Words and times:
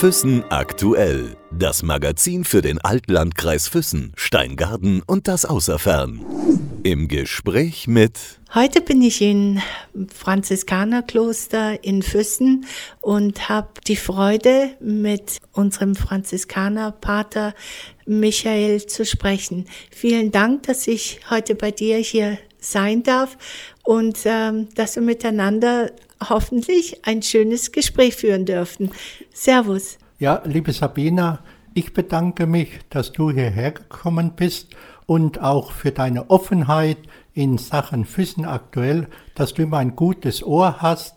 Füssen 0.00 0.44
aktuell. 0.48 1.36
Das 1.52 1.82
Magazin 1.82 2.44
für 2.44 2.62
den 2.62 2.78
Altlandkreis 2.78 3.68
Füssen, 3.68 4.14
Steingarten 4.16 5.02
und 5.06 5.28
das 5.28 5.44
Außerfern. 5.44 6.24
Im 6.84 7.06
Gespräch 7.06 7.86
mit 7.86 8.18
Heute 8.54 8.80
bin 8.80 9.02
ich 9.02 9.20
im 9.20 9.60
Franziskanerkloster 10.08 11.84
in 11.84 12.00
Füssen 12.00 12.64
und 13.02 13.50
habe 13.50 13.68
die 13.86 13.96
Freude, 13.96 14.70
mit 14.80 15.36
unserem 15.52 15.94
Franziskanerpater 15.94 17.52
Michael 18.06 18.86
zu 18.86 19.04
sprechen. 19.04 19.66
Vielen 19.90 20.32
Dank, 20.32 20.62
dass 20.62 20.86
ich 20.86 21.20
heute 21.28 21.54
bei 21.54 21.72
dir 21.72 21.98
hier 21.98 22.38
sein 22.58 23.02
darf 23.02 23.36
und 23.82 24.20
ähm, 24.24 24.70
dass 24.76 24.96
wir 24.96 25.02
miteinander 25.02 25.90
hoffentlich 26.28 27.06
ein 27.06 27.22
schönes 27.22 27.72
Gespräch 27.72 28.16
führen 28.16 28.44
dürfen. 28.44 28.90
Servus. 29.32 29.98
Ja, 30.18 30.42
liebe 30.44 30.72
Sabina, 30.72 31.40
ich 31.72 31.94
bedanke 31.94 32.46
mich, 32.46 32.80
dass 32.90 33.12
du 33.12 33.30
hierher 33.30 33.72
gekommen 33.72 34.32
bist 34.36 34.74
und 35.06 35.40
auch 35.40 35.72
für 35.72 35.92
deine 35.92 36.30
Offenheit 36.30 36.98
in 37.32 37.58
Sachen 37.58 38.04
Füssen 38.04 38.44
aktuell, 38.44 39.08
dass 39.34 39.54
du 39.54 39.62
immer 39.62 39.78
ein 39.78 39.96
gutes 39.96 40.42
Ohr 40.42 40.76
hast 40.80 41.14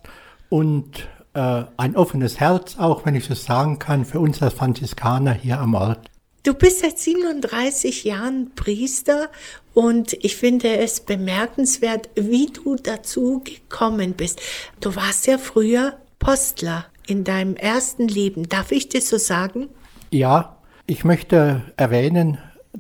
und 0.49 1.08
äh, 1.33 1.63
ein 1.77 1.95
offenes 1.95 2.39
Herz, 2.39 2.77
auch 2.77 3.05
wenn 3.05 3.16
ich 3.16 3.25
so 3.25 3.33
sagen 3.33 3.80
kann, 3.80 4.05
für 4.05 4.20
uns 4.20 4.41
als 4.41 4.53
Franziskaner 4.53 5.33
hier 5.33 5.59
am 5.59 5.73
Ort. 5.73 6.09
Du 6.43 6.53
bist 6.53 6.79
seit 6.79 6.99
37 6.99 8.03
Jahren 8.03 8.52
Priester 8.53 9.29
und 9.73 10.11
ich 10.25 10.35
finde 10.35 10.75
es 10.75 10.99
bemerkenswert, 10.99 12.09
wie 12.16 12.47
du 12.47 12.75
dazu 12.75 13.41
gekommen 13.45 14.11
bist. 14.11 14.41
Du 14.81 14.93
warst 14.93 15.25
ja 15.25 15.38
früher 15.38 15.97
Postler 16.19 16.88
in 17.07 17.23
deinem 17.23 17.55
ersten 17.55 18.09
Leben. 18.09 18.49
Darf 18.49 18.73
ich 18.73 18.89
das 18.89 19.07
so 19.07 19.17
sagen? 19.17 19.69
Ja, 20.09 20.58
ich 20.86 21.05
möchte 21.05 21.61
erwähnen, 21.77 22.39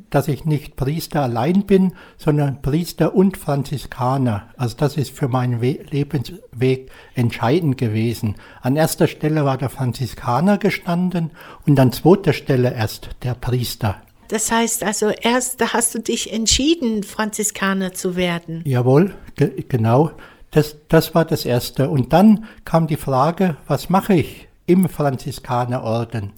dass 0.09 0.27
ich 0.27 0.45
nicht 0.45 0.75
Priester 0.75 1.21
allein 1.21 1.65
bin, 1.65 1.93
sondern 2.17 2.61
Priester 2.61 3.15
und 3.15 3.37
Franziskaner. 3.37 4.47
Also 4.57 4.75
das 4.77 4.97
ist 4.97 5.11
für 5.11 5.27
meinen 5.27 5.61
We 5.61 5.79
Lebensweg 5.89 6.89
entscheidend 7.13 7.77
gewesen. 7.77 8.35
An 8.61 8.75
erster 8.75 9.07
Stelle 9.07 9.45
war 9.45 9.57
der 9.57 9.69
Franziskaner 9.69 10.57
gestanden 10.57 11.31
und 11.65 11.79
an 11.79 11.91
zweiter 11.91 12.33
Stelle 12.33 12.73
erst 12.73 13.09
der 13.23 13.35
Priester. 13.35 14.01
Das 14.29 14.51
heißt 14.51 14.83
also, 14.83 15.09
erst 15.09 15.61
da 15.61 15.73
hast 15.73 15.93
du 15.93 15.99
dich 15.99 16.33
entschieden, 16.33 17.03
Franziskaner 17.03 17.93
zu 17.93 18.15
werden. 18.15 18.63
Jawohl, 18.65 19.13
ge 19.35 19.63
genau. 19.67 20.11
Das, 20.49 20.75
das 20.87 21.15
war 21.15 21.25
das 21.25 21.45
Erste. 21.45 21.89
Und 21.89 22.13
dann 22.13 22.45
kam 22.63 22.87
die 22.87 22.95
Frage, 22.95 23.57
was 23.67 23.89
mache 23.89 24.13
ich 24.13 24.47
im 24.65 24.87
Franziskanerorden? 24.87 26.33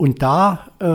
Und 0.00 0.22
da 0.22 0.70
äh, 0.78 0.86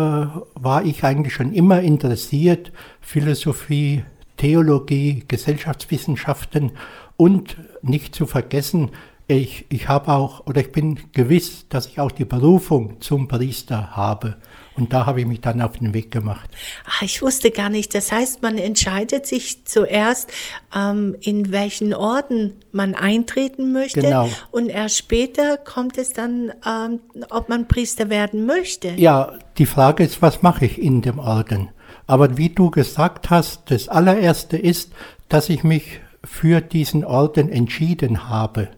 war 0.60 0.84
ich 0.84 1.04
eigentlich 1.04 1.36
schon 1.36 1.54
immer 1.54 1.80
interessiert, 1.80 2.72
Philosophie, 3.02 4.04
Theologie, 4.36 5.24
Gesellschaftswissenschaften 5.28 6.72
und 7.16 7.56
nicht 7.84 8.16
zu 8.16 8.26
vergessen, 8.26 8.90
ich, 9.28 9.66
ich 9.70 9.88
habe 9.88 10.12
auch 10.12 10.46
oder 10.46 10.62
ich 10.62 10.72
bin 10.72 11.00
gewiss, 11.14 11.66
dass 11.70 11.88
ich 11.88 12.00
auch 12.00 12.12
die 12.12 12.26
Berufung 12.26 13.02
zum 13.02 13.28
Priester 13.28 13.96
habe. 13.96 14.38
Und 14.76 14.92
da 14.92 15.06
habe 15.06 15.22
ich 15.22 15.26
mich 15.26 15.40
dann 15.40 15.62
auf 15.62 15.78
den 15.78 15.94
Weg 15.94 16.12
gemacht. 16.12 16.50
Ach, 16.86 17.02
ich 17.02 17.22
wusste 17.22 17.50
gar 17.50 17.70
nicht. 17.70 17.96
Das 17.96 18.12
heißt, 18.12 18.42
man 18.42 18.58
entscheidet 18.58 19.26
sich 19.26 19.66
zuerst, 19.66 20.32
ähm, 20.76 21.16
in 21.22 21.52
welchen 21.52 21.94
Orden 21.94 22.54
man 22.72 22.94
eintreten 22.94 23.72
möchte. 23.72 24.02
Genau. 24.02 24.30
Und 24.52 24.68
erst 24.68 24.98
später 24.98 25.58
kommt 25.58 25.98
es 25.98 26.12
dann, 26.12 26.52
ähm, 26.68 27.00
ob 27.30 27.48
man 27.48 27.68
Priester 27.68 28.10
werden 28.10 28.46
möchte. 28.46 28.90
Ja, 28.98 29.40
die 29.58 29.66
Frage 29.66 30.04
ist, 30.04 30.22
was 30.22 30.42
mache 30.42 30.66
ich 30.66 30.80
in 30.80 31.02
dem 31.02 31.20
Orden? 31.20 31.70
Aber 32.06 32.38
wie 32.38 32.50
du 32.50 32.70
gesagt 32.70 33.30
hast, 33.30 33.72
das 33.72 33.88
allererste 33.88 34.58
ist, 34.58 34.92
dass 35.30 35.50
ich 35.50 35.64
mich 35.64 36.02
für 36.24 36.60
diesen 36.60 37.06
Orden 37.06 37.50
entschieden 37.50 38.30
habe. 38.30 38.70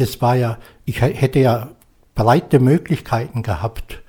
Das 0.00 0.20
war 0.22 0.36
ja, 0.36 0.58
ich 0.84 1.00
hätte 1.00 1.40
ja 1.40 1.70
breite 2.14 2.60
Möglichkeiten 2.60 3.42
gehabt. 3.42 4.02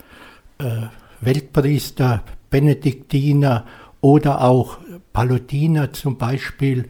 Äh, 0.60 0.88
Weltpriester, 1.22 2.24
Benediktiner 2.50 3.66
oder 4.02 4.42
auch 4.42 4.78
Palutiner 5.14 5.92
zum 5.94 6.18
Beispiel 6.18 6.90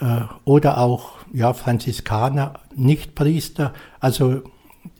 äh, 0.00 0.20
oder 0.44 0.78
auch 0.78 1.12
ja, 1.32 1.52
Franziskaner, 1.52 2.54
Nichtpriester. 2.74 3.72
Also 4.00 4.42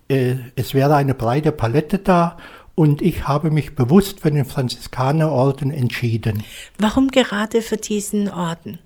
äh, 0.08 0.36
es 0.56 0.74
wäre 0.74 0.96
eine 0.96 1.14
breite 1.14 1.52
Palette 1.52 1.98
da 1.98 2.38
und 2.74 3.02
ich 3.02 3.28
habe 3.28 3.50
mich 3.50 3.74
bewusst 3.74 4.20
für 4.20 4.30
den 4.30 4.44
Franziskanerorden 4.44 5.70
entschieden. 5.70 6.44
Warum 6.78 7.08
gerade 7.08 7.60
für 7.60 7.76
diesen 7.76 8.30
Orden? 8.30 8.78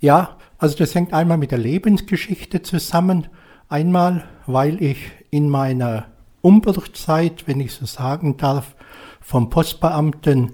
Ja, 0.00 0.36
also 0.58 0.76
das 0.76 0.94
hängt 0.94 1.12
einmal 1.12 1.38
mit 1.38 1.50
der 1.50 1.58
Lebensgeschichte 1.58 2.62
zusammen. 2.62 3.28
Einmal, 3.68 4.22
weil 4.46 4.80
ich 4.80 4.98
in 5.30 5.48
meiner 5.48 6.04
Umbruchzeit, 6.40 7.48
wenn 7.48 7.58
ich 7.58 7.72
so 7.72 7.84
sagen 7.84 8.36
darf, 8.36 8.76
vom 9.20 9.50
Postbeamten 9.50 10.52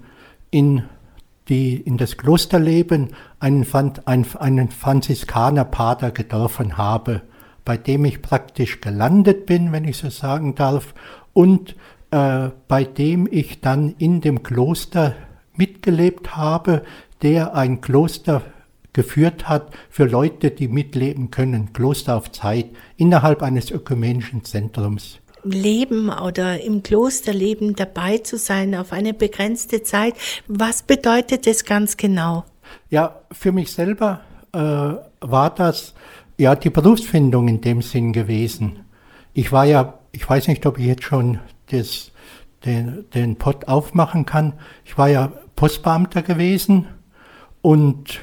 in, 0.49 0.85
die, 1.47 1.75
in 1.75 1.97
das 1.97 2.17
Klosterleben 2.17 3.09
einen, 3.39 3.67
einen, 4.05 4.69
Franziskanerpater 4.71 6.09
getroffen 6.09 6.77
habe, 6.77 7.21
bei 7.63 7.77
dem 7.77 8.03
ich 8.05 8.23
praktisch 8.23 8.81
gelandet 8.81 9.45
bin, 9.45 9.71
wenn 9.71 9.85
ich 9.85 9.97
so 9.97 10.09
sagen 10.09 10.55
darf, 10.55 10.95
und 11.33 11.75
äh, 12.09 12.49
bei 12.67 12.83
dem 12.83 13.27
ich 13.29 13.61
dann 13.61 13.93
in 13.99 14.21
dem 14.21 14.41
Kloster 14.41 15.13
mitgelebt 15.55 16.35
habe, 16.35 16.81
der 17.21 17.53
ein 17.53 17.79
Kloster 17.79 18.41
geführt 18.93 19.49
hat 19.49 19.73
für 19.89 20.05
Leute, 20.05 20.51
die 20.51 20.67
mitleben 20.67 21.31
können, 21.31 21.73
Kloster 21.73 22.15
auf 22.15 22.31
Zeit, 22.31 22.67
innerhalb 22.95 23.41
eines 23.41 23.71
ökumenischen 23.71 24.45
Zentrums. 24.45 25.19
Leben 25.43 26.09
oder 26.09 26.61
im 26.61 26.83
Klosterleben 26.83 27.75
dabei 27.75 28.19
zu 28.19 28.37
sein 28.37 28.75
auf 28.75 28.93
eine 28.93 29.13
begrenzte 29.13 29.83
Zeit. 29.83 30.13
Was 30.47 30.83
bedeutet 30.83 31.47
das 31.47 31.65
ganz 31.65 31.97
genau? 31.97 32.45
Ja, 32.89 33.19
für 33.31 33.51
mich 33.51 33.71
selber 33.71 34.21
äh, 34.53 34.59
war 34.59 35.53
das 35.53 35.93
ja 36.37 36.55
die 36.55 36.69
Berufsfindung 36.69 37.47
in 37.47 37.61
dem 37.61 37.81
Sinn 37.81 38.13
gewesen. 38.13 38.85
Ich 39.33 39.51
war 39.51 39.65
ja, 39.65 39.99
ich 40.11 40.27
weiß 40.27 40.47
nicht, 40.47 40.65
ob 40.65 40.79
ich 40.79 40.85
jetzt 40.85 41.03
schon 41.03 41.39
das, 41.71 42.11
den, 42.65 43.05
den 43.13 43.35
Pott 43.35 43.67
aufmachen 43.67 44.25
kann. 44.25 44.53
Ich 44.85 44.97
war 44.97 45.09
ja 45.09 45.31
Postbeamter 45.55 46.21
gewesen 46.21 46.87
und 47.61 48.21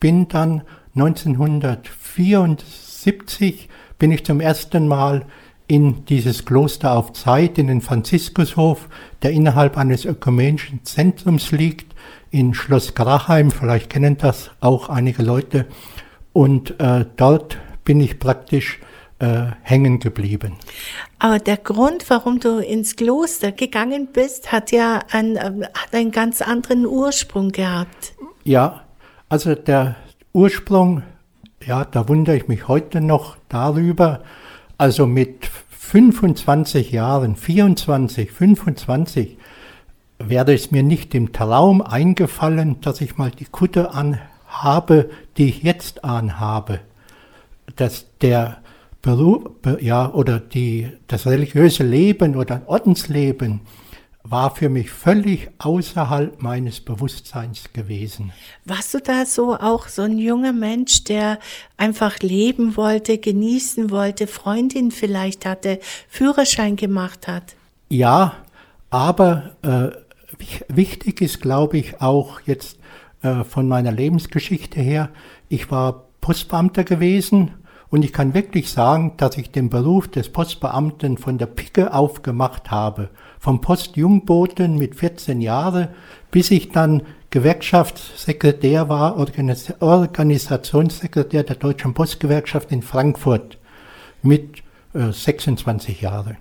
bin 0.00 0.28
dann 0.28 0.62
1974 0.96 3.68
bin 3.98 4.10
ich 4.10 4.24
zum 4.24 4.40
ersten 4.40 4.88
Mal 4.88 5.24
in 5.68 6.04
dieses 6.06 6.44
Kloster 6.44 6.96
auf 6.96 7.12
Zeit, 7.12 7.56
in 7.58 7.68
den 7.68 7.80
Franziskushof, 7.80 8.88
der 9.22 9.30
innerhalb 9.30 9.76
eines 9.76 10.04
ökumenischen 10.04 10.84
Zentrums 10.84 11.52
liegt, 11.52 11.94
in 12.32 12.54
Schloss 12.54 12.94
Grachheim, 12.94 13.52
vielleicht 13.52 13.90
kennen 13.90 14.16
das 14.18 14.50
auch 14.60 14.88
einige 14.88 15.22
Leute. 15.22 15.66
Und 16.32 16.80
äh, 16.80 17.04
dort 17.16 17.58
bin 17.84 18.00
ich 18.00 18.18
praktisch 18.18 18.80
äh, 19.20 19.52
hängen 19.62 20.00
geblieben. 20.00 20.54
Aber 21.18 21.38
der 21.38 21.56
Grund, 21.56 22.08
warum 22.08 22.40
du 22.40 22.58
ins 22.58 22.96
Kloster 22.96 23.52
gegangen 23.52 24.08
bist, 24.12 24.50
hat 24.50 24.72
ja 24.72 25.00
einen, 25.12 25.38
hat 25.38 25.92
einen 25.92 26.10
ganz 26.10 26.42
anderen 26.42 26.86
Ursprung 26.86 27.50
gehabt. 27.50 28.14
Ja, 28.42 28.82
also 29.30 29.54
der 29.54 29.94
Ursprung, 30.32 31.02
ja, 31.64 31.84
da 31.84 32.08
wundere 32.08 32.36
ich 32.36 32.48
mich 32.48 32.68
heute 32.68 33.00
noch 33.00 33.36
darüber, 33.48 34.22
also 34.76 35.06
mit 35.06 35.48
25 35.70 36.90
Jahren, 36.90 37.36
24, 37.36 38.32
25, 38.32 39.38
wäre 40.18 40.52
es 40.52 40.72
mir 40.72 40.82
nicht 40.82 41.14
im 41.14 41.32
Traum 41.32 41.80
eingefallen, 41.80 42.80
dass 42.80 43.00
ich 43.00 43.16
mal 43.18 43.30
die 43.30 43.44
Kutte 43.44 43.92
anhabe, 43.94 45.10
die 45.36 45.48
ich 45.48 45.62
jetzt 45.62 46.04
anhabe. 46.04 46.80
Dass 47.76 48.06
der 48.20 48.58
Beruf, 49.00 49.44
ja, 49.80 50.12
oder 50.12 50.40
die, 50.40 50.88
das 51.06 51.26
religiöse 51.26 51.84
Leben 51.84 52.34
oder 52.34 52.62
Ordensleben 52.66 53.60
war 54.22 54.54
für 54.54 54.68
mich 54.68 54.90
völlig 54.90 55.50
außerhalb 55.58 56.42
meines 56.42 56.80
Bewusstseins 56.80 57.72
gewesen. 57.72 58.32
Warst 58.64 58.92
du 58.94 58.98
da 59.00 59.24
so 59.24 59.54
auch 59.56 59.88
so 59.88 60.02
ein 60.02 60.18
junger 60.18 60.52
Mensch, 60.52 61.04
der 61.04 61.38
einfach 61.76 62.18
leben 62.20 62.76
wollte, 62.76 63.18
genießen 63.18 63.90
wollte, 63.90 64.26
Freundin 64.26 64.90
vielleicht 64.90 65.46
hatte, 65.46 65.80
Führerschein 66.08 66.76
gemacht 66.76 67.28
hat? 67.28 67.54
Ja, 67.88 68.34
aber 68.90 69.56
äh, 69.62 69.88
wichtig 70.68 71.22
ist, 71.22 71.40
glaube 71.40 71.78
ich, 71.78 72.00
auch 72.00 72.40
jetzt 72.44 72.78
äh, 73.22 73.44
von 73.44 73.68
meiner 73.68 73.92
Lebensgeschichte 73.92 74.80
her, 74.80 75.08
ich 75.48 75.70
war 75.70 76.04
Postbeamter 76.20 76.84
gewesen 76.84 77.52
Und 77.92 78.04
ich 78.04 78.12
kann 78.12 78.34
wirklich 78.34 78.70
sagen, 78.70 79.14
dass 79.16 79.36
ich 79.36 79.50
den 79.50 79.68
Beruf 79.68 80.06
des 80.06 80.30
Postbeamten 80.30 81.18
von 81.18 81.38
der 81.38 81.46
Picke 81.46 81.92
auf 81.92 82.22
gemacht 82.22 82.70
habe. 82.70 83.10
Vom 83.40 83.62
Postjungboten 83.62 84.76
mit 84.76 84.94
14 84.94 85.40
Jahren, 85.40 85.88
bis 86.30 86.50
ich 86.50 86.70
dann 86.70 87.02
Gewerkschaftssekretär 87.30 88.88
war, 88.88 89.16
Organis 89.16 89.72
Organisationssekretär 89.80 91.42
der 91.42 91.56
Deutschen 91.56 91.94
Postgewerkschaft 91.94 92.70
in 92.70 92.82
Frankfurt 92.82 93.58
mit 94.22 94.62
äh, 94.92 95.10
26 95.10 96.02
Jahren. 96.02 96.36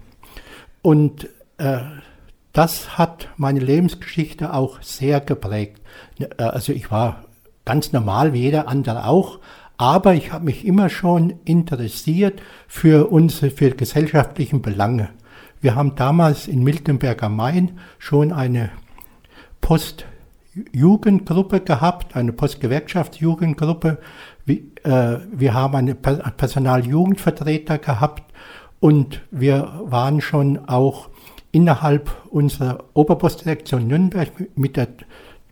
Und 0.81 1.29
äh, 1.57 1.79
das 2.51 2.97
hat 2.97 3.29
meine 3.37 3.61
Lebensgeschichte 3.61 4.53
auch 4.53 4.81
sehr 4.81 5.21
geprägt. 5.21 5.81
Äh, 6.19 6.43
also 6.43 6.73
ich 6.73 6.91
war 6.91 7.23
ganz 7.63 7.93
normal 7.93 8.33
wie 8.33 8.41
jeder 8.41 8.67
andere 8.67 9.05
auch, 9.05 9.39
aber 9.77 10.15
ich 10.15 10.33
habe 10.33 10.45
mich 10.45 10.65
immer 10.65 10.89
schon 10.89 11.35
interessiert 11.45 12.41
für 12.67 13.09
unsere 13.09 13.51
für 13.51 13.71
gesellschaftlichen 13.71 14.61
Belange. 14.61 15.09
Wir 15.61 15.75
haben 15.75 15.95
damals 15.95 16.47
in 16.47 16.63
Miltenberg 16.63 17.21
am 17.21 17.35
Main 17.35 17.79
schon 17.97 18.31
eine 18.31 18.69
Postjugendgruppe 19.59 21.59
gehabt, 21.59 22.15
eine 22.15 22.31
Postgewerkschaftsjugendgruppe. 22.31 23.97
Äh, 24.47 25.17
wir 25.31 25.53
haben 25.53 25.75
einen 25.75 26.01
Personaljugendvertreter 26.01 27.77
gehabt 27.77 28.23
und 28.79 29.21
wir 29.31 29.81
waren 29.83 30.21
schon 30.21 30.69
auch 30.69 31.09
innerhalb 31.51 32.09
unserer 32.29 32.85
Oberpostdirektion 32.93 33.85
Nürnberg 33.85 34.31
mit 34.55 34.77
der, 34.77 34.87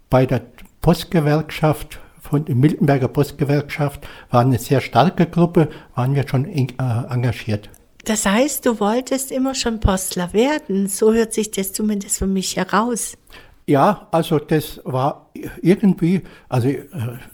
bei 0.10 0.26
der 0.26 0.42
Postgewerkschaft 0.82 2.00
von 2.22 2.46
der 2.46 2.56
Miltenberger 2.56 3.08
Postgewerkschaft 3.08 4.06
war 4.30 4.42
eine 4.42 4.60
sehr 4.60 4.82
starke 4.82 5.28
Gruppe, 5.28 5.70
waren 5.96 6.16
wir 6.16 6.28
schon 6.28 6.46
äh, 6.46 6.68
engagiert. 6.78 7.70
Das 8.08 8.26
heißt, 8.26 8.66
du 8.66 8.80
wolltest 8.80 9.34
immer 9.34 9.54
schon 9.54 9.82
Postler 9.82 10.32
werden. 10.32 10.88
So 10.88 11.14
hört 11.14 11.34
sich 11.34 11.52
das 11.52 11.74
zumindest 11.74 12.20
für 12.20 12.26
mich 12.26 12.56
heraus. 12.56 13.18
Ja, 13.66 14.08
also 14.12 14.40
das 14.40 14.80
war 14.86 15.30
irgendwie, 15.62 16.22
also 16.48 16.70
äh, 16.70 16.86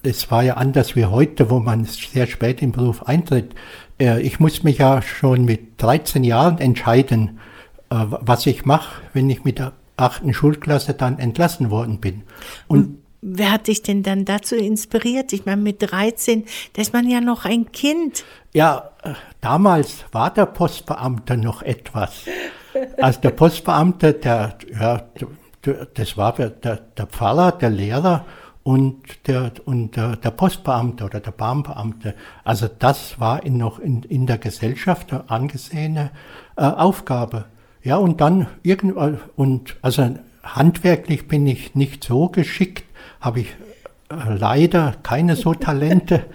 es 0.02 0.32
war 0.32 0.42
ja 0.42 0.56
anders 0.56 0.96
wie 0.96 1.06
heute, 1.06 1.52
wo 1.52 1.60
man 1.60 1.86
sehr 1.86 2.26
spät 2.26 2.64
im 2.64 2.72
Beruf 2.72 3.04
eintritt. 3.04 3.54
Äh, 4.00 4.22
ich 4.22 4.40
muss 4.40 4.64
mich 4.64 4.80
ja 4.80 5.04
schon 5.04 5.46
mit 5.46 5.80
13 5.80 6.24
Jahren 6.24 6.58
entscheiden, 6.58 7.40
äh, 7.92 7.96
was 8.08 8.48
ich 8.48 8.66
mache, 8.66 9.04
wenn 9.14 9.30
ich 9.30 9.44
mit 9.44 9.60
der 9.60 9.74
achten 9.96 10.34
Schulklasse 10.34 10.96
dann 10.96 11.20
entlassen 11.20 11.70
worden 11.70 12.00
bin. 12.00 12.24
Und 12.68 12.98
wer 13.24 13.52
hat 13.52 13.68
dich 13.68 13.82
denn 13.82 14.04
dann 14.04 14.26
dazu 14.26 14.56
inspiriert? 14.56 15.34
Ich 15.34 15.46
meine, 15.46 15.62
mit 15.62 15.78
13, 15.82 16.46
da 16.74 16.82
ist 16.82 16.94
man 16.94 17.10
ja 17.10 17.22
noch 17.22 17.46
ein 17.46 17.72
Kind. 17.72 18.26
Ja, 18.54 18.92
damals 19.42 20.06
war 20.12 20.34
der 20.34 20.46
Postbeamte 20.46 21.38
noch 21.38 21.62
etwas. 21.62 22.26
Also 22.98 23.22
der 23.22 23.30
Postbeamte, 23.32 24.14
der, 24.14 24.58
ja, 24.80 25.04
das 25.94 26.18
war 26.18 26.34
der, 26.34 26.50
der 26.50 27.06
Pfarrer, 27.08 27.54
der 27.54 27.70
Lehrer 27.70 28.26
und 28.64 29.28
der, 29.28 29.52
und 29.66 29.96
der 29.96 30.32
Postbeamte 30.32 31.04
oder 31.04 31.20
der 31.20 31.32
Bahnbeamte. 31.32 32.16
Also 32.44 32.68
das 32.68 33.20
war 33.20 33.44
in, 33.46 33.58
noch 33.58 33.80
in, 33.80 34.04
in 34.04 34.26
der 34.26 34.38
Gesellschaft 34.38 35.12
eine 35.12 35.30
angesehene 35.30 36.12
äh, 36.58 36.64
Aufgabe. 36.64 37.46
Ja, 37.84 37.98
und 37.98 38.22
dann 38.22 38.48
irgendwann, 38.64 39.20
und 39.36 39.76
also 39.82 40.16
handwerklich 40.42 41.28
bin 41.28 41.46
ich 41.48 41.76
nicht 41.76 42.04
so 42.04 42.30
geschickt, 42.30 42.86
habe 43.24 43.40
ich 43.40 43.48
äh, 44.10 44.34
leider 44.38 44.96
keine 45.02 45.36
so 45.36 45.54
Talente. 45.54 46.26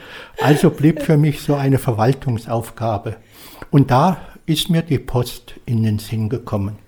Also 0.41 0.71
blieb 0.71 1.03
für 1.03 1.19
mich 1.19 1.43
so 1.43 1.55
eine 1.55 1.79
Verwaltungsaufgabe. 1.79 3.17
Und 3.71 3.91
da 3.91 4.17
ist 4.47 4.71
mir 4.71 4.83
die 4.83 4.99
Post 4.99 5.55
in 5.67 5.83
den 5.83 5.99
Sinn 5.99 6.31
gekommen. 6.31 6.79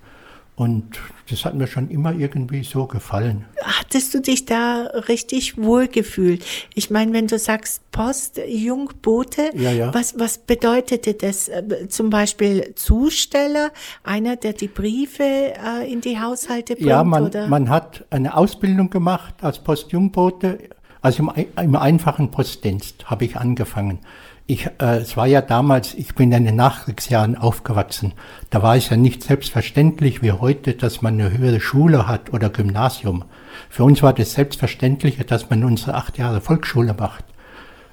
Und 0.60 0.98
das 1.30 1.46
hat 1.46 1.54
mir 1.54 1.66
schon 1.66 1.88
immer 1.88 2.12
irgendwie 2.12 2.64
so 2.64 2.84
gefallen. 2.84 3.46
Hattest 3.62 4.12
du 4.12 4.20
dich 4.20 4.44
da 4.44 4.90
richtig 5.08 5.56
wohlgefühlt? 5.56 6.44
Ich 6.74 6.90
meine, 6.90 7.14
wenn 7.14 7.28
du 7.28 7.38
sagst 7.38 7.90
Post, 7.92 8.38
Jungbote, 8.46 9.52
ja, 9.54 9.72
ja. 9.72 9.94
Was, 9.94 10.18
was 10.18 10.36
bedeutete 10.36 11.14
das? 11.14 11.48
Äh, 11.48 11.88
zum 11.88 12.10
Beispiel 12.10 12.74
Zusteller, 12.74 13.70
einer, 14.04 14.36
der 14.36 14.52
die 14.52 14.68
Briefe 14.68 15.22
äh, 15.24 15.90
in 15.90 16.02
die 16.02 16.20
Haushalte 16.20 16.74
bringt? 16.74 16.90
Ja, 16.90 17.04
man, 17.04 17.24
oder? 17.24 17.46
man 17.46 17.70
hat 17.70 18.04
eine 18.10 18.36
Ausbildung 18.36 18.90
gemacht 18.90 19.36
als 19.40 19.60
Postjungbote. 19.60 20.58
Also 21.00 21.22
im, 21.22 21.46
im 21.56 21.74
einfachen 21.74 22.30
Postdienst 22.30 23.10
habe 23.10 23.24
ich 23.24 23.38
angefangen. 23.38 24.00
Ich, 24.50 24.66
äh, 24.80 24.96
es 24.96 25.16
war 25.16 25.28
ja 25.28 25.42
damals, 25.42 25.94
ich 25.94 26.16
bin 26.16 26.32
in 26.32 26.44
den 26.44 26.56
Nachkriegsjahren 26.56 27.36
aufgewachsen. 27.36 28.14
Da 28.50 28.64
war 28.64 28.74
es 28.74 28.90
ja 28.90 28.96
nicht 28.96 29.22
selbstverständlich 29.22 30.22
wie 30.22 30.32
heute, 30.32 30.72
dass 30.72 31.02
man 31.02 31.20
eine 31.20 31.30
höhere 31.30 31.60
Schule 31.60 32.08
hat 32.08 32.32
oder 32.32 32.50
Gymnasium. 32.50 33.22
Für 33.68 33.84
uns 33.84 34.02
war 34.02 34.12
das 34.12 34.32
Selbstverständliche, 34.32 35.24
dass 35.24 35.50
man 35.50 35.62
unsere 35.62 35.94
acht 35.94 36.18
Jahre 36.18 36.40
Volksschule 36.40 36.96
macht. 36.98 37.24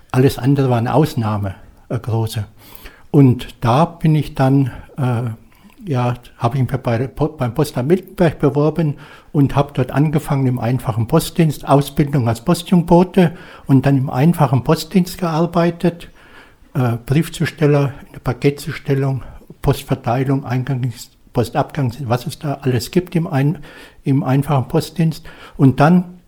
Alles 0.10 0.40
andere 0.40 0.72
war 0.72 0.80
eine 0.80 0.96
Ausnahme, 0.96 1.54
eine 1.90 2.00
große. 2.00 2.46
Und 3.12 3.50
da 3.62 3.86
bin 3.86 4.16
ich 4.16 4.34
dann, 4.34 4.72
äh, 4.98 5.30
ja, 5.88 6.16
habe 6.40 6.58
ich 6.58 6.64
mich 6.64 6.82
bei, 6.82 7.06
beim 7.06 7.54
Postamt 7.54 7.88
Miltenberg 7.88 8.40
beworben 8.40 8.96
und 9.32 9.56
habe 9.56 9.74
dort 9.76 9.92
angefangen 9.92 10.48
im 10.48 10.58
einfachen 10.58 11.06
Postdienst, 11.06 11.68
Ausbildung 11.68 12.28
als 12.28 12.42
Postjungbote 12.42 13.38
und 13.68 13.86
dann 13.86 13.96
im 13.96 14.10
einfachen 14.10 14.64
Postdienst 14.64 15.20
gearbeitet 15.20 16.10
äh, 16.78 16.98
Briefzusteller, 17.06 17.94
eine 18.10 18.20
Paketzustellung, 18.20 19.24
Postverteilung, 19.62 20.46
Eingangs, 20.46 21.10
Postabgang, 21.34 21.94
was 22.06 22.28
es 22.28 22.40
da 22.40 22.60
alles 22.62 22.92
gibt 22.92 23.16
im, 23.16 23.28
ein, 23.28 23.60
im 24.04 24.24
einfachen 24.24 24.68
Postdienst. 24.68 25.26
Und 25.58 25.80
dann 25.80 26.20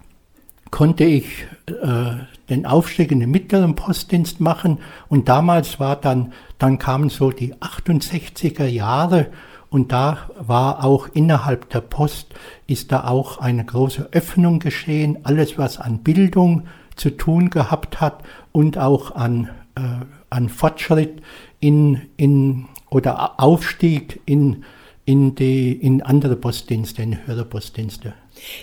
konnte 0.71 1.03
ich 1.03 1.45
äh, 1.67 2.11
den 2.49 2.65
Aufstieg 2.65 3.11
in 3.11 3.19
den 3.19 3.31
mittleren 3.31 3.75
Postdienst 3.75 4.39
machen. 4.39 4.79
Und 5.07 5.29
damals 5.29 5.79
war 5.79 5.95
dann, 5.95 6.33
dann 6.57 6.79
kamen 6.79 7.09
so 7.09 7.31
die 7.31 7.53
68er 7.55 8.65
Jahre 8.65 9.27
und 9.69 9.91
da 9.91 10.17
war 10.39 10.83
auch 10.83 11.09
innerhalb 11.13 11.69
der 11.69 11.81
Post, 11.81 12.33
ist 12.65 12.91
da 12.91 13.07
auch 13.07 13.37
eine 13.37 13.63
große 13.63 14.09
Öffnung 14.11 14.59
geschehen. 14.59 15.19
Alles, 15.23 15.59
was 15.59 15.79
an 15.79 15.99
Bildung 15.99 16.63
zu 16.95 17.11
tun 17.11 17.51
gehabt 17.51 18.01
hat 18.01 18.23
und 18.51 18.79
auch 18.79 19.15
an 19.15 19.49
äh, 19.75 19.81
an 20.29 20.49
Fortschritt 20.49 21.21
in, 21.59 22.01
in, 22.17 22.65
oder 22.89 23.39
Aufstieg 23.39 24.21
in, 24.25 24.63
in, 25.05 25.35
die, 25.35 25.73
in 25.73 26.01
andere 26.01 26.35
Postdienste, 26.35 27.01
in 27.01 27.25
höhere 27.25 27.45
Postdienste. 27.45 28.13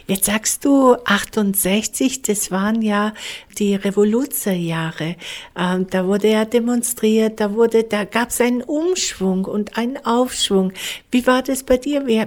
Jetzt 0.06 0.26
sagst 0.26 0.64
du 0.64 0.96
68, 1.04 2.23
das 2.23 2.50
waren 2.50 2.82
ja 2.82 3.12
die 3.58 3.75
Revoluzerjahre. 3.75 5.16
Ähm, 5.56 5.87
da 5.90 6.06
wurde 6.06 6.30
ja 6.30 6.44
demonstriert, 6.44 7.40
da 7.40 7.52
wurde, 7.52 7.85
da 7.85 8.04
gab 8.04 8.30
es 8.30 8.40
einen 8.40 8.62
Umschwung 8.62 9.44
und 9.44 9.76
einen 9.76 9.99
Aufschwung. 10.04 10.73
Wie 11.11 11.26
war 11.26 11.42
das 11.42 11.62
bei 11.62 11.76
dir? 11.76 12.06
Wie, 12.06 12.25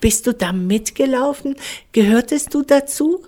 bist 0.00 0.26
du 0.26 0.32
da 0.32 0.52
mitgelaufen? 0.52 1.56
Gehörtest 1.92 2.54
du 2.54 2.62
dazu? 2.62 3.24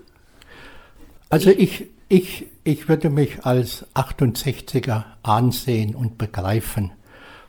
Also 1.31 1.51
ich, 1.51 1.87
ich, 2.09 2.47
ich 2.65 2.89
würde 2.89 3.11
mich 3.11 3.45
als 3.45 3.87
68er 3.95 5.05
ansehen 5.23 5.95
und 5.95 6.19
begreifen. 6.19 6.93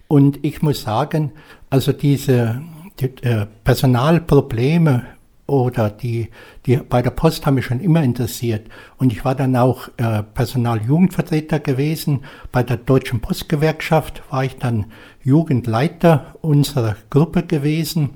Und 0.08 0.44
ich 0.44 0.62
muss 0.62 0.82
sagen, 0.82 1.32
also 1.70 1.92
diese 1.94 2.62
die, 3.00 3.06
äh, 3.24 3.46
Personalprobleme 3.64 5.06
oder 5.46 5.90
die, 5.90 6.30
die 6.66 6.78
bei 6.78 7.02
der 7.02 7.12
Post 7.12 7.46
haben 7.46 7.56
mich 7.56 7.66
schon 7.66 7.80
immer 7.80 8.04
interessiert. 8.04 8.68
Und 8.98 9.12
ich 9.14 9.26
war 9.26 9.36
dann 9.36 9.56
auch 9.56 9.88
äh, 9.98 10.24
Personaljugendvertreter 10.24 11.60
gewesen. 11.60 12.22
Bei 12.52 12.64
der 12.64 12.78
Deutschen 12.78 13.20
Postgewerkschaft 13.20 14.24
war 14.30 14.44
ich 14.44 14.58
dann 14.58 14.88
Jugendleiter 15.24 16.36
unserer 16.42 16.96
Gruppe 17.10 17.44
gewesen. 17.44 18.12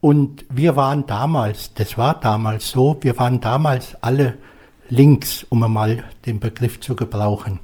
Und 0.00 0.44
wir 0.50 0.76
waren 0.76 1.06
damals, 1.06 1.74
das 1.74 1.96
war 1.96 2.20
damals 2.20 2.70
so, 2.70 2.98
wir 3.00 3.18
waren 3.18 3.40
damals 3.40 3.96
alle 4.02 4.34
links, 4.88 5.46
um 5.48 5.62
einmal 5.62 6.04
den 6.26 6.40
Begriff 6.40 6.80
zu 6.80 6.96
gebrauchen. 6.96 7.60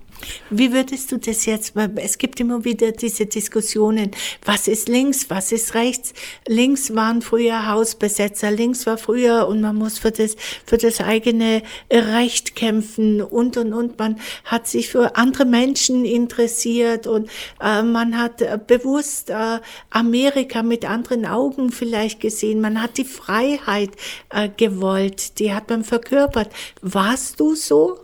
Wie 0.50 0.72
würdest 0.72 1.12
du 1.12 1.18
das 1.18 1.46
jetzt, 1.46 1.74
es 1.96 2.18
gibt 2.18 2.40
immer 2.40 2.64
wieder 2.64 2.92
diese 2.92 3.26
Diskussionen, 3.26 4.10
was 4.44 4.68
ist 4.68 4.88
links, 4.88 5.30
was 5.30 5.52
ist 5.52 5.74
rechts? 5.74 6.12
Links 6.46 6.94
waren 6.94 7.22
früher 7.22 7.68
Hausbesetzer, 7.68 8.50
links 8.50 8.86
war 8.86 8.98
früher 8.98 9.46
und 9.48 9.60
man 9.60 9.76
muss 9.76 9.98
für 9.98 10.10
das, 10.10 10.36
für 10.66 10.76
das 10.76 11.00
eigene 11.00 11.62
Recht 11.90 12.56
kämpfen 12.56 13.22
und, 13.22 13.56
und, 13.56 13.72
und. 13.72 13.98
Man 13.98 14.20
hat 14.44 14.66
sich 14.66 14.88
für 14.88 15.16
andere 15.16 15.44
Menschen 15.44 16.04
interessiert 16.04 17.06
und 17.06 17.30
äh, 17.60 17.82
man 17.82 18.18
hat 18.18 18.42
äh, 18.42 18.58
bewusst 18.64 19.30
äh, 19.30 19.60
Amerika 19.90 20.62
mit 20.62 20.84
anderen 20.84 21.26
Augen 21.26 21.70
vielleicht 21.70 22.20
gesehen. 22.20 22.60
Man 22.60 22.82
hat 22.82 22.98
die 22.98 23.04
Freiheit 23.04 23.90
äh, 24.30 24.48
gewollt, 24.48 25.38
die 25.38 25.52
hat 25.52 25.70
man 25.70 25.84
verkörpert. 25.84 26.50
Warst 26.82 27.40
du 27.40 27.54
so? 27.54 27.98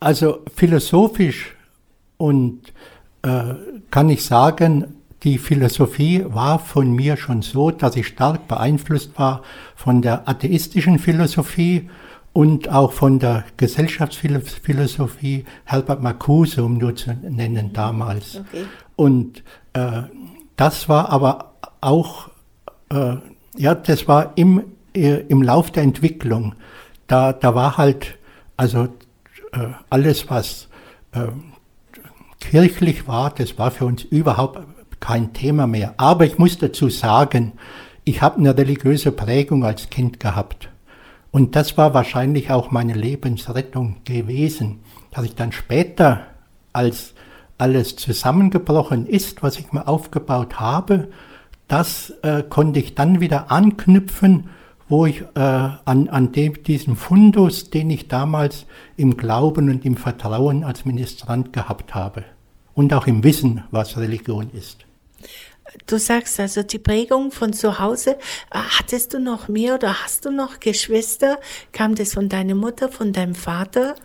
Also 0.00 0.40
philosophisch 0.54 1.54
und 2.16 2.72
äh, 3.22 3.54
kann 3.90 4.08
ich 4.10 4.24
sagen, 4.24 4.96
die 5.22 5.38
Philosophie 5.38 6.24
war 6.28 6.58
von 6.58 6.92
mir 6.92 7.16
schon 7.16 7.42
so, 7.42 7.70
dass 7.70 7.96
ich 7.96 8.06
stark 8.08 8.46
beeinflusst 8.48 9.18
war 9.18 9.42
von 9.74 10.02
der 10.02 10.28
atheistischen 10.28 10.98
Philosophie 10.98 11.88
und 12.32 12.68
auch 12.68 12.92
von 12.92 13.18
der 13.18 13.44
Gesellschaftsphilosophie 13.56 15.44
Herbert 15.64 16.02
Marcuse, 16.02 16.62
um 16.62 16.76
nur 16.76 16.94
zu 16.94 17.14
nennen 17.14 17.72
damals. 17.72 18.36
Okay. 18.36 18.66
Und 18.94 19.42
äh, 19.72 20.02
das 20.56 20.88
war 20.88 21.08
aber 21.08 21.54
auch, 21.80 22.28
äh, 22.90 23.16
ja, 23.56 23.74
das 23.74 24.06
war 24.06 24.32
im, 24.36 24.64
äh, 24.94 25.22
im 25.28 25.42
Lauf 25.42 25.70
der 25.70 25.82
Entwicklung. 25.82 26.54
Da, 27.06 27.32
da 27.32 27.54
war 27.54 27.78
halt, 27.78 28.18
also 28.58 28.88
alles, 29.90 30.28
was 30.30 30.68
äh, 31.12 31.28
kirchlich 32.40 33.08
war, 33.08 33.30
das 33.30 33.58
war 33.58 33.70
für 33.70 33.86
uns 33.86 34.02
überhaupt 34.02 34.60
kein 35.00 35.32
Thema 35.32 35.66
mehr. 35.66 35.94
Aber 35.96 36.24
ich 36.24 36.38
muss 36.38 36.58
dazu 36.58 36.88
sagen, 36.88 37.52
ich 38.04 38.22
habe 38.22 38.38
eine 38.38 38.56
religiöse 38.56 39.12
Prägung 39.12 39.64
als 39.64 39.90
Kind 39.90 40.20
gehabt. 40.20 40.68
Und 41.32 41.56
das 41.56 41.76
war 41.76 41.92
wahrscheinlich 41.92 42.50
auch 42.50 42.70
meine 42.70 42.94
Lebensrettung 42.94 43.96
gewesen, 44.04 44.80
dass 45.10 45.24
ich 45.24 45.34
dann 45.34 45.52
später, 45.52 46.22
als 46.72 47.14
alles 47.58 47.96
zusammengebrochen 47.96 49.06
ist, 49.06 49.42
was 49.42 49.58
ich 49.58 49.72
mir 49.72 49.88
aufgebaut 49.88 50.60
habe, 50.60 51.08
das 51.68 52.10
äh, 52.22 52.42
konnte 52.48 52.78
ich 52.78 52.94
dann 52.94 53.20
wieder 53.20 53.50
anknüpfen, 53.50 54.50
wo 54.88 55.06
ich 55.06 55.20
äh, 55.20 55.40
an, 55.40 56.08
an 56.08 56.32
dem, 56.32 56.62
diesem 56.62 56.96
Fundus, 56.96 57.70
den 57.70 57.90
ich 57.90 58.08
damals 58.08 58.66
im 58.96 59.16
Glauben 59.16 59.70
und 59.70 59.84
im 59.84 59.96
Vertrauen 59.96 60.64
als 60.64 60.84
Ministrant 60.84 61.52
gehabt 61.52 61.94
habe 61.94 62.24
und 62.74 62.92
auch 62.94 63.06
im 63.06 63.24
Wissen, 63.24 63.64
was 63.70 63.98
Religion 63.98 64.50
ist. 64.52 64.84
Du 65.86 65.98
sagst 65.98 66.40
also 66.40 66.62
die 66.62 66.78
Prägung 66.78 67.32
von 67.32 67.52
zu 67.52 67.78
Hause. 67.78 68.12
Äh, 68.50 68.58
hattest 68.78 69.14
du 69.14 69.20
noch 69.20 69.48
mehr 69.48 69.74
oder 69.74 70.04
hast 70.04 70.24
du 70.24 70.30
noch 70.30 70.60
Geschwister? 70.60 71.38
Kam 71.72 71.94
das 71.94 72.14
von 72.14 72.28
deiner 72.28 72.54
Mutter, 72.54 72.88
von 72.88 73.12
deinem 73.12 73.34
Vater? 73.34 73.96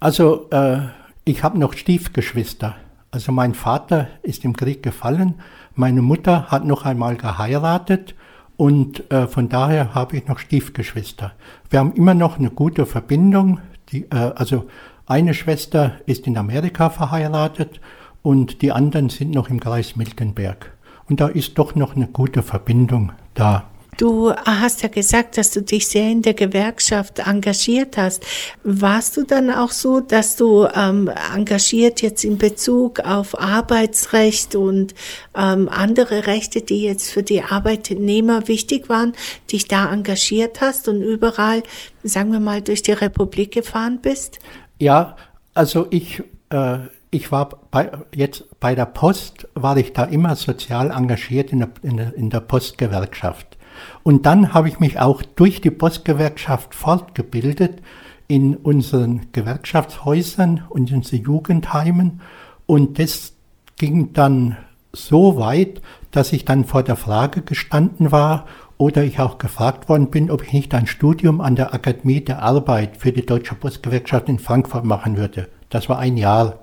Also 0.00 0.48
äh, 0.50 0.80
ich 1.24 1.42
habe 1.44 1.58
noch 1.58 1.74
Stiefgeschwister. 1.74 2.76
Also 3.12 3.30
mein 3.30 3.54
Vater 3.54 4.08
ist 4.22 4.44
im 4.44 4.56
Krieg 4.56 4.82
gefallen. 4.82 5.40
Meine 5.74 6.02
Mutter 6.02 6.50
hat 6.50 6.64
noch 6.64 6.84
einmal 6.84 7.16
geheiratet 7.16 8.14
und 8.56 9.10
äh, 9.10 9.26
von 9.26 9.48
daher 9.48 9.94
habe 9.94 10.16
ich 10.16 10.26
noch 10.26 10.38
Stiefgeschwister. 10.38 11.32
Wir 11.70 11.78
haben 11.80 11.94
immer 11.94 12.14
noch 12.14 12.38
eine 12.38 12.50
gute 12.50 12.86
Verbindung. 12.86 13.60
Die, 13.90 14.04
äh, 14.10 14.32
also 14.34 14.66
eine 15.06 15.34
Schwester 15.34 15.96
ist 16.06 16.26
in 16.26 16.36
Amerika 16.36 16.90
verheiratet 16.90 17.80
und 18.22 18.62
die 18.62 18.72
anderen 18.72 19.08
sind 19.08 19.32
noch 19.32 19.50
im 19.50 19.60
Kreis 19.60 19.96
Miltenberg. 19.96 20.72
Und 21.08 21.20
da 21.20 21.28
ist 21.28 21.58
doch 21.58 21.74
noch 21.74 21.96
eine 21.96 22.06
gute 22.06 22.42
Verbindung 22.42 23.12
da. 23.34 23.64
Du 23.98 24.32
hast 24.32 24.82
ja 24.82 24.88
gesagt, 24.88 25.36
dass 25.36 25.50
du 25.50 25.60
dich 25.60 25.86
sehr 25.86 26.10
in 26.10 26.22
der 26.22 26.32
Gewerkschaft 26.32 27.18
engagiert 27.18 27.98
hast. 27.98 28.24
Warst 28.64 29.18
du 29.18 29.24
dann 29.24 29.50
auch 29.50 29.70
so, 29.70 30.00
dass 30.00 30.36
du 30.36 30.66
ähm, 30.74 31.10
engagiert 31.34 32.00
jetzt 32.00 32.24
in 32.24 32.38
Bezug 32.38 33.00
auf 33.00 33.38
Arbeitsrecht 33.38 34.56
und 34.56 34.94
ähm, 35.36 35.68
andere 35.68 36.26
Rechte, 36.26 36.62
die 36.62 36.84
jetzt 36.84 37.10
für 37.10 37.22
die 37.22 37.42
Arbeitnehmer 37.42 38.48
wichtig 38.48 38.88
waren, 38.88 39.12
dich 39.52 39.68
da 39.68 39.92
engagiert 39.92 40.62
hast 40.62 40.88
und 40.88 41.02
überall, 41.02 41.62
sagen 42.02 42.32
wir 42.32 42.40
mal, 42.40 42.62
durch 42.62 42.82
die 42.82 42.92
Republik 42.92 43.52
gefahren 43.52 43.98
bist? 44.00 44.38
Ja, 44.78 45.16
also 45.52 45.86
ich, 45.90 46.22
äh, 46.48 46.78
ich 47.10 47.30
war 47.30 47.60
bei, 47.70 47.92
jetzt 48.14 48.46
bei 48.58 48.74
der 48.74 48.86
Post, 48.86 49.48
war 49.52 49.76
ich 49.76 49.92
da 49.92 50.04
immer 50.04 50.34
sozial 50.34 50.90
engagiert 50.90 51.52
in 51.52 51.58
der, 51.58 51.70
in 51.82 51.96
der, 51.98 52.14
in 52.14 52.30
der 52.30 52.40
Postgewerkschaft. 52.40 53.58
Und 54.02 54.26
dann 54.26 54.54
habe 54.54 54.68
ich 54.68 54.80
mich 54.80 54.98
auch 54.98 55.22
durch 55.22 55.60
die 55.60 55.70
Postgewerkschaft 55.70 56.74
fortgebildet 56.74 57.82
in 58.28 58.56
unseren 58.56 59.32
Gewerkschaftshäusern 59.32 60.64
und 60.68 60.90
in 60.90 60.98
unseren 60.98 61.22
Jugendheimen. 61.22 62.20
Und 62.66 62.98
das 62.98 63.34
ging 63.76 64.12
dann 64.12 64.56
so 64.92 65.36
weit, 65.38 65.80
dass 66.10 66.32
ich 66.32 66.44
dann 66.44 66.64
vor 66.64 66.82
der 66.82 66.96
Frage 66.96 67.42
gestanden 67.42 68.12
war 68.12 68.46
oder 68.78 69.04
ich 69.04 69.20
auch 69.20 69.38
gefragt 69.38 69.88
worden 69.88 70.10
bin, 70.10 70.30
ob 70.30 70.42
ich 70.42 70.52
nicht 70.52 70.74
ein 70.74 70.86
Studium 70.86 71.40
an 71.40 71.56
der 71.56 71.72
Akademie 71.72 72.20
der 72.20 72.42
Arbeit 72.42 72.96
für 72.96 73.12
die 73.12 73.24
Deutsche 73.24 73.54
Postgewerkschaft 73.54 74.28
in 74.28 74.38
Frankfurt 74.38 74.84
machen 74.84 75.16
würde. 75.16 75.48
Das 75.70 75.88
war 75.88 75.98
ein 75.98 76.16
Jahr. 76.16 76.58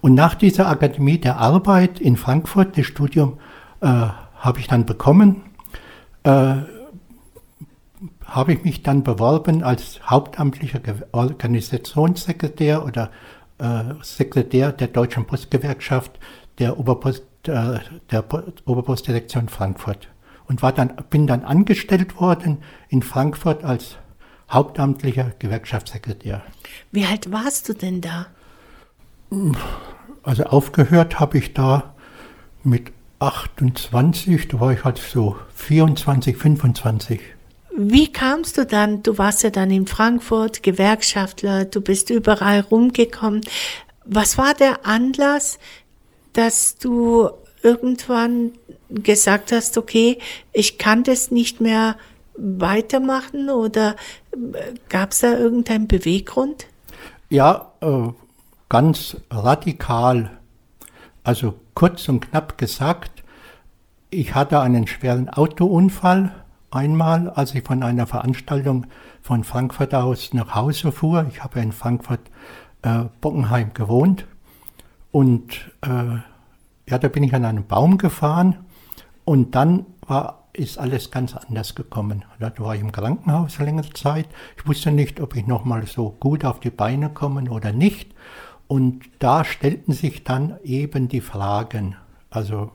Und 0.00 0.14
nach 0.14 0.34
dieser 0.34 0.68
Akademie 0.68 1.18
der 1.18 1.38
Arbeit 1.38 2.00
in 2.00 2.16
Frankfurt, 2.16 2.78
das 2.78 2.86
Studium 2.86 3.38
äh, 3.80 3.86
habe 3.86 4.60
ich 4.60 4.68
dann 4.68 4.86
bekommen, 4.86 5.42
äh, 6.24 6.54
habe 8.24 8.52
ich 8.52 8.64
mich 8.64 8.82
dann 8.82 9.02
beworben 9.02 9.62
als 9.62 10.00
hauptamtlicher 10.08 10.80
Organisationssekretär 11.12 12.84
oder 12.84 13.10
äh, 13.58 13.94
Sekretär 14.02 14.72
der 14.72 14.88
Deutschen 14.88 15.26
Postgewerkschaft 15.26 16.18
der, 16.58 16.78
Oberpost, 16.78 17.24
äh, 17.48 17.80
der 18.10 18.24
Oberpostdirektion 18.64 19.48
Frankfurt 19.48 20.08
und 20.46 20.62
war 20.62 20.72
dann, 20.72 20.94
bin 21.10 21.26
dann 21.26 21.44
angestellt 21.44 22.20
worden 22.20 22.58
in 22.88 23.02
Frankfurt 23.02 23.64
als 23.64 23.96
hauptamtlicher 24.50 25.32
Gewerkschaftssekretär. 25.38 26.42
Wie 26.90 27.04
alt 27.04 27.30
warst 27.32 27.68
du 27.68 27.72
denn 27.72 28.00
da? 28.00 28.26
Also 30.22 30.44
aufgehört 30.44 31.20
habe 31.20 31.38
ich 31.38 31.54
da 31.54 31.94
mit 32.62 32.92
28, 33.20 34.48
da 34.48 34.60
war 34.60 34.72
ich 34.72 34.82
halt 34.82 34.98
so 34.98 35.36
24, 35.54 36.36
25. 36.36 37.20
Wie 37.76 38.12
kamst 38.12 38.58
du 38.58 38.66
dann, 38.66 39.02
du 39.02 39.16
warst 39.18 39.42
ja 39.42 39.50
dann 39.50 39.70
in 39.70 39.86
Frankfurt, 39.86 40.62
Gewerkschaftler, 40.62 41.66
du 41.66 41.80
bist 41.80 42.10
überall 42.10 42.60
rumgekommen. 42.60 43.42
Was 44.04 44.38
war 44.38 44.54
der 44.54 44.86
Anlass, 44.86 45.58
dass 46.32 46.76
du 46.76 47.30
irgendwann 47.62 48.52
gesagt 48.88 49.52
hast, 49.52 49.78
okay, 49.78 50.18
ich 50.52 50.78
kann 50.78 51.04
das 51.04 51.30
nicht 51.30 51.60
mehr 51.60 51.96
weitermachen 52.36 53.50
oder 53.50 53.96
äh, 54.32 54.74
gab 54.88 55.12
es 55.12 55.20
da 55.20 55.38
irgendeinen 55.38 55.86
Beweggrund? 55.86 56.66
Ja, 57.28 57.72
äh, 57.80 58.08
ganz 58.68 59.16
radikal. 59.30 60.39
Also 61.22 61.54
kurz 61.74 62.08
und 62.08 62.20
knapp 62.30 62.56
gesagt, 62.58 63.22
ich 64.10 64.34
hatte 64.34 64.60
einen 64.60 64.86
schweren 64.86 65.28
Autounfall 65.28 66.34
einmal, 66.70 67.30
als 67.30 67.54
ich 67.54 67.64
von 67.64 67.82
einer 67.82 68.06
Veranstaltung 68.06 68.86
von 69.22 69.44
Frankfurt 69.44 69.94
aus 69.94 70.32
nach 70.32 70.54
Hause 70.54 70.92
fuhr. 70.92 71.26
Ich 71.28 71.42
habe 71.42 71.60
in 71.60 71.72
Frankfurt 71.72 72.20
äh, 72.82 73.04
Bockenheim 73.20 73.74
gewohnt 73.74 74.26
und 75.12 75.70
äh, 75.82 76.18
ja, 76.88 76.98
da 76.98 77.08
bin 77.08 77.22
ich 77.22 77.34
an 77.34 77.44
einen 77.44 77.66
Baum 77.66 77.98
gefahren 77.98 78.56
und 79.24 79.54
dann 79.54 79.86
war, 80.06 80.48
ist 80.52 80.78
alles 80.78 81.10
ganz 81.10 81.36
anders 81.36 81.74
gekommen. 81.74 82.24
Da 82.38 82.52
war 82.58 82.74
ich 82.74 82.80
im 82.80 82.92
Krankenhaus 82.92 83.58
längere 83.58 83.92
Zeit. 83.92 84.26
Ich 84.56 84.66
wusste 84.66 84.90
nicht, 84.90 85.20
ob 85.20 85.36
ich 85.36 85.46
nochmal 85.46 85.86
so 85.86 86.10
gut 86.18 86.44
auf 86.44 86.60
die 86.60 86.70
Beine 86.70 87.10
komme 87.10 87.48
oder 87.50 87.72
nicht. 87.72 88.12
Und 88.70 89.00
da 89.18 89.44
stellten 89.44 89.92
sich 89.92 90.22
dann 90.22 90.56
eben 90.62 91.08
die 91.08 91.22
Fragen. 91.22 91.96
Also, 92.30 92.70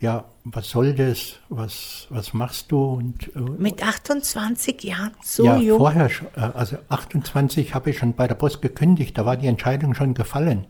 ja, 0.00 0.24
was 0.44 0.70
soll 0.70 0.94
das? 0.94 1.40
Was, 1.50 2.06
was 2.08 2.32
machst 2.32 2.72
du? 2.72 2.82
Und, 2.82 3.30
äh, 3.36 3.40
Mit 3.58 3.86
28 3.86 4.82
Jahren, 4.82 5.12
so 5.22 5.44
ja, 5.44 5.58
jung? 5.58 5.76
vorher, 5.76 6.08
äh, 6.36 6.40
also 6.40 6.78
28 6.88 7.74
habe 7.74 7.90
ich 7.90 7.98
schon 7.98 8.14
bei 8.14 8.26
der 8.26 8.34
Post 8.34 8.62
gekündigt, 8.62 9.18
da 9.18 9.26
war 9.26 9.36
die 9.36 9.46
Entscheidung 9.46 9.94
schon 9.94 10.14
gefallen. 10.14 10.66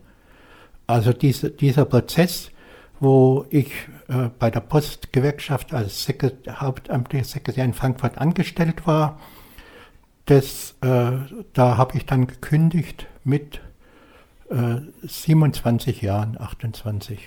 Also 0.85 1.13
diese, 1.13 1.49
dieser 1.49 1.85
Prozess, 1.85 2.51
wo 2.99 3.45
ich 3.51 3.71
äh, 4.09 4.31
bei 4.37 4.51
der 4.51 4.59
Postgewerkschaft 4.59 5.73
als 5.73 6.03
Sekretär, 6.03 6.59
hauptamtlicher 6.59 7.23
Sekretär 7.23 7.63
in 7.63 7.73
Frankfurt 7.73 8.17
angestellt 8.17 8.85
war. 8.85 9.17
Das, 10.25 10.75
äh, 10.81 11.11
da 11.53 11.77
habe 11.77 11.95
ich 11.95 12.05
dann 12.05 12.27
gekündigt 12.27 13.07
mit 13.23 13.61
äh, 14.51 14.81
27 15.07 16.01
Jahren, 16.01 16.39
28. 16.39 17.19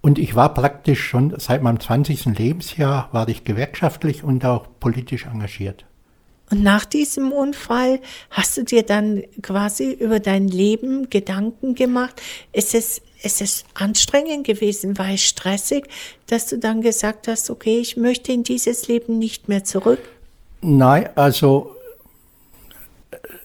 Und 0.00 0.18
ich 0.18 0.34
war 0.36 0.54
praktisch 0.54 1.04
schon 1.04 1.34
seit 1.38 1.62
meinem 1.62 1.80
20. 1.80 2.26
Lebensjahr 2.26 3.08
war 3.12 3.28
ich 3.28 3.44
gewerkschaftlich 3.44 4.22
und 4.22 4.44
auch 4.44 4.66
politisch 4.78 5.26
engagiert. 5.26 5.84
Und 6.50 6.62
nach 6.62 6.84
diesem 6.84 7.32
Unfall 7.32 8.00
hast 8.30 8.56
du 8.56 8.62
dir 8.62 8.84
dann 8.84 9.24
quasi 9.42 9.90
über 9.90 10.20
dein 10.20 10.46
Leben 10.46 11.10
Gedanken 11.10 11.74
gemacht. 11.74 12.22
Ist 12.52 12.74
es, 12.74 13.02
ist 13.22 13.42
es 13.42 13.64
anstrengend 13.74 14.46
gewesen? 14.46 14.96
War 14.96 15.10
es 15.10 15.22
stressig, 15.22 15.88
dass 16.28 16.46
du 16.46 16.58
dann 16.58 16.82
gesagt 16.82 17.26
hast, 17.26 17.50
okay, 17.50 17.78
ich 17.80 17.96
möchte 17.96 18.32
in 18.32 18.44
dieses 18.44 18.86
Leben 18.86 19.18
nicht 19.18 19.48
mehr 19.48 19.64
zurück? 19.64 19.98
Nein, 20.60 21.08
also 21.16 21.75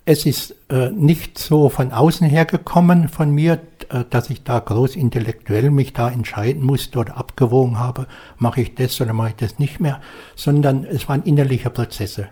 es 0.05 0.25
ist 0.25 0.55
äh, 0.70 0.89
nicht 0.89 1.38
so 1.38 1.70
von 1.70 1.91
außen 1.91 2.27
her 2.27 2.46
gekommen 2.46 3.08
von 3.08 3.31
mir. 3.31 3.60
äh, 3.89 4.05
dass 4.10 4.29
ich 4.29 4.43
da 4.43 4.60
groß 4.60 4.96
intellektuell 4.96 5.70
mich 5.70 5.93
da 5.93 6.10
entscheiden 6.10 6.63
musste 6.63 7.00
oder 7.00 7.17
abgewogen 7.17 7.79
habe, 7.79 8.08
mache 8.38 8.62
ich 8.62 8.75
das 8.75 9.00
oder 9.01 9.13
mache 9.13 9.29
ich 9.29 9.36
das 9.36 9.60
nicht 9.60 9.79
mehr, 9.79 10.01
sondern 10.36 10.86
es 10.86 11.08
waren 11.10 11.24
innerliche 11.24 11.70
Prozesse. 11.70 12.29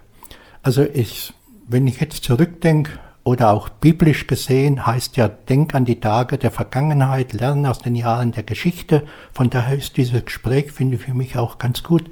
Also 0.63 0.83
ich, 0.83 1.33
wenn 1.67 1.87
ich 1.87 1.99
jetzt 1.99 2.23
zurückdenke, 2.23 2.91
oder 3.25 3.51
auch 3.51 3.69
biblisch 3.69 4.25
gesehen 4.25 4.87
heißt 4.87 5.17
ja, 5.17 5.27
denk 5.27 5.75
an 5.75 5.85
die 5.85 5.99
Tage 5.99 6.37
der 6.37 6.49
Vergangenheit, 6.49 7.33
lerne 7.33 7.69
aus 7.69 7.79
den 7.79 7.93
Jahren 7.93 8.31
der 8.31 8.43
Geschichte. 8.43 9.03
Von 9.33 9.51
daher 9.51 9.77
ist 9.77 9.97
dieses 9.97 10.25
Gespräch, 10.25 10.71
finde 10.71 10.95
ich 10.95 11.03
für 11.03 11.13
mich 11.13 11.37
auch 11.37 11.59
ganz 11.59 11.83
gut 11.83 12.09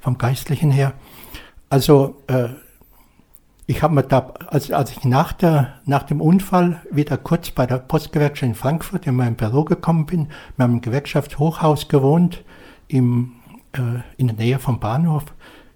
vom 0.00 0.18
Geistlichen 0.18 0.70
her. 0.70 0.92
Also 1.70 2.16
äh, 2.26 2.48
ich 3.70 3.82
habe 3.82 3.94
mir 3.94 4.02
da, 4.02 4.32
als, 4.46 4.72
als 4.72 4.92
ich 4.92 5.04
nach, 5.04 5.34
der, 5.34 5.74
nach 5.84 6.02
dem 6.04 6.22
Unfall 6.22 6.80
wieder 6.90 7.18
kurz 7.18 7.50
bei 7.50 7.66
der 7.66 7.76
Postgewerkschaft 7.76 8.48
in 8.48 8.54
Frankfurt 8.54 9.06
in 9.06 9.14
mein 9.14 9.36
Büro 9.36 9.64
gekommen 9.64 10.06
bin, 10.06 10.28
wir 10.56 10.64
haben 10.64 10.72
im 10.72 10.80
Gewerkschaftshochhaus 10.80 11.86
gewohnt, 11.88 12.42
im, 12.88 13.32
äh, 13.72 14.00
in 14.16 14.28
der 14.28 14.36
Nähe 14.36 14.58
vom 14.58 14.80
Bahnhof. 14.80 15.26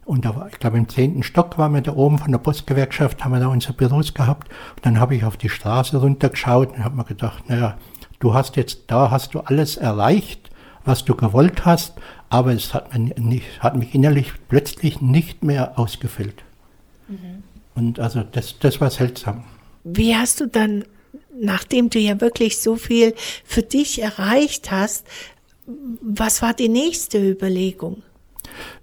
Und 0.07 0.25
da 0.25 0.35
war, 0.35 0.49
ich 0.49 0.59
glaube, 0.59 0.79
im 0.79 0.89
zehnten 0.89 1.23
Stock 1.23 1.59
waren 1.59 1.75
wir 1.75 1.83
da 1.83 1.93
oben 1.93 2.17
von 2.17 2.33
der 2.33 2.39
Postgewerkschaft, 2.39 3.23
haben 3.23 3.33
wir 3.33 3.41
da 3.41 3.49
unsere 3.49 3.75
Büros 3.75 4.15
gehabt. 4.15 4.49
Und 4.77 4.87
dann 4.87 4.99
habe 4.99 5.15
ich 5.15 5.25
auf 5.25 5.37
die 5.37 5.51
Straße 5.51 5.99
runtergeschaut 5.99 6.75
und 6.75 6.83
habe 6.83 6.97
mir 6.97 7.05
gedacht, 7.05 7.47
naja, 7.51 7.77
du 8.21 8.33
hast 8.33 8.57
jetzt, 8.57 8.85
da 8.87 9.11
hast 9.11 9.35
du 9.35 9.41
alles 9.41 9.77
erreicht, 9.77 10.51
was 10.87 11.05
du 11.05 11.15
gewollt 11.15 11.67
hast, 11.67 12.01
aber 12.31 12.55
es 12.55 12.73
hat, 12.73 12.99
mir 12.99 13.15
nicht, 13.21 13.63
hat 13.63 13.77
mich 13.77 13.95
innerlich 13.95 14.33
plötzlich 14.49 15.03
nicht 15.03 15.45
mehr 15.45 15.79
ausgefüllt. 15.79 16.43
Mhm. 17.09 17.42
Und 17.75 17.99
also 17.99 18.23
das, 18.23 18.59
das 18.59 18.81
war 18.81 18.91
seltsam. 18.91 19.45
Wie 19.85 20.15
hast 20.15 20.41
du 20.41 20.47
dann, 20.47 20.85
nachdem 21.39 21.91
du 21.91 21.99
ja 21.99 22.21
wirklich 22.21 22.59
so 22.59 22.77
viel 22.77 23.15
für 23.45 23.63
dich 23.63 24.03
erreicht 24.03 24.71
hast, 24.71 25.07
was 25.67 26.43
war 26.43 26.55
die 26.55 26.69
nächste 26.69 27.19
Überlegung? 27.19 28.03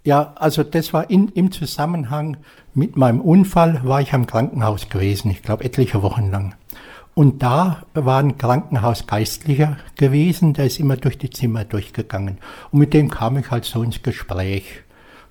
Ja, 0.04 0.34
also 0.36 0.64
das 0.64 0.94
war 0.94 1.10
in, 1.10 1.28
im 1.30 1.52
Zusammenhang 1.52 2.38
mit 2.74 2.96
meinem 2.96 3.22
Unfall, 3.22 3.82
war 3.84 4.02
ich 4.02 4.14
am 4.14 4.26
Krankenhaus 4.26 4.90
gewesen, 4.90 5.30
ich 5.32 5.44
glaube 5.44 5.64
etliche 5.64 6.02
Wochen 6.02 6.32
lang. 6.32 6.56
Und 7.14 7.44
da 7.44 7.84
war 7.94 8.20
ein 8.20 8.38
Krankenhausgeistlicher 8.38 9.78
gewesen, 9.98 10.54
der 10.54 10.68
ist 10.68 10.80
immer 10.80 10.96
durch 10.96 11.18
die 11.18 11.30
Zimmer 11.30 11.66
durchgegangen. 11.66 12.38
Und 12.72 12.80
mit 12.80 12.94
dem 12.94 13.10
kam 13.10 13.38
ich 13.38 13.52
halt 13.52 13.66
so 13.66 13.84
ins 13.84 14.02
Gespräch. 14.02 14.84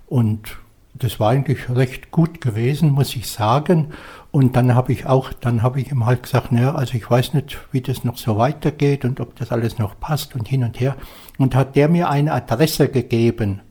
Und 0.06 0.58
das 0.99 1.21
war 1.21 1.31
eigentlich 1.31 1.71
recht 1.71 2.11
gut 2.11 2.40
gewesen, 2.40 2.90
muss 2.90 3.14
ich 3.17 3.31
sagen. 3.31 3.93
Und 4.31 4.57
dann 4.57 4.75
habe 4.75 4.93
ich 4.93 5.07
auch, 5.07 5.33
dann 5.33 5.62
habe 5.62 5.81
ich 5.81 5.90
ihm 5.90 6.07
halt 6.07 6.25
gesagt, 6.25 6.52
naja, 6.52 6.75
also 6.75 6.95
ich 6.95 7.11
weiß 7.11 7.35
nicht, 7.35 7.59
wie 7.73 7.81
das 7.81 8.05
noch 8.05 8.19
so 8.19 8.37
weitergeht 8.37 9.05
und 9.05 9.21
ob 9.21 9.37
das 9.37 9.52
alles 9.52 9.78
noch 9.78 9.99
passt 9.99 10.35
und 10.35 10.49
hin 10.49 10.64
und 10.64 10.78
her. 10.81 10.97
Und 11.38 11.55
hat 11.55 11.76
der 11.76 11.88
mir 11.88 12.11
eine 12.11 12.33
Adresse 12.33 12.88
gegeben 12.88 13.62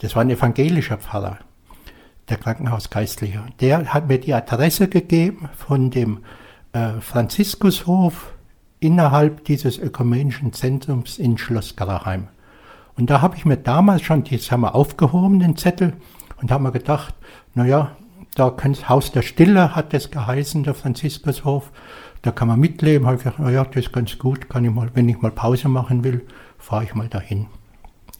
das 0.00 0.16
war 0.16 0.22
ein 0.22 0.30
evangelischer 0.30 0.96
Pfarrer, 0.96 1.38
der 2.30 2.38
Krankenhausgeistliche. 2.38 3.42
Der 3.60 3.92
hat 3.92 4.08
mir 4.08 4.18
die 4.18 4.32
Adresse 4.32 4.88
gegeben 4.88 5.50
von 5.54 5.90
dem 5.90 6.20
äh, 6.72 7.00
Franziskushof 7.00 8.32
innerhalb 8.80 9.44
dieses 9.44 9.78
ökumenischen 9.78 10.54
Zentrums 10.54 11.18
in 11.18 11.36
Schloss 11.36 11.76
Garachheim. 11.76 12.28
Und 12.96 13.10
da 13.10 13.20
habe 13.20 13.36
ich 13.36 13.44
mir 13.44 13.58
damals 13.58 14.02
schon, 14.02 14.24
das 14.24 14.50
haben 14.50 14.62
wir 14.62 14.74
aufgehoben, 14.74 15.38
den 15.38 15.56
Zettel, 15.56 15.92
und 16.40 16.50
haben 16.50 16.62
mir 16.62 16.72
gedacht, 16.72 17.14
naja, 17.54 17.96
da 18.34 18.50
kann 18.50 18.76
Haus 18.88 19.12
der 19.12 19.22
Stille, 19.22 19.74
hat 19.74 19.92
das 19.92 20.10
geheißen, 20.10 20.62
der 20.62 20.74
Franziskushof, 20.74 21.70
da 22.22 22.30
kann 22.30 22.48
man 22.48 22.60
mitleben. 22.60 23.06
Habe 23.06 23.16
ich 23.16 23.24
gedacht, 23.24 23.40
naja, 23.40 23.64
das 23.64 23.86
ist 23.86 23.92
ganz 23.92 24.18
gut, 24.18 24.48
kann 24.48 24.64
ich 24.64 24.70
mal, 24.70 24.90
wenn 24.94 25.08
ich 25.08 25.20
mal 25.20 25.30
Pause 25.30 25.68
machen 25.68 26.04
will, 26.04 26.26
fahre 26.58 26.84
ich 26.84 26.94
mal 26.94 27.08
dahin. 27.08 27.46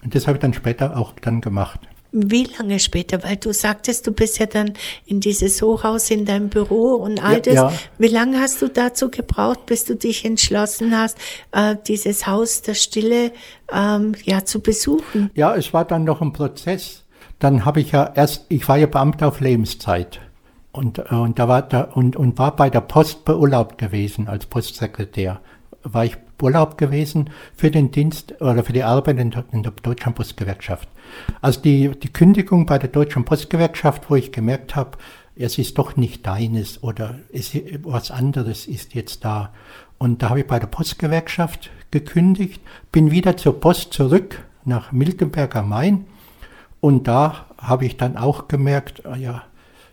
Und 0.02 0.14
das 0.14 0.26
habe 0.26 0.36
ich 0.36 0.40
dann 0.40 0.54
später 0.54 0.96
auch 0.96 1.12
dann 1.20 1.40
gemacht. 1.40 1.80
Wie 2.12 2.44
lange 2.58 2.80
später? 2.80 3.22
Weil 3.22 3.36
du 3.36 3.52
sagtest, 3.52 4.04
du 4.04 4.12
bist 4.12 4.40
ja 4.40 4.46
dann 4.46 4.72
in 5.06 5.20
dieses 5.20 5.62
Hochhaus 5.62 6.10
in 6.10 6.24
deinem 6.24 6.48
Büro 6.48 6.94
und 6.94 7.22
all 7.22 7.40
das. 7.40 7.54
Ja, 7.54 7.70
ja. 7.70 7.78
Wie 7.98 8.08
lange 8.08 8.40
hast 8.40 8.60
du 8.62 8.68
dazu 8.68 9.10
gebraucht, 9.10 9.66
bis 9.66 9.84
du 9.84 9.94
dich 9.94 10.24
entschlossen 10.24 10.96
hast, 10.96 11.16
äh, 11.52 11.76
dieses 11.86 12.26
Haus 12.26 12.62
der 12.62 12.74
Stille 12.74 13.30
ähm, 13.72 14.16
ja 14.24 14.44
zu 14.44 14.60
besuchen? 14.60 15.30
Ja, 15.34 15.54
es 15.54 15.72
war 15.72 15.84
dann 15.84 16.02
noch 16.02 16.20
ein 16.20 16.32
Prozess. 16.32 17.04
Dann 17.40 17.64
habe 17.64 17.80
ich 17.80 17.90
ja 17.90 18.12
erst, 18.14 18.46
ich 18.48 18.68
war 18.68 18.78
ja 18.78 18.86
Beamter 18.86 19.28
auf 19.28 19.40
Lebenszeit 19.40 20.20
und, 20.72 20.98
äh, 20.98 21.14
und 21.14 21.38
da 21.38 21.48
war 21.48 21.62
da 21.62 21.82
und, 21.82 22.14
und 22.14 22.38
war 22.38 22.54
bei 22.54 22.70
der 22.70 22.82
Post 22.82 23.24
beurlaubt 23.24 23.78
gewesen 23.78 24.28
als 24.28 24.46
Postsekretär. 24.46 25.40
War 25.82 26.04
ich 26.04 26.16
Urlaub 26.42 26.78
gewesen 26.78 27.30
für 27.54 27.70
den 27.70 27.90
Dienst 27.90 28.40
oder 28.40 28.64
für 28.64 28.72
die 28.72 28.82
Arbeit 28.82 29.18
in, 29.18 29.34
in 29.52 29.62
der 29.62 29.72
Deutschen 29.72 30.14
Postgewerkschaft. 30.14 30.88
Also 31.40 31.60
die, 31.60 31.90
die 31.90 32.12
Kündigung 32.12 32.66
bei 32.66 32.78
der 32.78 32.88
Deutschen 32.88 33.24
Postgewerkschaft, 33.24 34.10
wo 34.10 34.16
ich 34.16 34.32
gemerkt 34.32 34.76
habe, 34.76 34.98
es 35.36 35.58
ist 35.58 35.78
doch 35.78 35.96
nicht 35.96 36.26
deines 36.26 36.82
oder 36.82 37.18
es, 37.32 37.56
was 37.82 38.10
anderes 38.10 38.66
ist 38.66 38.94
jetzt 38.94 39.24
da. 39.24 39.52
Und 39.98 40.22
da 40.22 40.30
habe 40.30 40.40
ich 40.40 40.46
bei 40.46 40.58
der 40.58 40.66
Postgewerkschaft 40.66 41.70
gekündigt, 41.90 42.60
bin 42.92 43.10
wieder 43.10 43.36
zur 43.36 43.60
Post 43.60 43.92
zurück 43.92 44.42
nach 44.64 44.92
Miltenberg 44.92 45.56
am 45.56 45.68
Main 45.68 46.06
und 46.80 47.08
da 47.08 47.46
habe 47.58 47.86
ich 47.86 47.96
dann 47.96 48.16
auch 48.16 48.48
gemerkt, 48.48 49.06
ah 49.06 49.16
ja, 49.16 49.42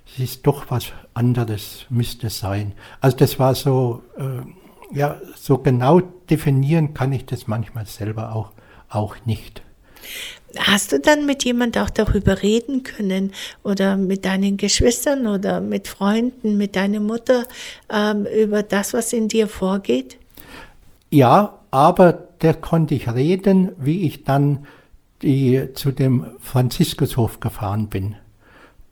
es 0.06 0.20
ist 0.20 0.48
doch 0.48 0.66
was 0.70 0.94
anderes, 1.14 1.86
müsste 1.90 2.30
sein. 2.30 2.74
Also 3.02 3.18
das 3.18 3.40
war 3.40 3.56
so, 3.56 4.04
äh, 4.18 4.98
ja, 4.98 5.20
so 5.36 5.58
genau 5.58 6.02
definieren 6.30 6.94
kann 6.94 7.12
ich 7.12 7.26
das 7.26 7.48
manchmal 7.48 7.86
selber 7.86 8.34
auch, 8.34 8.52
auch 8.90 9.16
nicht. 9.26 9.62
Hast 10.58 10.94
du 10.94 11.00
dann 11.00 11.26
mit 11.26 11.44
jemand 11.44 11.78
auch 11.78 11.90
darüber 11.90 12.42
reden 12.42 12.84
können 12.84 13.34
oder 13.64 13.98
mit 13.98 14.24
deinen 14.24 14.56
Geschwistern 14.56 15.28
oder 15.28 15.60
mit 15.60 15.90
Freunden, 15.90 16.58
mit 16.58 16.78
deiner 16.78 17.02
Mutter 17.02 17.44
ähm, 17.92 18.26
über 18.26 18.64
das, 18.64 18.94
was 18.94 19.12
in 19.12 19.28
dir 19.28 19.48
vorgeht? 19.50 20.18
Ja, 21.10 21.60
aber 21.70 22.14
der 22.14 22.54
konnte 22.54 22.96
ich 22.96 23.14
reden, 23.14 23.72
wie 23.78 24.06
ich 24.08 24.24
dann 24.24 24.66
die, 25.22 25.74
zu 25.74 25.92
dem 25.92 26.26
Franziskushof 26.40 27.40
gefahren 27.40 27.88
bin, 27.88 28.16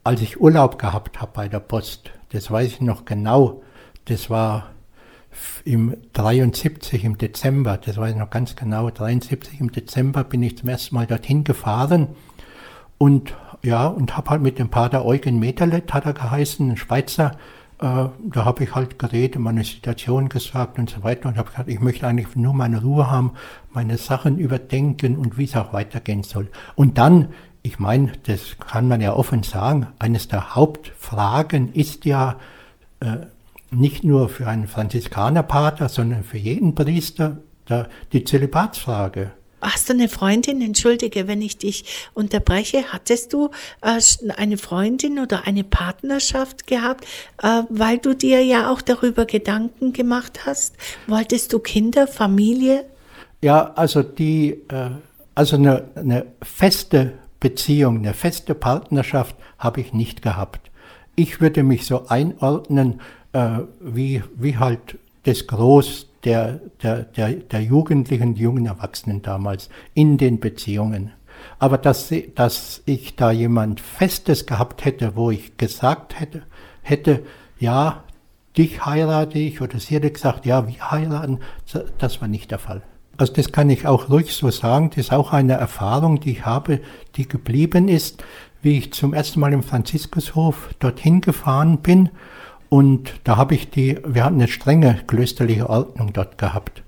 als 0.03 0.21
ich 0.21 0.39
Urlaub 0.39 0.79
gehabt 0.79 1.21
habe 1.21 1.31
bei 1.33 1.47
der 1.47 1.59
Post. 1.59 2.11
Das 2.29 2.49
weiß 2.49 2.67
ich 2.67 2.81
noch 2.81 3.05
genau. 3.05 3.61
Das 4.05 4.29
war 4.29 4.71
im 5.63 5.97
73 6.13 7.03
im 7.03 7.17
Dezember, 7.17 7.77
das 7.77 7.97
weiß 7.97 8.11
ich 8.11 8.17
noch 8.17 8.29
ganz 8.29 8.55
genau, 8.55 8.89
73 8.89 9.59
im 9.59 9.71
Dezember 9.71 10.23
bin 10.23 10.41
ich 10.43 10.57
zum 10.57 10.69
ersten 10.69 10.95
Mal 10.95 11.07
dorthin 11.07 11.43
gefahren 11.43 12.09
und 12.97 13.35
ja, 13.61 13.87
und 13.87 14.15
habe 14.15 14.29
halt 14.29 14.41
mit 14.41 14.59
dem 14.59 14.69
Pater 14.69 15.05
Eugen 15.05 15.39
Meterlet, 15.39 15.93
hat 15.93 16.05
er 16.05 16.13
geheißen, 16.13 16.71
ein 16.71 16.77
Schweizer, 16.77 17.37
da 17.77 18.45
habe 18.45 18.63
ich 18.63 18.73
halt 18.73 18.97
geredet, 18.99 19.39
meine 19.39 19.63
Situation 19.63 20.29
gesagt 20.29 20.79
und 20.79 20.89
so 20.89 21.03
weiter 21.03 21.27
und 21.27 21.37
habe 21.37 21.49
gesagt, 21.49 21.69
ich 21.69 21.79
möchte 21.79 22.07
eigentlich 22.07 22.35
nur 22.35 22.53
meine 22.53 22.81
Ruhe 22.81 23.11
haben, 23.11 23.33
meine 23.73 23.97
Sachen 23.97 24.37
überdenken 24.37 25.17
und 25.17 25.37
wie 25.37 25.43
es 25.43 25.55
auch 25.55 25.73
weitergehen 25.73 26.23
soll. 26.23 26.47
Und 26.75 26.97
dann, 26.97 27.29
ich 27.63 27.79
meine, 27.79 28.13
das 28.23 28.57
kann 28.59 28.87
man 28.87 29.01
ja 29.01 29.13
offen 29.13 29.43
sagen, 29.43 29.87
eines 29.99 30.27
der 30.27 30.55
Hauptfragen 30.55 31.73
ist 31.73 32.05
ja, 32.05 32.37
äh, 33.01 33.17
nicht 33.71 34.03
nur 34.03 34.29
für 34.29 34.47
einen 34.47 34.67
Franziskanerpater, 34.67 35.89
sondern 35.89 36.23
für 36.23 36.37
jeden 36.37 36.75
Priester 36.75 37.37
der, 37.67 37.89
die 38.13 38.23
Zölibatsfrage. 38.23 39.31
Hast 39.65 39.89
du 39.89 39.93
eine 39.93 40.09
Freundin? 40.09 40.61
Entschuldige, 40.61 41.27
wenn 41.27 41.41
ich 41.41 41.57
dich 41.57 41.85
unterbreche. 42.13 42.83
Hattest 42.93 43.33
du 43.33 43.49
äh, 43.81 43.99
eine 44.37 44.57
Freundin 44.57 45.17
oder 45.17 45.47
eine 45.47 45.63
Partnerschaft 45.63 46.67
gehabt, 46.67 47.05
äh, 47.41 47.63
weil 47.69 47.97
du 47.97 48.13
dir 48.13 48.43
ja 48.43 48.71
auch 48.71 48.83
darüber 48.83 49.25
Gedanken 49.25 49.91
gemacht 49.91 50.45
hast? 50.45 50.75
Wolltest 51.07 51.51
du 51.51 51.57
Kinder, 51.57 52.05
Familie? 52.05 52.85
Ja, 53.41 53.73
also 53.75 54.03
die, 54.03 54.51
äh, 54.67 54.91
also 55.33 55.55
eine, 55.55 55.89
eine 55.95 56.27
feste 56.43 57.13
Beziehung, 57.39 57.97
eine 57.97 58.13
feste 58.13 58.53
Partnerschaft 58.53 59.35
habe 59.57 59.81
ich 59.81 59.93
nicht 59.93 60.21
gehabt. 60.21 60.69
Ich 61.15 61.41
würde 61.41 61.63
mich 61.63 61.87
so 61.87 62.07
einordnen, 62.07 63.01
äh, 63.33 63.61
wie, 63.79 64.23
wie 64.35 64.57
halt 64.57 64.99
das 65.23 65.47
Groß 65.47 66.05
der, 66.25 66.59
der, 66.81 67.03
der, 67.03 67.33
der 67.33 67.61
Jugendlichen, 67.61 68.35
jungen 68.35 68.65
Erwachsenen 68.65 69.21
damals 69.21 69.69
in 69.93 70.17
den 70.17 70.39
Beziehungen. 70.39 71.11
Aber 71.59 71.77
dass, 71.77 72.13
dass 72.33 72.81
ich 72.85 73.15
da 73.15 73.31
jemand 73.31 73.79
Festes 73.79 74.45
gehabt 74.45 74.83
hätte, 74.83 75.15
wo 75.15 75.31
ich 75.31 75.57
gesagt 75.57 76.19
hätte, 76.19 76.43
hätte, 76.81 77.23
ja, 77.59 78.03
dich 78.57 78.85
heirate 78.85 79.37
ich, 79.37 79.61
oder 79.61 79.79
sie 79.79 79.95
hätte 79.95 80.11
gesagt, 80.11 80.45
ja, 80.45 80.67
wir 80.67 80.91
heiraten, 80.91 81.39
das 81.97 82.21
war 82.21 82.27
nicht 82.27 82.51
der 82.51 82.59
Fall. 82.59 82.81
Also 83.17 83.33
das 83.33 83.51
kann 83.51 83.69
ich 83.69 83.87
auch 83.87 84.09
ruhig 84.09 84.33
so 84.33 84.49
sagen, 84.49 84.89
das 84.89 84.97
ist 85.05 85.13
auch 85.13 85.31
eine 85.31 85.53
Erfahrung, 85.53 86.19
die 86.19 86.31
ich 86.31 86.45
habe, 86.45 86.81
die 87.15 87.27
geblieben 87.27 87.87
ist, 87.87 88.23
wie 88.61 88.77
ich 88.77 88.93
zum 88.93 89.13
ersten 89.13 89.39
Mal 89.39 89.53
im 89.53 89.63
Franziskushof 89.63 90.69
dorthin 90.79 91.21
gefahren 91.21 91.79
bin 91.79 92.09
und 92.75 93.21
da 93.23 93.37
habe 93.37 93.55
ich 93.55 93.69
die, 93.69 93.97
wir 94.05 94.25
hatten 94.25 94.35
eine 94.35 94.49
strenge 94.49 94.99
klösterliche 95.07 95.69
Ordnung 95.69 96.11
dort 96.11 96.37
gehabt. 96.37 96.83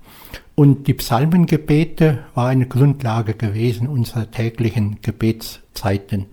Und 0.54 0.86
die 0.86 0.92
Psalmengebete 0.92 2.18
war 2.34 2.48
eine 2.48 2.66
Grundlage 2.66 3.32
gewesen 3.32 3.88
unserer 3.88 4.30
täglichen 4.30 4.98
Gebetszeiten. 5.00 6.26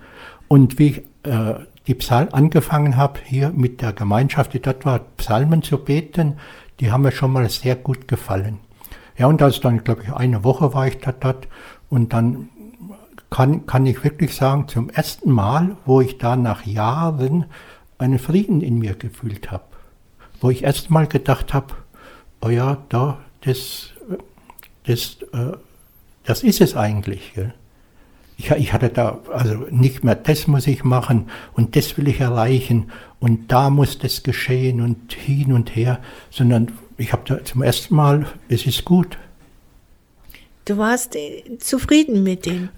Und 0.49 0.77
wie 0.77 0.87
ich 0.87 0.97
äh, 1.23 1.53
die 1.87 1.93
Psalm 1.93 2.27
angefangen 2.33 2.97
habe, 2.97 3.21
hier 3.23 3.51
mit 3.51 3.81
der 3.81 3.93
Gemeinschaft, 3.93 4.51
die 4.51 4.61
dort 4.61 4.85
war, 4.85 4.99
Psalmen 5.15 5.63
zu 5.63 5.77
beten, 5.77 6.33
die 6.81 6.91
haben 6.91 7.03
mir 7.03 7.13
schon 7.13 7.31
mal 7.31 7.49
sehr 7.49 7.77
gut 7.77 8.09
gefallen. 8.09 8.57
Ja, 9.17 9.27
und 9.27 9.39
das 9.39 9.61
dann, 9.61 9.85
glaube 9.85 10.03
ich, 10.03 10.11
eine 10.11 10.43
Woche 10.43 10.73
war 10.73 10.85
ich 10.85 10.97
da 10.97 11.13
dort 11.13 11.47
und 11.89 12.11
dann 12.11 12.49
kann, 13.29 13.65
kann 13.65 13.85
ich 13.85 14.03
wirklich 14.03 14.35
sagen, 14.35 14.67
zum 14.67 14.89
ersten 14.89 15.31
Mal, 15.31 15.77
wo 15.85 16.01
ich 16.01 16.17
da 16.17 16.35
nach 16.35 16.65
Jahren 16.65 17.45
einen 17.97 18.19
Frieden 18.19 18.62
in 18.62 18.79
mir 18.79 18.95
gefühlt 18.95 19.51
habe. 19.51 19.65
Wo 20.41 20.49
ich 20.49 20.63
erst 20.63 20.89
mal 20.89 21.08
gedacht 21.08 21.53
habe, 21.53 21.73
oh 22.41 22.49
ja, 22.49 22.84
da, 22.89 23.19
das, 23.41 23.91
das, 24.86 25.17
äh, 25.34 25.58
das 26.23 26.43
ist 26.43 26.62
es 26.62 26.75
eigentlich. 26.75 27.34
Gell? 27.34 27.53
Ich, 28.38 28.51
ich 28.51 28.73
hatte 28.73 28.89
da, 28.89 29.19
also 29.31 29.65
nicht 29.69 30.03
mehr, 30.03 30.15
das 30.15 30.47
muss 30.47 30.67
ich 30.67 30.84
machen 30.84 31.29
und 31.53 31.75
das 31.75 31.97
will 31.97 32.08
ich 32.08 32.19
erreichen 32.19 32.91
und 33.19 33.51
da 33.51 33.69
muss 33.69 33.97
das 33.97 34.23
geschehen 34.23 34.81
und 34.81 35.13
hin 35.13 35.53
und 35.53 35.75
her, 35.75 35.99
sondern 36.29 36.71
ich 36.97 37.13
habe 37.13 37.23
da 37.25 37.43
zum 37.43 37.62
ersten 37.62 37.95
Mal, 37.95 38.25
es 38.49 38.65
ist 38.65 38.84
gut. 38.84 39.17
Du 40.65 40.77
warst 40.77 41.15
äh, 41.15 41.58
zufrieden 41.60 42.23
mit 42.23 42.45
dem? 42.45 42.69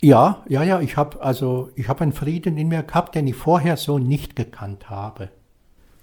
Ja, 0.00 0.42
ja, 0.48 0.62
ja, 0.62 0.80
ich 0.80 0.96
habe 0.96 1.20
also 1.20 1.70
ich 1.74 1.88
habe 1.88 2.00
einen 2.02 2.12
Frieden 2.12 2.56
in 2.56 2.68
mir 2.68 2.82
gehabt, 2.82 3.14
den 3.14 3.26
ich 3.26 3.36
vorher 3.36 3.76
so 3.76 3.98
nicht 3.98 4.34
gekannt 4.34 4.88
habe. 4.88 5.28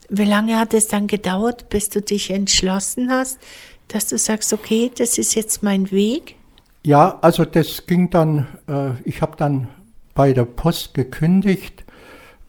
Wie 0.09 0.25
lange 0.25 0.57
hat 0.57 0.73
es 0.73 0.87
dann 0.87 1.07
gedauert, 1.07 1.69
bis 1.69 1.89
du 1.89 2.01
dich 2.01 2.29
entschlossen 2.31 3.09
hast, 3.09 3.39
dass 3.87 4.07
du 4.07 4.17
sagst, 4.17 4.53
okay, 4.53 4.91
das 4.95 5.17
ist 5.17 5.35
jetzt 5.35 5.63
mein 5.63 5.91
Weg? 5.91 6.35
Ja, 6.83 7.17
also 7.21 7.43
das 7.43 7.85
ging 7.87 8.09
dann, 8.09 8.47
äh, 8.67 8.91
ich 9.03 9.21
habe 9.21 9.35
dann 9.35 9.67
bei 10.13 10.31
der 10.31 10.45
Post 10.45 10.93
gekündigt, 10.93 11.83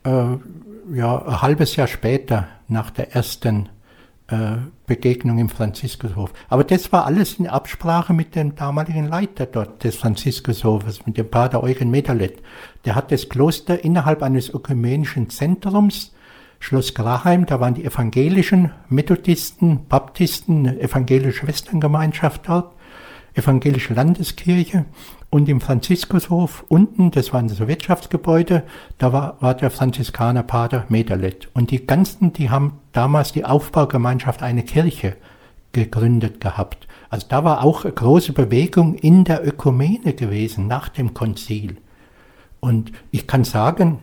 äh, 0.04 0.36
ja, 0.94 1.26
ein 1.26 1.42
halbes 1.42 1.76
Jahr 1.76 1.88
später 1.88 2.48
nach 2.68 2.90
der 2.90 3.14
ersten 3.14 3.68
Begegnung 4.86 5.38
im 5.38 5.48
Franziskushof. 5.48 6.34
Aber 6.50 6.62
das 6.62 6.92
war 6.92 7.06
alles 7.06 7.38
in 7.38 7.46
Absprache 7.46 8.12
mit 8.12 8.34
dem 8.34 8.54
damaligen 8.54 9.06
Leiter 9.06 9.46
dort 9.46 9.84
des 9.84 9.96
Franziskushofes, 9.96 11.06
mit 11.06 11.16
dem 11.16 11.30
Pater 11.30 11.62
Eugen 11.62 11.90
Medalet. 11.90 12.42
Der 12.84 12.94
hat 12.94 13.10
das 13.10 13.30
Kloster 13.30 13.82
innerhalb 13.82 14.22
eines 14.22 14.50
ökumenischen 14.50 15.30
Zentrums, 15.30 16.12
Schloss 16.60 16.92
Graheim, 16.92 17.46
da 17.46 17.60
waren 17.60 17.74
die 17.74 17.84
evangelischen 17.84 18.72
Methodisten, 18.90 19.86
Baptisten, 19.86 20.66
evangelische 20.78 21.46
Schwesterngemeinschaft 21.46 22.48
dort, 22.48 22.74
evangelische 23.34 23.94
Landeskirche 23.94 24.84
und 25.30 25.48
im 25.48 25.60
Franziskushof 25.60 26.64
unten, 26.68 27.10
das 27.10 27.32
war 27.32 27.42
das 27.42 27.60
Wirtschaftsgebäude, 27.60 28.62
da 28.96 29.12
war, 29.12 29.36
war 29.40 29.54
der 29.54 29.70
Franziskaner 29.70 30.42
Pater 30.42 30.86
Medalet. 30.88 31.48
Und 31.52 31.70
die 31.70 31.86
ganzen, 31.86 32.32
die 32.32 32.50
haben 32.50 32.78
damals 32.92 33.32
die 33.32 33.44
Aufbaugemeinschaft 33.44 34.42
eine 34.42 34.62
Kirche 34.62 35.16
gegründet 35.72 36.40
gehabt. 36.40 36.88
Also 37.10 37.26
da 37.28 37.44
war 37.44 37.62
auch 37.62 37.84
eine 37.84 37.92
große 37.92 38.32
Bewegung 38.32 38.94
in 38.94 39.24
der 39.24 39.46
Ökumene 39.46 40.14
gewesen 40.14 40.66
nach 40.66 40.88
dem 40.88 41.12
Konzil. 41.12 41.76
Und 42.60 42.92
ich 43.10 43.26
kann 43.26 43.44
sagen, 43.44 43.98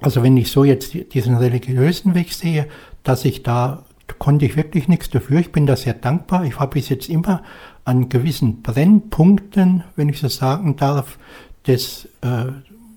also 0.00 0.22
wenn 0.22 0.36
ich 0.36 0.50
so 0.50 0.64
jetzt 0.64 0.94
diesen 1.14 1.36
religiösen 1.36 2.14
Weg 2.14 2.32
sehe, 2.34 2.68
dass 3.02 3.24
ich 3.24 3.42
da 3.42 3.84
konnte 4.18 4.44
ich 4.44 4.56
wirklich 4.56 4.88
nichts 4.88 5.10
dafür. 5.10 5.40
Ich 5.40 5.52
bin 5.52 5.66
da 5.66 5.76
sehr 5.76 5.94
dankbar. 5.94 6.44
Ich 6.44 6.58
habe 6.58 6.74
bis 6.74 6.88
jetzt 6.88 7.08
immer 7.08 7.42
an 7.84 8.08
gewissen 8.08 8.62
Brennpunkten, 8.62 9.84
wenn 9.96 10.08
ich 10.08 10.20
so 10.20 10.28
sagen 10.28 10.76
darf, 10.76 11.18
des, 11.66 12.08
äh, 12.22 12.46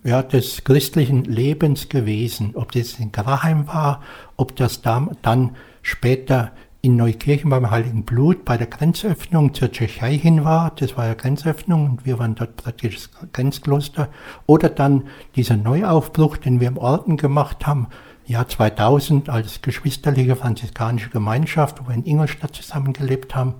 ja, 0.04 0.24
des 0.24 0.64
christlichen 0.64 1.26
Lebens 1.26 1.90
gewesen. 1.90 2.52
Ob 2.56 2.72
das 2.72 3.00
in 3.00 3.12
Graheim 3.12 3.68
war, 3.68 4.02
ob 4.38 4.56
das 4.56 4.82
da, 4.82 5.08
dann 5.22 5.56
später 5.82 6.52
in 6.82 6.96
Neukirchen 6.96 7.50
beim 7.50 7.70
Heiligen 7.70 8.04
Blut 8.04 8.46
bei 8.46 8.56
der 8.56 8.68
Grenzöffnung 8.68 9.54
zur 9.54 9.72
Tschechei 9.72 10.18
hin 10.18 10.46
war, 10.46 10.72
das 10.76 10.96
war 10.96 11.08
ja 11.08 11.16
Grenzöffnung 11.16 11.90
und 11.90 12.06
wir 12.06 12.20
waren 12.20 12.36
dort 12.36 12.56
praktisch 12.56 12.96
das 12.96 13.32
Grenzkloster, 13.34 14.10
oder 14.46 14.70
dann 14.70 15.04
dieser 15.36 15.58
Neuaufbruch, 15.58 16.38
den 16.38 16.60
wir 16.60 16.68
im 16.68 16.78
Orden 16.78 17.18
gemacht 17.18 17.66
haben, 17.66 17.88
Jahr 18.26 18.48
2000 18.48 19.30
als 19.30 19.62
geschwisterliche 19.62 20.36
franziskanische 20.36 21.10
Gemeinschaft, 21.10 21.82
wo 21.82 21.88
wir 21.88 21.96
in 21.96 22.06
Ingolstadt 22.06 22.54
zusammengelebt 22.54 23.36
haben. 23.36 23.56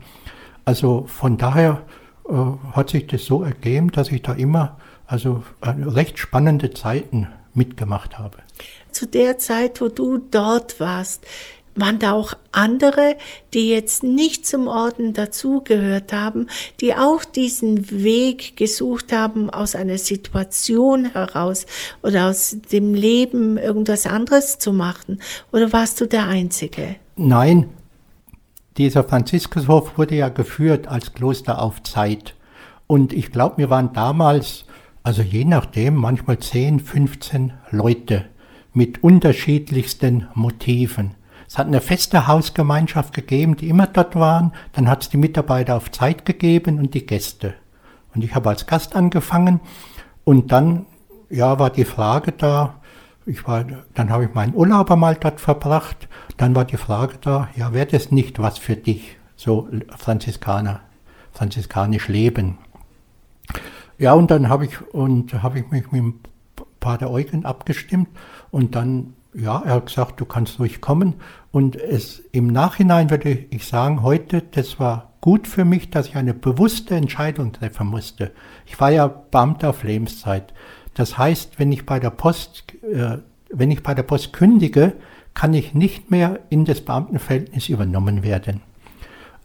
Also 0.68 1.06
von 1.08 1.38
daher 1.38 1.82
äh, 2.28 2.34
hat 2.74 2.90
sich 2.90 3.08
das 3.08 3.24
so 3.24 3.42
ergeben, 3.42 3.90
dass 3.90 4.12
ich 4.12 4.22
da 4.22 4.34
immer 4.34 4.76
also 5.06 5.44
äh, 5.62 5.70
recht 5.70 6.20
spannende 6.20 6.72
Zeiten 6.72 7.30
mitgemacht 7.54 8.20
habe. 8.20 8.40
Zu 8.92 9.08
der 9.08 9.38
Zeit, 9.38 9.80
wo 9.80 9.88
du 9.88 10.18
dort 10.18 10.82
warst, 10.82 11.26
waren 11.76 12.00
da 12.00 12.12
auch 12.12 12.34
andere, 12.52 13.16
die 13.54 13.70
jetzt 13.70 14.04
nicht 14.04 14.46
zum 14.46 14.68
Orden 14.68 15.14
dazugehört 15.14 16.12
haben, 16.12 16.48
die 16.82 16.96
auch 16.96 17.24
diesen 17.24 17.90
Weg 18.04 18.58
gesucht 18.58 19.14
haben 19.14 19.50
aus 19.50 19.74
einer 19.74 19.98
Situation 19.98 21.14
heraus 21.14 21.66
oder 22.04 22.28
aus 22.28 22.58
dem 22.74 22.94
Leben 22.94 23.58
irgendwas 23.58 24.06
anderes 24.06 24.60
zu 24.60 24.74
machen? 24.74 25.22
Oder 25.54 25.72
warst 25.72 26.02
du 26.02 26.08
der 26.08 26.28
Einzige? 26.28 26.98
Nein, 27.16 27.70
dieser 28.78 29.04
Franziskushof 29.04 29.98
wurde 29.98 30.16
ja 30.16 30.30
geführt 30.30 30.88
als 30.88 31.14
Kloster 31.14 31.62
auf 31.62 31.84
Zeit. 31.84 32.36
Und 32.86 33.12
ich 33.12 33.32
glaube, 33.32 33.58
wir 33.58 33.70
waren 33.70 33.94
damals, 33.94 34.66
also 35.04 35.22
je 35.22 35.46
nachdem, 35.46 35.96
manchmal 35.96 36.40
10, 36.40 36.80
15 36.80 37.54
Leute 37.72 38.26
mit 38.74 39.04
unterschiedlichsten 39.04 40.28
Motiven. 40.34 41.16
Es 41.48 41.58
hat 41.58 41.68
eine 41.68 41.82
feste 41.82 42.28
Hausgemeinschaft 42.28 43.14
gegeben, 43.14 43.56
die 43.56 43.70
immer 43.70 43.88
dort 43.88 44.16
waren. 44.16 44.52
Dann 44.74 44.90
hat 44.90 45.04
es 45.04 45.10
die 45.10 45.18
Mitarbeiter 45.18 45.76
auf 45.76 45.92
Zeit 45.92 46.26
gegeben 46.26 46.78
und 46.78 46.94
die 46.94 47.06
Gäste. 47.06 47.54
Und 48.14 48.24
ich 48.24 48.36
habe 48.36 48.50
als 48.50 48.68
Gast 48.68 48.96
angefangen. 48.96 49.62
Und 50.24 50.52
dann, 50.52 50.86
ja, 51.30 51.58
war 51.58 51.70
die 51.70 51.86
Frage 51.86 52.34
da, 52.34 52.77
ich 53.28 53.48
war, 53.48 53.66
dann 53.94 54.10
habe 54.10 54.26
ich 54.26 54.34
meinen 54.34 54.56
Urlaub 54.56 54.90
einmal 54.90 55.16
dort 55.16 55.42
verbracht. 55.42 56.08
Dann 56.38 56.56
war 56.56 56.66
die 56.66 56.78
Frage 56.78 57.16
da, 57.20 57.50
ja, 57.56 57.74
wäre 57.74 57.88
das 57.88 58.12
nicht 58.12 58.40
was 58.40 58.58
für 58.58 58.76
dich, 58.76 59.18
so 59.36 59.68
Franziskaner, 59.98 60.82
franziskanisch 61.34 62.08
leben? 62.08 62.58
Ja, 63.98 64.14
und 64.14 64.32
dann 64.32 64.50
habe 64.50 64.66
ich, 64.66 64.82
und 64.94 65.42
habe 65.44 65.60
ich 65.60 65.70
mich 65.70 65.92
mit 65.92 66.02
dem 66.02 66.20
Pater 66.80 67.10
Eugen 67.12 67.46
abgestimmt 67.46 68.10
und 68.52 68.76
dann, 68.76 69.14
ja, 69.34 69.62
er 69.66 69.76
hat 69.76 69.88
gesagt, 69.88 70.20
du 70.20 70.26
kannst 70.26 70.60
ruhig 70.60 70.82
kommen. 70.82 71.16
Und 71.52 71.76
es, 71.76 72.20
im 72.32 72.48
Nachhinein 72.48 73.10
würde 73.10 73.32
ich 73.50 73.66
sagen, 73.66 74.04
heute, 74.04 74.42
das 74.42 74.80
war 74.80 75.14
gut 75.22 75.48
für 75.48 75.66
mich, 75.66 75.90
dass 75.90 76.08
ich 76.08 76.16
eine 76.16 76.34
bewusste 76.34 76.96
Entscheidung 76.96 77.52
treffen 77.52 77.88
musste. 77.88 78.32
Ich 78.66 78.80
war 78.80 78.92
ja 78.92 79.08
Beamter 79.08 79.72
auf 79.72 79.84
Lebenszeit. 79.84 80.54
Das 80.98 81.18
heißt, 81.18 81.60
wenn 81.60 81.72
ich 81.72 81.86
bei 81.86 82.00
der 82.00 82.10
Post, 82.10 82.64
äh, 82.82 83.20
wenn 83.50 83.70
ich 83.70 83.84
bei 83.84 83.94
der 83.94 84.04
Post 84.04 84.34
kündige, 84.34 84.94
kann 85.36 85.54
ich 85.54 85.76
nicht 85.76 86.10
mehr 86.10 86.40
in 86.50 86.66
das 86.66 86.82
Beamtenverhältnis 86.82 87.70
übernommen 87.70 88.24
werden. 88.24 88.62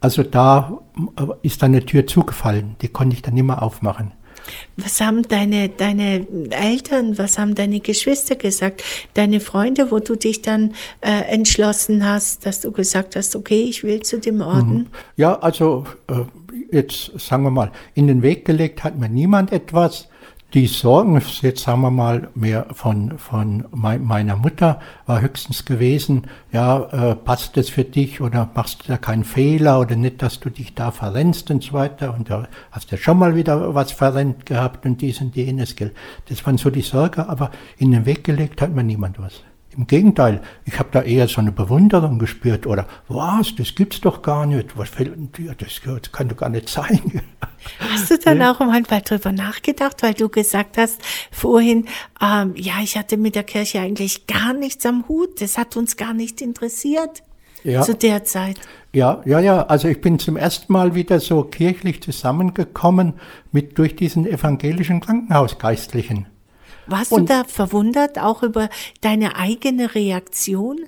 Also 0.01 0.23
da 0.23 0.79
äh, 1.15 1.25
ist 1.43 1.61
dann 1.61 1.71
eine 1.71 1.85
Tür 1.85 2.07
zugefallen, 2.07 2.75
die 2.81 2.87
konnte 2.87 3.15
ich 3.15 3.21
dann 3.21 3.35
nicht 3.35 3.43
mehr 3.43 3.61
aufmachen. 3.61 4.13
Was 4.77 4.99
haben 4.99 5.21
deine, 5.27 5.69
deine 5.69 6.25
Eltern, 6.49 7.19
was 7.19 7.37
haben 7.37 7.53
deine 7.53 7.79
Geschwister 7.79 8.35
gesagt, 8.35 8.83
deine 9.13 9.39
Freunde, 9.39 9.91
wo 9.91 9.99
du 9.99 10.15
dich 10.15 10.41
dann 10.41 10.73
äh, 11.01 11.21
entschlossen 11.31 12.03
hast, 12.03 12.47
dass 12.47 12.61
du 12.61 12.71
gesagt 12.71 13.15
hast, 13.15 13.35
okay, 13.35 13.61
ich 13.61 13.83
will 13.83 14.01
zu 14.01 14.19
dem 14.19 14.41
Orden? 14.41 14.73
Mhm. 14.73 14.87
Ja, 15.17 15.35
also 15.35 15.85
äh, 16.07 16.23
jetzt 16.75 17.11
sagen 17.19 17.43
wir 17.43 17.51
mal, 17.51 17.71
in 17.93 18.07
den 18.07 18.23
Weg 18.23 18.43
gelegt 18.43 18.83
hat 18.83 18.97
mir 18.97 19.07
niemand 19.07 19.51
etwas. 19.51 20.09
Die 20.53 20.67
Sorgen, 20.67 21.19
jetzt 21.41 21.63
sagen 21.63 21.81
wir 21.81 21.89
mal 21.89 22.29
mehr 22.35 22.67
von, 22.73 23.17
von 23.17 23.65
meiner 23.71 24.35
Mutter, 24.35 24.79
war 25.07 25.19
höchstens 25.19 25.65
gewesen, 25.65 26.27
ja, 26.51 26.83
äh, 26.91 27.15
passt 27.15 27.57
das 27.57 27.69
für 27.69 27.83
dich 27.83 28.21
oder 28.21 28.47
machst 28.53 28.83
du 28.83 28.89
da 28.89 28.97
keinen 28.97 29.23
Fehler 29.23 29.79
oder 29.79 29.95
nicht, 29.95 30.21
dass 30.21 30.39
du 30.39 30.51
dich 30.51 30.75
da 30.75 30.91
verrennst 30.91 31.49
und 31.49 31.63
so 31.63 31.73
weiter 31.73 32.13
und 32.13 32.29
da 32.29 32.47
hast 32.69 32.91
du 32.91 32.97
schon 32.97 33.17
mal 33.17 33.35
wieder 33.35 33.73
was 33.73 33.91
verrennt 33.91 34.45
gehabt 34.45 34.85
und 34.85 35.01
dies 35.01 35.21
und 35.21 35.35
jenes, 35.35 35.75
gell. 35.75 35.91
Das 36.29 36.45
waren 36.45 36.59
so 36.59 36.69
die 36.69 36.81
Sorge, 36.81 37.27
aber 37.27 37.49
in 37.77 37.89
den 37.89 38.05
Weg 38.05 38.23
gelegt 38.23 38.61
hat 38.61 38.75
mir 38.75 38.83
niemand 38.83 39.19
was. 39.19 39.41
Im 39.75 39.87
Gegenteil, 39.87 40.41
ich 40.65 40.77
habe 40.77 40.89
da 40.91 41.01
eher 41.01 41.27
so 41.27 41.41
eine 41.41 41.51
Bewunderung 41.51 42.19
gespürt 42.19 42.67
oder 42.67 42.87
was, 43.07 43.55
das 43.55 43.73
gibt's 43.73 44.01
doch 44.01 44.21
gar 44.21 44.45
nicht, 44.45 44.77
was 44.77 44.89
fällt 44.89 45.37
dir, 45.37 45.55
das, 45.55 45.81
das 45.83 46.11
kann 46.11 46.29
doch 46.29 46.37
gar 46.37 46.49
nicht 46.49 46.69
sein. 46.69 46.99
Hast 47.79 48.11
du 48.11 48.17
dann 48.17 48.41
auch 48.41 48.59
manchmal 48.59 49.01
drüber 49.01 49.31
nachgedacht, 49.31 50.03
weil 50.03 50.13
du 50.13 50.27
gesagt 50.29 50.77
hast 50.77 51.01
vorhin, 51.31 51.85
ähm, 52.21 52.53
ja, 52.57 52.73
ich 52.83 52.97
hatte 52.97 53.15
mit 53.15 53.35
der 53.35 53.43
Kirche 53.43 53.79
eigentlich 53.79 54.27
gar 54.27 54.53
nichts 54.53 54.85
am 54.85 55.07
Hut, 55.07 55.41
das 55.41 55.57
hat 55.57 55.77
uns 55.77 55.95
gar 55.95 56.13
nicht 56.13 56.41
interessiert 56.41 57.23
ja. 57.63 57.81
zu 57.81 57.95
der 57.95 58.23
Zeit. 58.25 58.59
Ja, 58.91 59.21
ja, 59.25 59.39
ja. 59.39 59.65
Also 59.65 59.87
ich 59.87 60.01
bin 60.01 60.19
zum 60.19 60.37
ersten 60.37 60.71
Mal 60.71 60.93
wieder 60.93 61.19
so 61.19 61.43
kirchlich 61.43 62.03
zusammengekommen 62.03 63.13
mit 63.51 63.77
durch 63.77 63.95
diesen 63.95 64.27
evangelischen 64.27 64.99
Krankenhausgeistlichen. 64.99 66.27
Warst 66.87 67.11
Und, 67.11 67.29
du 67.29 67.33
da 67.33 67.43
verwundert 67.43 68.19
auch 68.19 68.43
über 68.43 68.69
deine 69.01 69.35
eigene 69.35 69.95
Reaktion? 69.95 70.79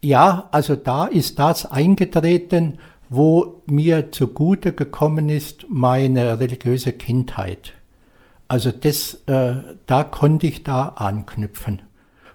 Ja, 0.00 0.48
also 0.52 0.76
da 0.76 1.06
ist 1.06 1.38
das 1.38 1.66
eingetreten, 1.66 2.78
wo 3.08 3.62
mir 3.66 4.12
zugute 4.12 4.72
gekommen 4.72 5.28
ist, 5.28 5.66
meine 5.68 6.38
religiöse 6.38 6.92
Kindheit. 6.92 7.72
Also 8.48 8.70
das, 8.70 9.14
äh, 9.26 9.56
da 9.86 10.04
konnte 10.04 10.46
ich 10.46 10.62
da 10.62 10.88
anknüpfen. 10.88 11.82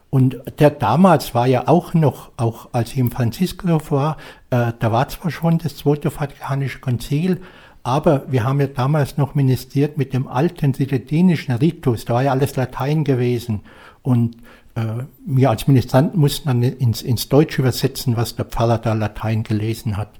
Und 0.09 0.37
der 0.59 0.69
damals 0.69 1.33
war 1.33 1.47
ja 1.47 1.67
auch 1.67 1.95
noch, 1.95 2.31
auch 2.37 2.69
als 2.71 2.91
ich 2.91 2.99
im 2.99 3.09
Franziskushof 3.09 3.91
war, 3.91 4.17
äh, 4.51 4.71
da 4.77 4.91
war 4.91 5.07
zwar 5.07 5.31
schon 5.31 5.57
das 5.57 5.75
Zweite 5.75 6.11
Vatikanische 6.11 6.79
Konzil, 6.79 7.41
aber 7.83 8.31
wir 8.31 8.45
haben 8.45 8.61
ja 8.61 8.67
damals 8.67 9.17
noch 9.17 9.35
ministriert 9.35 9.97
mit 9.97 10.13
dem 10.13 10.27
alten 10.27 10.73
sidetinischen 10.73 11.53
Ritus, 11.55 12.05
da 12.05 12.15
war 12.15 12.23
ja 12.23 12.31
alles 12.31 12.55
Latein 12.55 13.03
gewesen. 13.03 13.61
Und 14.01 14.37
äh, 14.75 15.03
wir 15.25 15.49
als 15.49 15.67
Ministrant 15.67 16.15
mussten 16.15 16.47
dann 16.47 16.63
ins, 16.63 17.01
ins 17.01 17.29
Deutsche 17.29 17.61
übersetzen, 17.61 18.17
was 18.17 18.35
der 18.35 18.45
Pfarrer 18.45 18.77
da 18.77 18.93
Latein 18.93 19.43
gelesen 19.43 19.97
hat. 19.97 20.11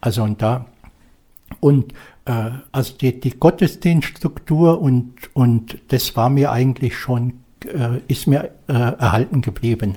Also 0.00 0.22
und 0.22 0.42
da 0.42 0.66
und 1.60 1.92
äh, 2.26 2.50
also 2.72 2.94
die, 2.98 3.18
die 3.18 3.38
Gottesdienststruktur 3.38 4.80
und 4.80 5.14
und 5.32 5.78
das 5.88 6.16
war 6.16 6.28
mir 6.28 6.52
eigentlich 6.52 6.96
schon 6.96 7.40
äh, 7.68 8.00
ist 8.08 8.26
mir 8.26 8.50
äh, 8.68 8.72
erhalten 8.72 9.42
geblieben. 9.42 9.96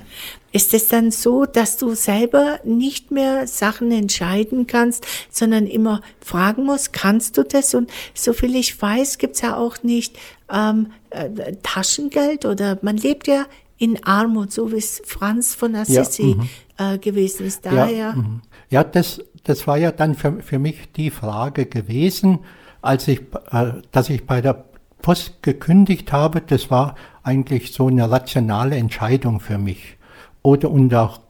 Ist 0.52 0.74
es 0.74 0.88
dann 0.88 1.10
so, 1.10 1.44
dass 1.46 1.76
du 1.76 1.94
selber 1.94 2.58
nicht 2.64 3.10
mehr 3.10 3.46
Sachen 3.46 3.92
entscheiden 3.92 4.66
kannst, 4.66 5.06
sondern 5.30 5.66
immer 5.66 6.00
fragen 6.20 6.64
musst, 6.64 6.92
kannst 6.92 7.38
du 7.38 7.44
das? 7.44 7.74
Und 7.74 7.90
soviel 8.14 8.56
ich 8.56 8.80
weiß, 8.80 9.18
gibt 9.18 9.36
es 9.36 9.42
ja 9.42 9.56
auch 9.56 9.82
nicht 9.82 10.18
ähm, 10.52 10.88
äh, 11.10 11.54
Taschengeld 11.62 12.44
oder 12.44 12.78
man 12.82 12.96
lebt 12.96 13.28
ja 13.28 13.46
in 13.78 14.04
Armut, 14.04 14.52
so 14.52 14.72
wie 14.72 14.76
es 14.76 15.00
Franz 15.06 15.54
von 15.54 15.74
Assisi 15.74 16.30
ja, 16.30 16.36
mhm. 16.36 16.94
äh, 16.94 16.98
gewesen 16.98 17.46
ist. 17.46 17.64
Daher 17.64 17.90
ja, 17.90 18.12
mhm. 18.12 18.42
ja 18.68 18.84
das, 18.84 19.22
das 19.44 19.66
war 19.66 19.78
ja 19.78 19.92
dann 19.92 20.14
für, 20.14 20.42
für 20.42 20.58
mich 20.58 20.92
die 20.96 21.10
Frage 21.10 21.66
gewesen, 21.66 22.40
als 22.82 23.08
ich, 23.08 23.20
äh, 23.52 23.72
dass 23.90 24.10
ich 24.10 24.26
bei 24.26 24.40
der 24.40 24.64
Post 25.02 25.42
gekündigt 25.42 26.12
habe. 26.12 26.40
Das 26.40 26.70
war 26.70 26.94
eigentlich 27.22 27.72
so 27.72 27.88
eine 27.88 28.10
rationale 28.10 28.76
Entscheidung 28.76 29.40
für 29.40 29.58
mich. 29.58 29.96
Oder 30.42 30.70
und 30.70 30.94
auch, 30.94 31.20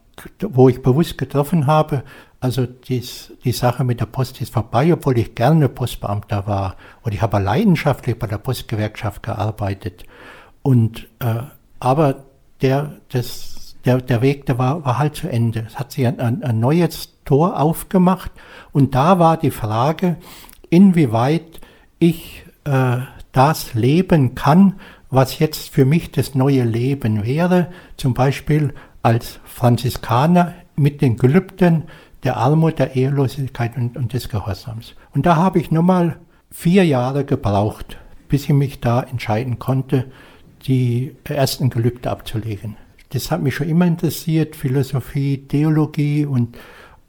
wo 0.40 0.68
ich 0.68 0.82
bewusst 0.82 1.18
getroffen 1.18 1.66
habe, 1.66 2.04
also 2.40 2.66
dies, 2.66 3.32
die 3.44 3.52
Sache 3.52 3.84
mit 3.84 4.00
der 4.00 4.06
Post 4.06 4.40
ist 4.40 4.52
vorbei, 4.52 4.92
obwohl 4.92 5.18
ich 5.18 5.34
gerne 5.34 5.68
Postbeamter 5.68 6.46
war. 6.46 6.76
Und 7.02 7.12
ich 7.12 7.20
habe 7.20 7.38
leidenschaftlich 7.38 8.18
bei 8.18 8.26
der 8.26 8.38
Postgewerkschaft 8.38 9.22
gearbeitet. 9.22 10.04
Und 10.62 11.08
äh, 11.18 11.42
aber 11.80 12.24
der, 12.62 12.92
das, 13.08 13.76
der, 13.84 14.00
der 14.00 14.22
Weg, 14.22 14.46
der 14.46 14.58
war, 14.58 14.84
war 14.84 14.98
halt 14.98 15.16
zu 15.16 15.28
Ende. 15.28 15.64
Es 15.66 15.78
hat 15.78 15.92
sich 15.92 16.06
ein, 16.06 16.20
ein, 16.20 16.42
ein 16.42 16.60
neues 16.60 17.14
Tor 17.24 17.58
aufgemacht 17.58 18.30
und 18.72 18.94
da 18.94 19.18
war 19.18 19.36
die 19.36 19.50
Frage, 19.50 20.16
inwieweit 20.68 21.60
ich 21.98 22.44
äh, 22.64 22.98
das 23.32 23.74
leben 23.74 24.34
kann, 24.34 24.74
was 25.10 25.38
jetzt 25.38 25.70
für 25.70 25.84
mich 25.84 26.12
das 26.12 26.34
neue 26.34 26.64
Leben 26.64 27.24
wäre, 27.24 27.68
zum 27.96 28.14
Beispiel 28.14 28.74
als 29.02 29.40
Franziskaner 29.44 30.54
mit 30.76 31.00
den 31.00 31.16
Gelübden 31.16 31.84
der 32.22 32.36
Armut, 32.36 32.78
der 32.78 32.96
Ehelosigkeit 32.96 33.76
und, 33.76 33.96
und 33.96 34.12
des 34.12 34.28
Gehorsams. 34.28 34.94
Und 35.14 35.26
da 35.26 35.36
habe 35.36 35.58
ich 35.58 35.70
nochmal 35.70 36.18
vier 36.50 36.84
Jahre 36.84 37.24
gebraucht, 37.24 37.98
bis 38.28 38.44
ich 38.44 38.50
mich 38.50 38.80
da 38.80 39.02
entscheiden 39.02 39.58
konnte, 39.58 40.10
die 40.66 41.16
ersten 41.24 41.70
Gelübde 41.70 42.10
abzulegen. 42.10 42.76
Das 43.10 43.30
hat 43.30 43.42
mich 43.42 43.54
schon 43.54 43.68
immer 43.68 43.86
interessiert, 43.86 44.54
Philosophie, 44.54 45.38
Theologie 45.48 46.26
und, 46.26 46.56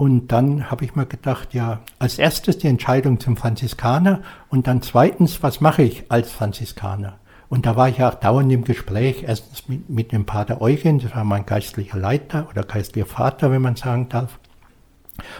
und 0.01 0.31
dann 0.31 0.71
habe 0.71 0.83
ich 0.83 0.95
mir 0.95 1.05
gedacht, 1.05 1.53
ja, 1.53 1.81
als 1.99 2.17
erstes 2.17 2.57
die 2.57 2.65
Entscheidung 2.65 3.19
zum 3.19 3.37
Franziskaner 3.37 4.23
und 4.49 4.65
dann 4.65 4.81
zweitens, 4.81 5.43
was 5.43 5.61
mache 5.61 5.83
ich 5.83 6.05
als 6.09 6.31
Franziskaner? 6.31 7.19
Und 7.49 7.67
da 7.67 7.75
war 7.75 7.87
ich 7.87 8.03
auch 8.03 8.15
dauernd 8.15 8.51
im 8.51 8.63
Gespräch, 8.63 9.25
erstens 9.27 9.69
mit, 9.69 9.91
mit 9.91 10.11
dem 10.11 10.25
Pater 10.25 10.59
Eugen, 10.59 10.97
das 10.97 11.15
war 11.15 11.23
mein 11.23 11.45
geistlicher 11.45 11.99
Leiter 11.99 12.47
oder 12.49 12.63
geistlicher 12.63 13.05
Vater, 13.05 13.51
wenn 13.51 13.61
man 13.61 13.75
sagen 13.75 14.09
darf. 14.09 14.39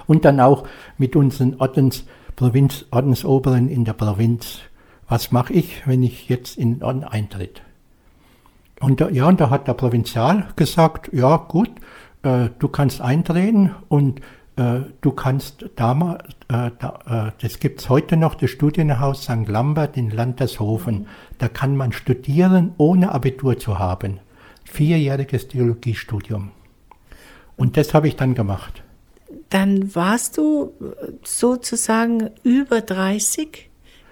Und 0.06 0.26
dann 0.26 0.40
auch 0.40 0.68
mit 0.96 1.16
unseren 1.16 1.56
Ordens, 1.56 2.06
Provinz, 2.36 2.86
Ordensoberen 2.92 3.68
in 3.68 3.84
der 3.84 3.94
Provinz. 3.94 4.60
Was 5.08 5.32
mache 5.32 5.54
ich, 5.54 5.88
wenn 5.88 6.04
ich 6.04 6.30
jetzt 6.30 6.60
in 6.60 6.76
den 6.76 6.84
Orden 6.84 7.04
eintritt? 7.04 7.64
Und 8.80 9.02
da, 9.02 9.10
ja, 9.10 9.28
und 9.28 9.42
da 9.42 9.50
hat 9.50 9.68
der 9.68 9.74
Provinzial 9.74 10.50
gesagt, 10.56 11.10
ja 11.14 11.38
gut, 11.38 11.72
äh, 12.22 12.50
du 12.60 12.68
kannst 12.68 13.02
eintreten 13.02 13.72
und 13.90 14.22
du 14.56 15.12
kannst 15.12 15.66
damals, 15.76 16.24
äh, 16.50 16.72
da, 16.78 17.32
äh, 17.38 17.42
das 17.42 17.60
gibt's 17.60 17.90
heute 17.90 18.18
noch, 18.18 18.36
das 18.36 18.50
Studienhaus 18.50 19.24
St. 19.24 19.48
Lambert 19.48 19.98
in 19.98 20.10
Landershofen, 20.10 21.08
da 21.38 21.48
kann 21.48 21.76
man 21.76 21.94
studieren, 21.94 22.74
ohne 22.78 23.12
Abitur 23.12 23.58
zu 23.58 23.80
haben. 23.80 24.20
Vierjähriges 24.66 25.48
Theologiestudium. 25.48 26.52
Und 27.56 27.78
das 27.78 27.94
habe 27.94 28.08
ich 28.08 28.16
dann 28.16 28.36
gemacht. 28.36 28.84
Dann 29.50 29.96
warst 29.96 30.38
du 30.38 30.74
sozusagen 31.24 32.30
über 32.44 32.82
30, 32.82 33.70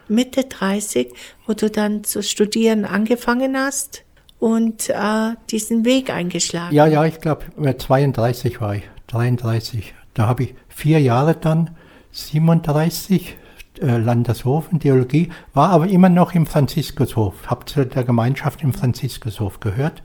Mitte 0.08 0.45
30, 0.45 1.13
wo 1.45 1.54
du 1.54 1.69
dann 1.69 2.04
zu 2.04 2.23
studieren 2.23 2.86
angefangen 2.86 3.58
hast? 3.58 4.04
und 4.39 4.89
äh, 4.89 5.36
diesen 5.49 5.86
Weg 5.86 6.10
eingeschlagen. 6.10 6.73
Ja, 6.73 6.88
ja, 6.88 7.06
ich 7.06 7.19
glaube, 7.19 7.43
32 7.78 8.62
war 8.62 8.75
ich, 8.75 8.84
33. 9.08 9.93
Da 10.19 10.27
habe 10.27 10.43
ich 10.43 10.55
vier 10.67 10.99
Jahre 10.99 11.34
dann, 11.34 11.69
37, 12.12 13.38
äh, 13.79 13.95
Landeshofen, 13.95 14.82
Theologie, 14.82 15.29
war 15.53 15.69
aber 15.69 15.88
immer 15.88 16.10
noch 16.10 16.36
im 16.36 16.45
Franziskushof, 16.45 17.47
habe 17.47 17.63
zu 17.63 17.86
der 17.86 18.03
Gemeinschaft 18.03 18.62
im 18.62 18.73
Franziskushof 18.73 19.62
gehört. 19.62 20.03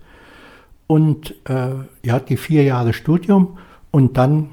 Und 0.86 1.34
äh, 1.48 1.70
ja, 2.04 2.20
die 2.20 2.36
vier 2.36 2.62
Jahre 2.62 2.92
Studium 2.92 3.58
und 3.90 4.16
dann 4.16 4.50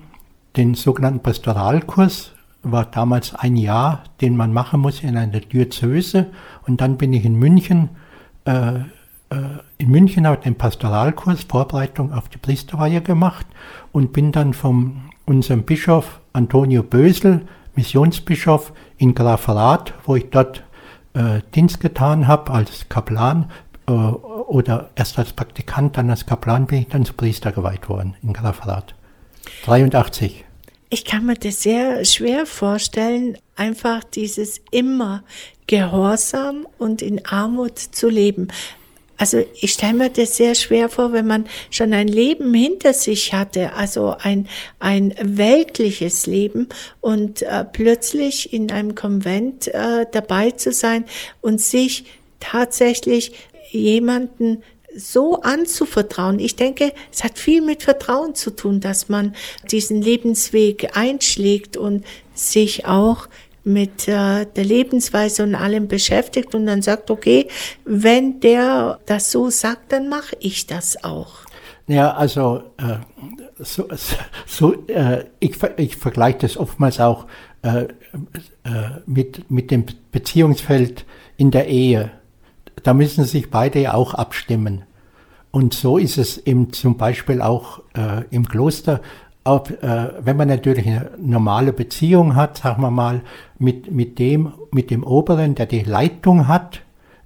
den 0.58 0.74
sogenannten 0.74 1.20
Pastoralkurs, 1.20 2.32
war 2.64 2.86
damals 2.86 3.36
ein 3.36 3.56
Jahr, 3.56 4.06
den 4.20 4.36
man 4.36 4.54
machen 4.54 4.80
muss 4.80 5.04
in 5.04 5.16
einer 5.16 5.42
Diözese. 5.42 6.32
Und 6.66 6.82
dann 6.82 6.98
bin 6.98 7.14
ich 7.14 7.24
in 7.24 7.36
München 7.36 7.90
äh, 8.46 8.80
äh, 9.30 9.60
in 9.78 9.92
München 9.92 10.26
habe 10.26 10.38
ich 10.38 10.44
den 10.44 10.56
Pastoralkurs, 10.56 11.44
Vorbereitung 11.44 12.14
auf 12.14 12.30
die 12.30 12.40
Priesterweihe 12.40 13.02
gemacht 13.02 13.46
und 13.92 14.12
bin 14.12 14.32
dann 14.32 14.56
von 14.56 15.11
unserem 15.26 15.64
Bischof 15.64 16.20
Antonio 16.34 16.84
Bösel, 16.84 17.48
Missionsbischof 17.76 18.74
in 18.98 19.16
Grafrath, 19.16 19.94
wo 20.06 20.16
ich 20.16 20.30
dort 20.30 20.64
äh, 21.14 21.42
Dienst 21.56 21.80
getan 21.80 22.28
habe 22.28 22.52
als 22.52 22.88
Kaplan 22.90 23.50
äh, 23.88 23.92
oder 23.92 24.90
erst 24.96 25.18
als 25.20 25.34
Praktikant, 25.34 25.98
dann 25.98 26.10
als 26.10 26.26
Kaplan 26.26 26.68
bin 26.68 26.80
ich 26.80 26.88
dann 26.88 27.06
zu 27.06 27.14
Priester 27.14 27.52
geweiht 27.52 27.90
worden 27.90 28.16
in 28.22 28.34
Grafrath. 28.34 28.96
83. 29.66 30.46
Ich 30.90 31.06
kann 31.06 31.26
mir 31.26 31.36
das 31.36 31.62
sehr 31.62 32.04
schwer 32.04 32.46
vorstellen, 32.46 33.38
einfach 33.56 34.04
dieses 34.04 34.60
immer 34.72 35.24
Gehorsam 35.68 36.68
und 36.78 37.02
in 37.02 37.26
Armut 37.26 37.80
zu 37.80 38.10
leben. 38.10 38.50
Also 39.22 39.46
ich 39.54 39.74
stelle 39.74 39.94
mir 39.94 40.10
das 40.10 40.38
sehr 40.38 40.56
schwer 40.56 40.90
vor, 40.90 41.14
wenn 41.14 41.28
man 41.28 41.46
schon 41.70 41.94
ein 41.94 42.08
Leben 42.08 42.52
hinter 42.56 42.92
sich 42.92 43.36
hatte, 43.36 43.74
also 43.74 44.16
ein, 44.18 44.50
ein 44.80 45.14
weltliches 45.22 46.26
Leben 46.26 46.70
und 47.02 47.44
äh, 47.44 47.64
plötzlich 47.64 48.52
in 48.52 48.72
einem 48.72 48.96
Konvent 48.96 49.68
äh, 49.68 50.08
dabei 50.12 50.50
zu 50.50 50.72
sein 50.72 51.06
und 51.40 51.62
sich 51.62 52.06
tatsächlich 52.40 53.34
jemanden 53.70 54.64
so 54.96 55.42
anzuvertrauen. 55.42 56.40
Ich 56.40 56.56
denke, 56.56 56.92
es 57.14 57.24
hat 57.24 57.38
viel 57.38 57.62
mit 57.62 57.84
Vertrauen 57.84 58.34
zu 58.34 58.50
tun, 58.50 58.80
dass 58.80 59.08
man 59.08 59.36
diesen 59.70 60.02
Lebensweg 60.02 60.98
einschlägt 60.98 61.78
und 61.78 62.06
sich 62.34 62.88
auch 62.88 63.28
mit 63.64 64.08
äh, 64.08 64.46
der 64.46 64.64
Lebensweise 64.64 65.44
und 65.44 65.56
allem 65.56 65.88
beschäftigt 65.88 66.56
und 66.56 66.66
dann 66.66 66.82
sagt, 66.82 67.12
okay, 67.12 67.48
wenn 67.86 68.40
der 68.40 69.00
das 69.06 69.32
so 69.32 69.50
sagt, 69.50 69.92
dann 69.92 70.10
mache 70.10 70.36
ich 70.40 70.68
das 70.68 71.04
auch. 71.04 71.46
Ja, 71.88 72.14
also 72.14 72.64
äh, 72.78 72.98
so, 73.60 73.88
so 74.46 74.88
äh, 74.88 75.26
ich, 75.40 75.58
ich 75.78 75.98
vergleiche 75.98 76.40
das 76.40 76.58
oftmals 76.58 77.00
auch 77.00 77.28
äh, 77.64 77.84
äh, 77.84 77.88
mit, 79.06 79.52
mit 79.52 79.72
dem 79.72 79.86
Beziehungsfeld 80.12 81.06
in 81.38 81.52
der 81.52 81.68
Ehe. 81.68 82.12
Da 82.84 82.94
müssen 82.94 83.26
sich 83.26 83.52
beide 83.52 83.94
auch 83.94 84.14
abstimmen. 84.14 84.84
Und 85.52 85.74
so 85.74 85.98
ist 85.98 86.18
es 86.18 86.38
eben 86.38 86.72
zum 86.72 86.98
Beispiel 86.98 87.42
auch 87.42 87.82
äh, 87.94 88.24
im 88.32 88.48
Kloster. 88.48 89.02
Ob, 89.44 89.72
äh, 89.84 90.10
wenn 90.24 90.38
man 90.38 90.48
natürlich 90.48 90.86
eine 90.86 91.12
normale 91.18 91.74
Beziehung 91.74 92.36
hat, 92.36 92.60
sagen 92.60 92.82
wir 92.82 92.92
mal, 92.92 93.22
mit, 93.58 93.92
mit, 93.92 94.20
dem, 94.20 94.54
mit 94.72 94.92
dem 94.92 95.04
Oberen, 95.04 95.56
der 95.56 95.66
die 95.66 95.82
Leitung 95.82 96.48
hat, 96.48 96.82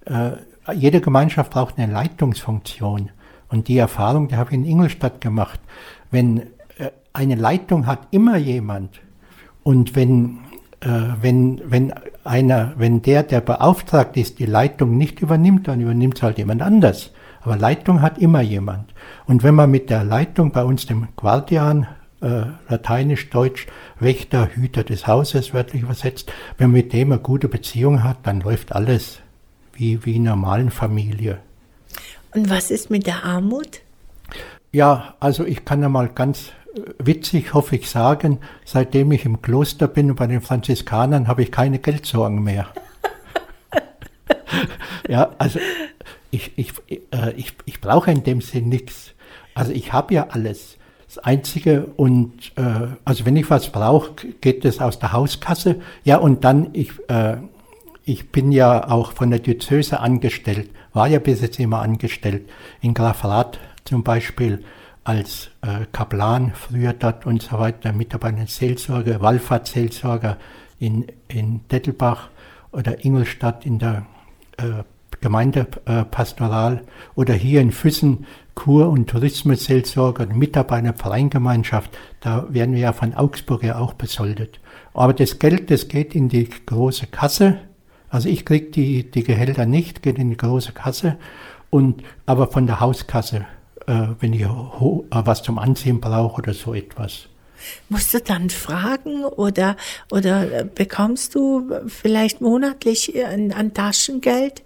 äh, 0.05 0.31
jede 0.73 1.01
Gemeinschaft 1.01 1.51
braucht 1.51 1.77
eine 1.77 1.91
Leitungsfunktion. 1.91 3.11
Und 3.49 3.67
die 3.67 3.77
Erfahrung, 3.77 4.27
die 4.27 4.35
habe 4.35 4.51
ich 4.51 4.57
in 4.57 4.65
Ingolstadt 4.65 5.21
gemacht. 5.21 5.59
Wenn 6.09 6.39
äh, 6.77 6.91
eine 7.13 7.35
Leitung 7.35 7.85
hat 7.85 8.07
immer 8.11 8.37
jemand 8.37 9.01
und 9.63 9.95
wenn, 9.95 10.39
äh, 10.81 10.89
wenn, 11.21 11.61
wenn 11.65 11.93
einer, 12.23 12.73
wenn 12.77 13.01
der, 13.01 13.23
der 13.23 13.41
beauftragt 13.41 14.17
ist, 14.17 14.39
die 14.39 14.45
Leitung 14.45 14.97
nicht 14.97 15.19
übernimmt, 15.21 15.67
dann 15.67 15.81
übernimmt 15.81 16.17
es 16.17 16.23
halt 16.23 16.37
jemand 16.37 16.61
anders. 16.61 17.11
Aber 17.41 17.57
Leitung 17.57 18.01
hat 18.01 18.17
immer 18.17 18.41
jemand. 18.41 18.93
Und 19.27 19.43
wenn 19.43 19.53
man 19.53 19.69
mit 19.69 19.89
der 19.89 20.03
Leitung 20.03 20.51
bei 20.51 20.63
uns 20.63 20.87
dem 20.87 21.09
Guardian, 21.15 21.87
äh, 22.25 22.45
lateinisch, 22.69 23.29
deutsch, 23.29 23.67
Wächter, 23.99 24.49
Hüter 24.55 24.83
des 24.83 25.05
Hauses, 25.05 25.53
wörtlich 25.53 25.83
übersetzt, 25.83 26.31
wenn 26.57 26.71
man 26.71 26.79
mit 26.79 26.91
dem 26.91 27.11
eine 27.11 27.21
gute 27.21 27.47
Beziehung 27.47 28.03
hat, 28.03 28.17
dann 28.23 28.41
läuft 28.41 28.73
alles 28.73 29.19
wie, 29.73 30.03
wie 30.05 30.15
in 30.15 30.23
einer 30.23 30.35
normalen 30.35 30.71
Familie. 30.71 31.37
Und 32.33 32.49
was 32.49 32.71
ist 32.71 32.89
mit 32.89 33.05
der 33.05 33.23
Armut? 33.23 33.81
Ja, 34.71 35.13
also 35.19 35.45
ich 35.45 35.65
kann 35.65 35.83
ja 35.83 35.89
mal 35.89 36.09
ganz 36.09 36.51
äh, 36.75 36.81
witzig, 36.97 37.53
hoffe 37.53 37.75
ich, 37.75 37.89
sagen, 37.89 38.39
seitdem 38.65 39.11
ich 39.11 39.25
im 39.25 39.43
Kloster 39.43 39.87
bin 39.87 40.09
und 40.09 40.15
bei 40.15 40.27
den 40.27 40.41
Franziskanern 40.41 41.27
habe 41.27 41.43
ich 41.43 41.51
keine 41.51 41.77
Geldsorgen 41.77 42.43
mehr. 42.43 42.67
ja, 45.07 45.29
also 45.37 45.59
ich, 46.31 46.57
ich, 46.57 46.73
äh, 47.11 47.33
ich, 47.37 47.53
ich 47.65 47.79
brauche 47.79 48.09
in 48.09 48.23
dem 48.23 48.41
Sinn 48.41 48.67
nichts. 48.67 49.11
Also 49.53 49.71
ich 49.71 49.93
habe 49.93 50.15
ja 50.15 50.27
alles. 50.31 50.77
Das 51.15 51.23
Einzige 51.23 51.85
und 51.95 52.51
äh, 52.57 52.87
also 53.05 53.25
wenn 53.25 53.37
ich 53.37 53.49
was 53.49 53.69
brauche, 53.69 54.27
geht 54.41 54.65
es 54.65 54.81
aus 54.81 54.99
der 54.99 55.13
Hauskasse. 55.13 55.77
Ja, 56.03 56.17
und 56.17 56.43
dann 56.43 56.71
ich, 56.73 56.91
äh, 57.07 57.37
ich 58.03 58.33
bin 58.33 58.51
ja 58.51 58.89
auch 58.89 59.13
von 59.13 59.29
der 59.29 59.39
Diözese 59.39 60.01
angestellt, 60.01 60.69
war 60.91 61.07
ja 61.07 61.19
bis 61.19 61.39
jetzt 61.39 61.57
immer 61.57 61.81
angestellt. 61.81 62.49
In 62.81 62.93
Grafrath 62.93 63.59
zum 63.85 64.03
Beispiel 64.03 64.65
als 65.05 65.51
äh, 65.61 65.85
Kaplan, 65.93 66.51
früher 66.53 66.91
dort 66.91 67.25
und 67.25 67.41
so 67.41 67.59
weiter, 67.59 67.93
Mitarbeiter 67.93 68.45
Seelsorge, 68.47 69.21
Wallfahrtsseelsorger 69.21 70.35
in, 70.79 71.05
in 71.29 71.61
Dettelbach 71.71 72.27
oder 72.73 73.05
Ingolstadt 73.05 73.65
in 73.65 73.79
der 73.79 74.05
äh, 74.57 74.83
Gemeindepastoral 75.21 76.83
oder 77.15 77.33
hier 77.33 77.61
in 77.61 77.71
Füssen 77.71 78.25
Kur- 78.55 78.89
und 78.89 79.09
Tourismusseelsorger, 79.09 80.27
Mitarbeiter 80.27 80.93
Vereingemeinschaft, 80.93 81.97
da 82.21 82.47
werden 82.49 82.73
wir 82.73 82.81
ja 82.81 82.93
von 82.93 83.13
Augsburg 83.13 83.63
ja 83.63 83.77
auch 83.77 83.93
besoldet. 83.93 84.59
Aber 84.93 85.13
das 85.13 85.39
Geld, 85.39 85.69
das 85.69 85.87
geht 85.87 86.15
in 86.15 86.29
die 86.29 86.49
große 86.65 87.07
Kasse 87.07 87.59
also 88.15 88.29
ich 88.29 88.45
kriege 88.45 88.71
die, 88.71 89.11
die 89.11 89.23
Gehälter 89.23 89.65
nicht, 89.65 90.01
geht 90.01 90.17
in 90.17 90.29
die 90.29 90.37
große 90.37 90.71
Kasse, 90.71 91.17
und, 91.69 92.01
aber 92.25 92.47
von 92.47 92.65
der 92.65 92.79
Hauskasse, 92.79 93.45
äh, 93.87 94.07
wenn 94.21 94.31
ich 94.31 94.43
äh, 94.43 94.47
was 95.09 95.43
zum 95.43 95.59
Anziehen 95.59 95.99
brauche 95.99 96.41
oder 96.41 96.53
so 96.53 96.73
etwas. 96.73 97.27
Musst 97.89 98.13
du 98.13 98.21
dann 98.21 98.49
fragen 98.49 99.25
oder, 99.25 99.75
oder 100.11 100.63
bekommst 100.63 101.35
du 101.35 101.69
vielleicht 101.87 102.39
monatlich 102.39 103.13
an, 103.25 103.51
an 103.51 103.73
Taschengeld? 103.73 104.63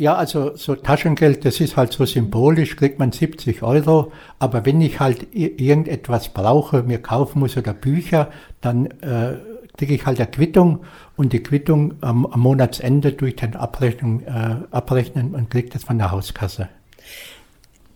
Ja, 0.00 0.14
also 0.14 0.54
so 0.54 0.76
Taschengeld, 0.76 1.44
das 1.44 1.58
ist 1.58 1.76
halt 1.76 1.92
so 1.92 2.04
symbolisch, 2.04 2.76
kriegt 2.76 3.00
man 3.00 3.10
70 3.10 3.64
Euro. 3.64 4.12
Aber 4.38 4.64
wenn 4.64 4.80
ich 4.80 5.00
halt 5.00 5.34
irgendetwas 5.34 6.28
brauche, 6.28 6.84
mir 6.84 7.02
kaufen 7.02 7.40
muss 7.40 7.56
oder 7.56 7.74
Bücher, 7.74 8.30
dann 8.60 8.86
äh, 9.00 9.38
kriege 9.76 9.94
ich 9.94 10.06
halt 10.06 10.20
eine 10.20 10.30
Quittung 10.30 10.84
und 11.16 11.32
die 11.32 11.42
Quittung 11.42 11.94
am, 12.00 12.26
am 12.26 12.38
Monatsende 12.38 13.12
durch 13.12 13.34
den 13.34 13.56
Abrechnung, 13.56 14.22
äh, 14.22 14.58
abrechnen 14.70 15.34
und 15.34 15.50
kriege 15.50 15.70
das 15.70 15.82
von 15.82 15.98
der 15.98 16.12
Hauskasse. 16.12 16.68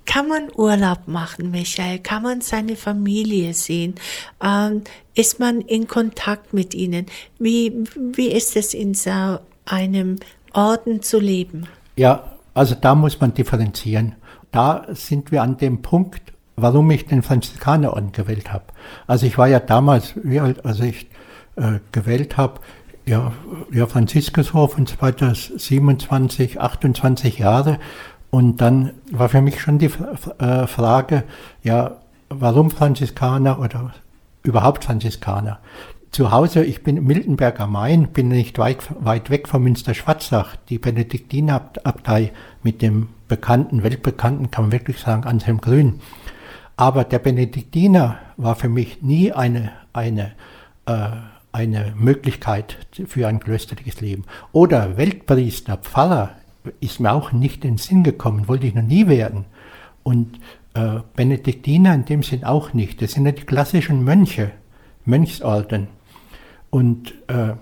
Kann 0.04 0.26
man 0.26 0.48
Urlaub 0.56 1.06
machen, 1.06 1.52
Michael? 1.52 2.00
Kann 2.00 2.24
man 2.24 2.40
seine 2.40 2.74
Familie 2.74 3.54
sehen? 3.54 3.94
Ähm, 4.42 4.82
ist 5.14 5.38
man 5.38 5.60
in 5.60 5.86
Kontakt 5.86 6.52
mit 6.52 6.74
ihnen? 6.74 7.06
Wie, 7.38 7.84
wie 7.94 8.26
ist 8.26 8.56
es 8.56 8.74
in 8.74 8.94
so 8.94 9.38
einem 9.66 10.16
Orden 10.52 11.00
zu 11.00 11.20
leben? 11.20 11.68
Ja, 11.96 12.24
also 12.54 12.74
da 12.74 12.94
muss 12.94 13.20
man 13.20 13.34
differenzieren. 13.34 14.14
Da 14.50 14.86
sind 14.90 15.32
wir 15.32 15.42
an 15.42 15.56
dem 15.56 15.82
Punkt, 15.82 16.32
warum 16.56 16.90
ich 16.90 17.06
den 17.06 17.22
Franziskanerorden 17.22 18.12
gewählt 18.12 18.52
habe. 18.52 18.64
Also 19.06 19.26
ich 19.26 19.38
war 19.38 19.48
ja 19.48 19.60
damals, 19.60 20.14
wie 20.22 20.40
alt, 20.40 20.64
also 20.64 20.84
ich 20.84 21.08
äh, 21.56 21.80
gewählt 21.92 22.36
habe, 22.36 22.60
ja, 23.04 23.32
ja, 23.72 23.86
Franziskushof 23.86 24.78
und 24.78 24.88
so 24.88 25.00
weiter, 25.00 25.34
27, 25.34 26.60
28 26.60 27.38
Jahre. 27.38 27.78
Und 28.30 28.60
dann 28.60 28.92
war 29.10 29.28
für 29.28 29.42
mich 29.42 29.60
schon 29.60 29.78
die 29.78 29.90
äh, 30.38 30.66
Frage, 30.66 31.24
ja, 31.62 31.96
warum 32.28 32.70
Franziskaner 32.70 33.58
oder 33.58 33.92
überhaupt 34.42 34.84
Franziskaner? 34.84 35.58
Zu 36.12 36.30
Hause, 36.30 36.62
ich 36.62 36.82
bin 36.82 37.02
Miltenberg 37.04 37.58
am 37.58 37.72
Main, 37.72 38.08
bin 38.08 38.28
nicht 38.28 38.58
weit, 38.58 38.82
weit 39.00 39.30
weg 39.30 39.48
von 39.48 39.62
Münster-Schwarzach, 39.62 40.56
die 40.68 40.78
Benediktinerabtei 40.78 42.32
mit 42.62 42.82
dem 42.82 43.08
bekannten, 43.28 43.82
weltbekannten, 43.82 44.50
kann 44.50 44.64
man 44.64 44.72
wirklich 44.72 44.98
sagen, 44.98 45.24
Anselm 45.24 45.62
Grün. 45.62 46.00
Aber 46.76 47.04
der 47.04 47.18
Benediktiner 47.18 48.18
war 48.36 48.56
für 48.56 48.68
mich 48.68 49.00
nie 49.00 49.32
eine, 49.32 49.72
eine 49.94 50.32
äh, 50.84 51.08
eine 51.52 51.94
Möglichkeit 51.96 52.78
für 53.06 53.28
ein 53.28 53.40
klösterliches 53.40 54.00
Leben. 54.00 54.24
Oder 54.52 54.96
Weltpriester, 54.96 55.76
Pfarrer 55.76 56.32
ist 56.80 57.00
mir 57.00 57.12
auch 57.12 57.32
nicht 57.32 57.64
in 57.64 57.72
den 57.72 57.78
Sinn 57.78 58.02
gekommen, 58.02 58.48
wollte 58.48 58.66
ich 58.66 58.74
noch 58.74 58.82
nie 58.82 59.06
werden. 59.06 59.44
Und 60.02 60.40
äh, 60.74 61.00
Benediktiner 61.14 61.94
in 61.94 62.06
dem 62.06 62.22
Sinn 62.22 62.44
auch 62.44 62.72
nicht. 62.72 63.02
Das 63.02 63.12
sind 63.12 63.26
ja 63.26 63.32
die 63.32 63.42
klassischen 63.42 64.02
Mönche, 64.02 64.52
Mönchsorden. 65.04 65.88
Und, 66.72 67.14
äh, 67.28 67.52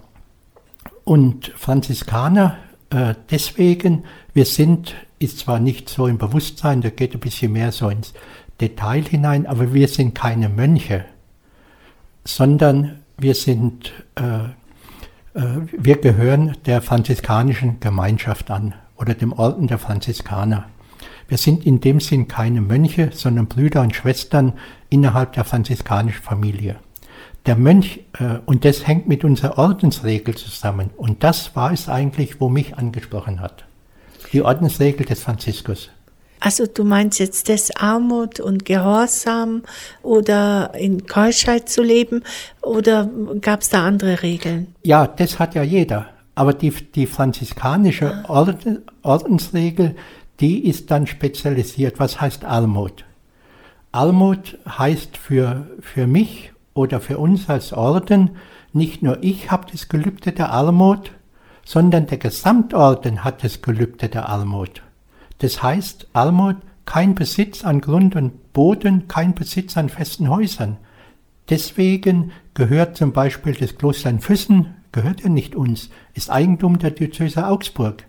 und 1.04 1.52
Franziskaner 1.56 2.56
äh, 2.90 3.14
deswegen, 3.30 4.04
wir 4.34 4.44
sind, 4.44 4.94
ist 5.18 5.38
zwar 5.38 5.60
nicht 5.60 5.88
so 5.88 6.06
im 6.06 6.18
Bewusstsein, 6.18 6.80
da 6.80 6.90
geht 6.90 7.14
ein 7.14 7.20
bisschen 7.20 7.52
mehr 7.52 7.72
so 7.72 7.88
ins 7.88 8.12
Detail 8.60 9.04
hinein, 9.04 9.46
aber 9.46 9.72
wir 9.72 9.88
sind 9.88 10.14
keine 10.14 10.48
Mönche, 10.48 11.04
sondern 12.24 12.98
wir 13.16 13.34
sind, 13.34 13.92
äh, 14.16 14.44
äh, 15.38 15.60
wir 15.72 15.96
gehören 15.98 16.56
der 16.66 16.82
franziskanischen 16.82 17.78
Gemeinschaft 17.80 18.50
an 18.50 18.74
oder 18.96 19.14
dem 19.14 19.32
Orden 19.32 19.68
der 19.68 19.78
Franziskaner. 19.78 20.64
Wir 21.28 21.38
sind 21.38 21.64
in 21.64 21.80
dem 21.80 22.00
Sinn 22.00 22.26
keine 22.26 22.60
Mönche, 22.60 23.10
sondern 23.12 23.46
Brüder 23.46 23.82
und 23.82 23.94
Schwestern 23.94 24.54
innerhalb 24.88 25.34
der 25.34 25.44
franziskanischen 25.44 26.22
Familie. 26.22 26.76
Der 27.46 27.56
Mönch, 27.56 28.00
äh, 28.18 28.38
und 28.46 28.64
das 28.64 28.86
hängt 28.86 29.08
mit 29.08 29.24
unserer 29.24 29.58
Ordensregel 29.58 30.34
zusammen. 30.34 30.90
Und 30.96 31.24
das 31.24 31.56
war 31.56 31.72
es 31.72 31.88
eigentlich, 31.88 32.40
wo 32.40 32.48
mich 32.48 32.76
angesprochen 32.76 33.40
hat. 33.40 33.64
Die 34.32 34.42
Ordensregel 34.42 35.06
des 35.06 35.22
Franziskus. 35.22 35.90
Also 36.40 36.66
du 36.66 36.84
meinst 36.84 37.18
jetzt 37.18 37.50
das 37.50 37.70
Armut 37.76 38.40
und 38.40 38.64
Gehorsam 38.64 39.62
oder 40.02 40.74
in 40.74 41.06
Keuschheit 41.06 41.68
zu 41.68 41.82
leben 41.82 42.22
oder 42.62 43.10
gab 43.42 43.60
es 43.60 43.68
da 43.68 43.84
andere 43.84 44.22
Regeln? 44.22 44.74
Ja, 44.82 45.06
das 45.06 45.38
hat 45.38 45.54
ja 45.54 45.62
jeder. 45.62 46.06
Aber 46.34 46.54
die, 46.54 46.70
die 46.70 47.06
franziskanische 47.06 48.24
ah. 48.24 48.30
Orden, 48.30 48.82
Ordensregel, 49.02 49.94
die 50.40 50.66
ist 50.66 50.90
dann 50.90 51.06
spezialisiert. 51.06 51.98
Was 51.98 52.18
heißt 52.18 52.46
Armut? 52.46 53.04
Armut 53.92 54.56
heißt 54.66 55.18
für, 55.18 55.66
für 55.80 56.06
mich 56.06 56.52
oder 56.80 57.00
für 57.00 57.18
uns 57.18 57.48
als 57.48 57.72
Orden, 57.72 58.30
nicht 58.72 59.02
nur 59.02 59.22
ich 59.22 59.50
habe 59.50 59.66
das 59.70 59.88
Gelübde 59.88 60.32
der 60.32 60.50
Armut, 60.50 61.12
sondern 61.64 62.06
der 62.06 62.18
Gesamtorden 62.18 63.22
hat 63.22 63.44
das 63.44 63.62
Gelübde 63.62 64.08
der 64.08 64.28
Armut. 64.28 64.82
Das 65.38 65.62
heißt, 65.62 66.08
Armut, 66.14 66.56
kein 66.86 67.14
Besitz 67.14 67.64
an 67.64 67.80
Grund 67.80 68.16
und 68.16 68.52
Boden, 68.52 69.06
kein 69.08 69.34
Besitz 69.34 69.76
an 69.76 69.88
festen 69.88 70.28
Häusern. 70.30 70.78
Deswegen 71.50 72.32
gehört 72.54 72.96
zum 72.96 73.12
Beispiel 73.12 73.54
das 73.54 73.76
Kloster 73.76 74.10
in 74.10 74.20
Füssen, 74.20 74.74
gehört 74.92 75.20
ja 75.20 75.28
nicht 75.28 75.54
uns, 75.54 75.90
ist 76.14 76.30
Eigentum 76.30 76.78
der 76.78 76.92
Diözese 76.92 77.46
Augsburg. 77.46 78.04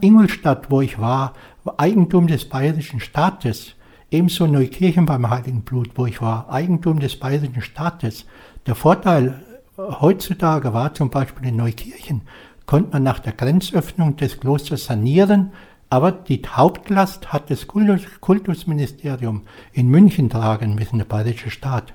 Ingolstadt, 0.00 0.70
wo 0.70 0.80
ich 0.80 0.98
war, 0.98 1.34
war 1.64 1.74
Eigentum 1.78 2.26
des 2.26 2.48
bayerischen 2.48 3.00
Staates. 3.00 3.74
Ebenso 4.12 4.48
Neukirchen 4.48 5.06
beim 5.06 5.30
Heiligen 5.30 5.62
Blut, 5.62 5.90
wo 5.94 6.04
ich 6.04 6.20
war, 6.20 6.50
Eigentum 6.50 6.98
des 6.98 7.16
bayerischen 7.16 7.62
Staates. 7.62 8.26
Der 8.66 8.74
Vorteil 8.74 9.40
äh, 9.78 9.82
heutzutage 10.00 10.74
war 10.74 10.92
zum 10.94 11.10
Beispiel 11.10 11.48
in 11.48 11.56
Neukirchen, 11.56 12.22
konnte 12.66 12.90
man 12.92 13.04
nach 13.04 13.20
der 13.20 13.34
Grenzöffnung 13.34 14.16
des 14.16 14.40
Klosters 14.40 14.86
sanieren, 14.86 15.52
aber 15.90 16.10
die 16.10 16.42
Hauptlast 16.44 17.32
hat 17.32 17.50
das 17.50 17.68
Kultus 17.68 18.02
Kultusministerium 18.20 19.42
in 19.72 19.88
München 19.88 20.28
tragen 20.28 20.74
müssen, 20.74 20.98
der 20.98 21.04
bayerische 21.04 21.50
Staat. 21.50 21.94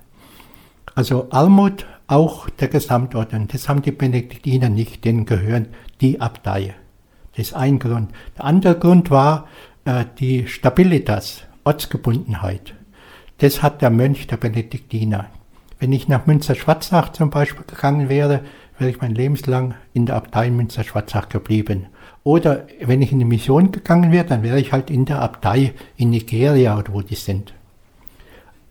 Also 0.95 1.29
Almut, 1.31 1.85
auch 2.07 2.49
der 2.49 2.69
Gesamtorden, 2.69 3.49
das 3.49 3.67
haben 3.67 3.81
die 3.81 3.91
Benediktiner 3.91 4.69
nicht, 4.69 5.03
denen 5.03 5.25
gehören 5.25 5.67
die 5.99 6.21
Abtei. 6.21 6.75
Das 7.35 7.47
ist 7.47 7.53
ein 7.53 7.79
Grund. 7.79 8.11
Der 8.37 8.45
andere 8.45 8.79
Grund 8.79 9.11
war 9.11 9.47
äh, 9.83 10.05
die 10.19 10.47
Stabilitas, 10.47 11.44
Ortsgebundenheit. 11.65 12.75
Das 13.39 13.63
hat 13.63 13.81
der 13.81 13.89
Mönch 13.89 14.27
der 14.27 14.37
Benediktiner. 14.37 15.25
Wenn 15.79 15.91
ich 15.91 16.07
nach 16.07 16.27
Münster-Schwarzach 16.27 17.11
zum 17.11 17.31
Beispiel 17.31 17.65
gegangen 17.65 18.07
wäre, 18.07 18.41
wäre 18.77 18.91
ich 18.91 19.01
mein 19.01 19.15
Lebenslang 19.15 19.73
in 19.91 20.05
der 20.05 20.15
Abtei 20.15 20.51
Münster-Schwarzach 20.51 21.27
geblieben. 21.27 21.87
Oder 22.23 22.67
wenn 22.81 23.01
ich 23.01 23.11
in 23.11 23.17
die 23.17 23.25
Mission 23.25 23.71
gegangen 23.71 24.11
wäre, 24.11 24.25
dann 24.25 24.43
wäre 24.43 24.59
ich 24.59 24.71
halt 24.71 24.91
in 24.91 25.05
der 25.05 25.23
Abtei 25.23 25.73
in 25.97 26.11
Nigeria 26.11 26.77
oder 26.77 26.93
wo 26.93 27.01
die 27.01 27.15
sind. 27.15 27.54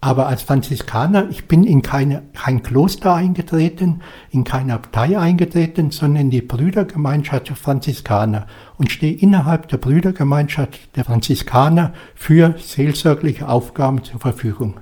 Aber 0.04 0.26
als 0.26 0.42
Franziskaner, 0.42 1.30
ich 1.30 1.48
bin 1.48 1.64
in 1.64 1.80
keine, 1.80 2.24
kein 2.34 2.62
Kloster 2.62 3.14
eingetreten, 3.14 4.02
in 4.30 4.44
keine 4.44 4.74
Abtei 4.74 5.18
eingetreten, 5.18 5.92
sondern 5.92 6.24
in 6.24 6.30
die 6.30 6.42
Brüdergemeinschaft 6.42 7.48
der 7.48 7.56
Franziskaner 7.56 8.46
und 8.76 8.90
stehe 8.90 9.16
innerhalb 9.16 9.66
der 9.68 9.78
Brüdergemeinschaft 9.78 10.94
der 10.94 11.06
Franziskaner 11.06 11.94
für 12.14 12.54
seelsorgliche 12.58 13.48
Aufgaben 13.48 14.04
zur 14.04 14.20
Verfügung. 14.20 14.74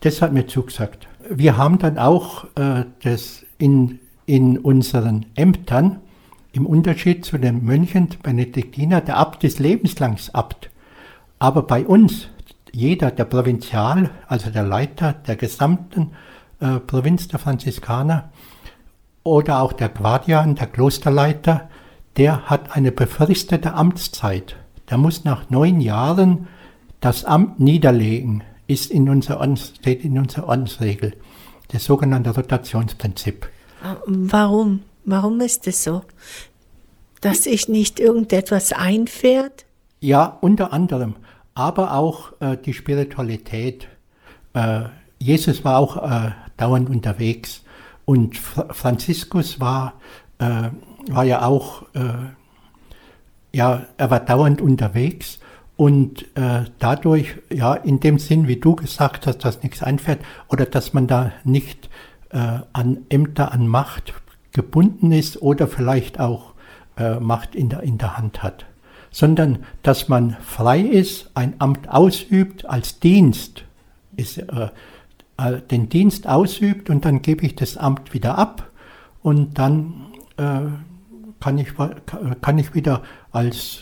Das 0.00 0.20
hat 0.20 0.34
mir 0.34 0.46
zugesagt. 0.46 1.08
Wir 1.30 1.56
haben 1.56 1.78
dann 1.78 1.96
auch 1.96 2.44
äh, 2.56 2.84
das 3.02 3.46
in, 3.56 3.98
in 4.26 4.58
unseren 4.58 5.24
Ämtern, 5.36 6.00
im 6.52 6.66
Unterschied 6.66 7.24
zu 7.24 7.38
den 7.38 7.64
Mönchen 7.64 8.08
Benediktiner, 8.22 9.00
der 9.00 9.16
Abt 9.16 9.42
ist 9.42 9.58
lebenslangs 9.58 10.34
Abt. 10.34 10.68
Aber 11.38 11.62
bei 11.62 11.86
uns 11.86 12.28
jeder, 12.76 13.10
der 13.10 13.24
Provinzial, 13.24 14.10
also 14.28 14.50
der 14.50 14.62
Leiter 14.62 15.14
der 15.14 15.36
gesamten 15.36 16.10
äh, 16.60 16.78
Provinz 16.78 17.26
der 17.26 17.38
Franziskaner 17.38 18.30
oder 19.22 19.62
auch 19.62 19.72
der 19.72 19.88
Guardian, 19.88 20.56
der 20.56 20.66
Klosterleiter, 20.66 21.70
der 22.18 22.50
hat 22.50 22.76
eine 22.76 22.92
befristete 22.92 23.72
Amtszeit. 23.72 24.56
Der 24.90 24.98
muss 24.98 25.24
nach 25.24 25.48
neun 25.48 25.80
Jahren 25.80 26.48
das 27.00 27.24
Amt 27.24 27.60
niederlegen, 27.60 28.44
ist 28.66 28.90
in 28.90 29.08
unserer 29.08 29.40
Ordens, 29.40 29.72
steht 29.80 30.04
in 30.04 30.18
unserer 30.18 30.46
Ordensregel, 30.46 31.14
das 31.68 31.86
sogenannte 31.86 32.34
Rotationsprinzip. 32.34 33.48
Warum? 34.06 34.82
Warum 35.06 35.40
ist 35.40 35.66
es 35.66 35.82
so? 35.82 36.02
Dass 37.22 37.44
sich 37.44 37.70
nicht 37.70 37.98
irgendetwas 38.00 38.74
einfährt? 38.74 39.64
Ja, 40.00 40.36
unter 40.42 40.74
anderem 40.74 41.14
aber 41.56 41.94
auch 41.94 42.32
äh, 42.40 42.56
die 42.58 42.74
Spiritualität. 42.74 43.88
Äh, 44.52 44.82
Jesus 45.18 45.64
war 45.64 45.78
auch 45.78 45.96
äh, 45.96 46.32
dauernd 46.58 46.90
unterwegs. 46.90 47.64
Und 48.04 48.36
Fra 48.36 48.72
Franziskus 48.72 49.58
war, 49.58 49.94
äh, 50.38 50.68
war 51.08 51.24
ja 51.24 51.44
auch, 51.46 51.82
äh, 51.94 52.12
ja, 53.52 53.86
er 53.96 54.10
war 54.10 54.20
dauernd 54.20 54.60
unterwegs. 54.60 55.38
Und 55.76 56.24
äh, 56.36 56.64
dadurch, 56.78 57.36
ja, 57.50 57.74
in 57.74 58.00
dem 58.00 58.18
Sinn, 58.18 58.48
wie 58.48 58.56
du 58.56 58.76
gesagt 58.76 59.26
hast, 59.26 59.38
dass 59.38 59.62
nichts 59.62 59.82
einfährt 59.82 60.20
oder 60.48 60.66
dass 60.66 60.92
man 60.92 61.06
da 61.06 61.32
nicht 61.42 61.90
an 62.72 63.06
Ämter, 63.08 63.52
an 63.52 63.66
Macht 63.68 64.12
gebunden 64.52 65.12
ist 65.12 65.40
oder 65.40 65.68
vielleicht 65.68 66.18
auch 66.20 66.52
Macht 67.20 67.54
in 67.54 67.68
der, 67.70 67.82
in 67.82 67.98
der 67.98 68.18
Hand 68.18 68.42
hat 68.42 68.66
sondern 69.10 69.64
dass 69.82 70.08
man 70.08 70.36
frei 70.44 70.80
ist, 70.80 71.30
ein 71.34 71.54
Amt 71.58 71.88
ausübt 71.88 72.66
als 72.66 73.00
Dienst, 73.00 73.64
ist, 74.16 74.38
äh, 74.38 74.68
äh, 75.38 75.60
den 75.60 75.88
Dienst 75.88 76.26
ausübt 76.26 76.90
und 76.90 77.04
dann 77.04 77.22
gebe 77.22 77.44
ich 77.44 77.54
das 77.56 77.76
Amt 77.76 78.14
wieder 78.14 78.38
ab 78.38 78.70
und 79.22 79.58
dann 79.58 80.06
äh, 80.36 80.60
kann, 81.40 81.58
ich, 81.58 81.74
kann 82.40 82.58
ich 82.58 82.74
wieder 82.74 83.02
als, 83.32 83.80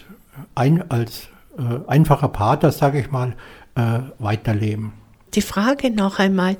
ein, 0.55 0.91
als 0.91 1.29
äh, 1.57 1.89
einfacher 1.89 2.29
Pater, 2.29 2.73
sage 2.73 3.01
ich 3.01 3.11
mal, 3.11 3.35
äh, 3.77 4.01
weiterleben. 4.19 4.93
Die 5.35 5.43
Frage 5.43 5.91
noch 5.91 6.19
einmal, 6.19 6.57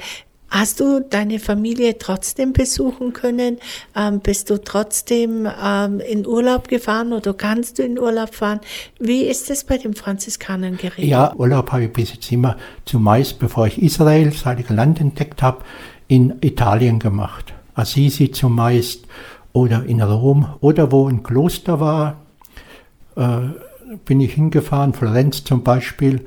Hast 0.55 0.79
du 0.79 1.01
deine 1.01 1.41
Familie 1.41 1.99
trotzdem 1.99 2.53
besuchen 2.53 3.13
können? 3.13 3.59
Ähm, 3.97 4.21
bist 4.21 4.51
du 4.51 4.63
trotzdem 4.63 5.49
ähm, 5.61 5.99
in 5.99 6.25
Urlaub 6.25 6.69
gefahren 6.69 7.13
oder 7.13 7.35
kannst 7.35 7.81
du 7.81 7.83
in 7.83 7.99
Urlaub 7.99 8.37
fahren? 8.37 8.61
Wie 9.01 9.25
ist 9.25 9.51
es 9.51 9.65
bei 9.65 9.79
den 9.79 9.95
Franziskanern 9.95 10.77
geregelt? 10.77 11.09
Ja, 11.09 11.35
Urlaub 11.35 11.73
habe 11.73 11.87
ich 11.87 11.93
bis 11.93 12.15
jetzt 12.15 12.31
immer 12.31 12.57
zumeist, 12.85 13.41
bevor 13.41 13.67
ich 13.67 13.83
Israel, 13.83 14.31
das 14.31 14.47
Heilige 14.47 14.75
Land 14.75 15.01
entdeckt 15.01 15.43
habe, 15.43 15.65
in 16.07 16.35
Italien 16.41 17.01
gemacht. 17.01 17.53
Assisi 17.75 18.31
zumeist 18.31 19.07
oder 19.53 19.85
in 19.85 20.01
Rom 20.01 20.47
oder 20.61 20.93
wo 20.93 21.09
ein 21.09 21.25
Kloster 21.25 21.81
war, 21.81 22.19
äh, 23.17 23.41
bin 24.05 24.21
ich 24.21 24.35
hingefahren, 24.35 24.95
Florenz 24.95 25.43
zum 25.43 25.65
Beispiel 25.65 26.25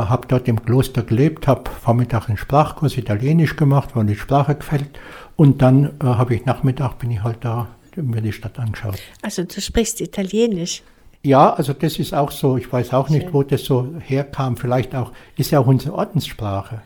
habe 0.00 0.26
dort 0.26 0.48
im 0.48 0.64
Kloster 0.64 1.02
gelebt, 1.02 1.46
habe 1.46 1.70
Vormittag 1.70 2.28
einen 2.28 2.38
Sprachkurs 2.38 2.96
Italienisch 2.96 3.56
gemacht, 3.56 3.90
weil 3.94 4.06
die 4.06 4.16
Sprache 4.16 4.54
gefällt. 4.54 4.98
Und 5.36 5.62
dann 5.62 5.84
äh, 6.00 6.04
habe 6.04 6.34
ich 6.34 6.44
Nachmittag, 6.44 6.98
bin 6.98 7.10
ich 7.10 7.22
halt 7.22 7.38
da, 7.40 7.68
mir 7.96 8.22
die 8.22 8.32
Stadt 8.32 8.58
angeschaut. 8.58 8.98
Also 9.22 9.44
du 9.44 9.60
sprichst 9.60 10.00
Italienisch? 10.00 10.82
Ja, 11.22 11.52
also 11.52 11.72
das 11.72 11.98
ist 11.98 12.14
auch 12.14 12.30
so, 12.30 12.56
ich 12.56 12.72
weiß 12.72 12.92
auch 12.94 13.08
Schön. 13.08 13.18
nicht, 13.18 13.32
wo 13.32 13.42
das 13.42 13.64
so 13.64 13.94
herkam. 14.00 14.56
Vielleicht 14.56 14.94
auch, 14.94 15.12
ist 15.36 15.50
ja 15.50 15.60
auch 15.60 15.66
unsere 15.66 15.94
Ordenssprache. 15.94 16.82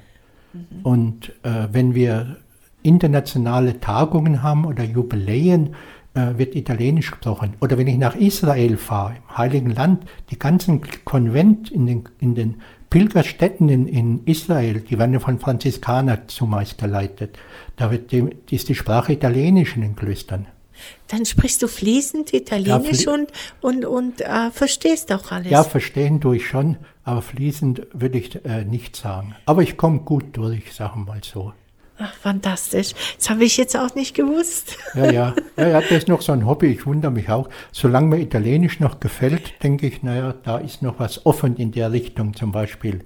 Mhm. 0.53 0.61
Und 0.83 1.29
äh, 1.43 1.69
wenn 1.73 1.95
wir 1.95 2.37
internationale 2.83 3.81
Tagungen 3.81 4.43
haben 4.43 4.65
oder 4.65 4.85
Jubiläen, 4.85 5.75
äh, 6.17 6.39
wird 6.39 6.55
Italienisch 6.55 7.11
gesprochen. 7.11 7.55
Oder 7.61 7.79
wenn 7.79 7.87
ich 7.87 7.99
nach 7.99 8.15
Israel 8.15 8.77
fahre, 8.77 9.17
im 9.17 9.37
Heiligen 9.37 9.71
Land, 9.71 10.05
die 10.31 10.39
ganzen 10.39 10.81
Konvent 11.05 11.71
in 11.71 11.87
den, 11.87 12.05
in 12.21 12.35
den 12.35 12.63
Pilgerstätten 12.91 13.69
in, 13.69 13.87
in 13.87 14.25
Israel, 14.27 14.81
die 14.81 14.99
werden 14.99 15.19
von 15.21 15.39
Franziskanern 15.39 16.29
zumeist 16.29 16.79
geleitet. 16.79 17.39
Da 17.77 17.91
wird 17.91 18.13
die, 18.13 18.29
ist 18.51 18.69
die 18.69 18.75
Sprache 18.75 19.13
Italienisch 19.13 19.77
in 19.77 19.83
den 19.83 19.97
Klöstern. 19.97 20.47
Dann 21.09 21.25
sprichst 21.25 21.63
du 21.63 21.69
fließend 21.69 22.35
Italienisch 22.35 23.05
ja, 23.05 23.13
flie 23.13 23.15
und, 23.15 23.33
und, 23.61 23.85
und 23.85 24.21
äh, 24.21 24.51
verstehst 24.51 25.13
auch 25.13 25.31
alles. 25.31 25.51
Ja, 25.51 25.65
verstehen 25.65 26.21
tue 26.21 26.37
ich 26.37 26.47
schon, 26.47 26.77
aber 27.05 27.23
fließend 27.23 27.87
würde 27.93 28.19
ich 28.19 28.45
äh, 28.45 28.65
nicht 28.65 28.97
sagen. 28.97 29.35
Aber 29.47 29.63
ich 29.63 29.77
komme 29.77 30.01
gut 30.01 30.37
durch, 30.37 30.73
sagen 30.75 31.07
wir 31.07 31.15
mal 31.15 31.21
so. 31.25 31.53
Ach, 31.99 32.13
fantastisch. 32.15 32.93
Das 33.19 33.31
habe 33.31 33.45
ich 33.45 33.57
jetzt 33.57 33.77
auch 33.77 33.95
nicht 33.95 34.15
gewusst. 34.15 34.77
Ja, 34.95 35.11
ja, 35.11 35.35
ja, 35.57 35.69
ja, 35.69 35.81
das 35.81 35.91
ist 35.91 36.09
noch 36.09 36.21
so 36.21 36.33
ein 36.33 36.47
Hobby. 36.47 36.67
Ich 36.67 36.87
wundere 36.87 37.11
mich 37.11 37.31
auch. 37.31 37.49
Solange 37.73 38.09
mir 38.09 38.21
Italienisch 38.21 38.81
noch 38.81 39.01
gefällt, 39.01 39.63
denke 39.63 39.87
ich, 39.87 40.03
naja, 40.03 40.35
da 40.43 40.59
ist 40.59 40.83
noch 40.83 40.99
was 40.99 41.25
offen 41.25 41.57
in 41.57 41.73
der 41.73 41.93
Richtung. 41.93 42.35
Zum 42.35 42.53
Beispiel 42.53 43.05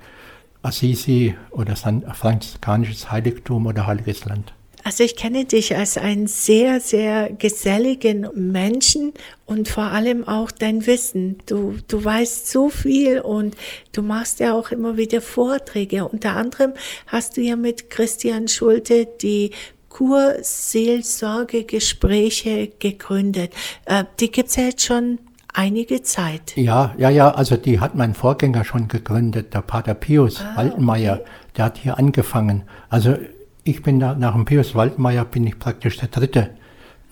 Assisi 0.62 1.36
oder 1.50 1.76
San, 1.76 2.02
franziskanisches 2.02 3.10
Heiligtum 3.10 3.66
oder 3.66 3.86
Heiliges 3.86 4.24
Land. 4.24 4.52
Also 4.84 5.02
ich 5.04 5.16
kenne 5.16 5.44
dich 5.44 5.76
als 5.76 5.98
einen 5.98 6.26
sehr, 6.26 6.80
sehr 6.80 7.30
geselligen 7.30 8.26
Menschen 8.34 9.12
und 9.46 9.68
vor 9.68 9.84
allem 9.84 10.26
auch 10.26 10.50
dein 10.50 10.86
Wissen. 10.86 11.38
Du, 11.46 11.76
du 11.88 12.04
weißt 12.04 12.50
so 12.50 12.68
viel 12.70 13.20
und 13.20 13.56
du 13.92 14.02
machst 14.02 14.40
ja 14.40 14.54
auch 14.54 14.70
immer 14.70 14.96
wieder 14.96 15.20
Vorträge. 15.20 16.08
Unter 16.08 16.34
anderem 16.36 16.72
hast 17.06 17.36
du 17.36 17.42
ja 17.42 17.56
mit 17.56 17.90
Christian 17.90 18.48
Schulte 18.48 19.06
die 19.20 19.50
Kurseelsorgegespräche 19.88 22.70
gegründet. 22.78 23.52
Äh, 23.84 24.04
die 24.18 24.30
gibt's 24.30 24.56
ja 24.56 24.62
jetzt 24.64 24.84
schon 24.84 25.18
einige 25.52 26.02
Zeit. 26.02 26.56
Ja, 26.56 26.94
ja, 26.96 27.10
ja, 27.10 27.32
also 27.32 27.56
die 27.56 27.80
hat 27.80 27.94
mein 27.94 28.14
Vorgänger 28.14 28.64
schon 28.64 28.88
gegründet, 28.88 29.52
der 29.52 29.60
Pater 29.62 29.94
Pius 29.94 30.40
ah, 30.40 30.56
Waltenmeier, 30.56 31.20
okay. 31.20 31.30
der 31.56 31.64
hat 31.66 31.78
hier 31.78 31.98
angefangen. 31.98 32.62
Also 32.88 33.16
ich 33.64 33.82
bin 33.82 34.00
da, 34.00 34.14
nach 34.14 34.34
dem 34.34 34.44
Pius 34.44 34.74
Waldmeier 34.74 35.24
bin 35.24 35.46
ich 35.46 35.58
praktisch 35.58 35.98
der 35.98 36.08
dritte 36.08 36.50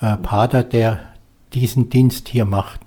äh, 0.00 0.16
Pater, 0.16 0.62
der 0.62 1.00
diesen 1.52 1.90
Dienst 1.90 2.28
hier 2.28 2.44
macht. 2.44 2.80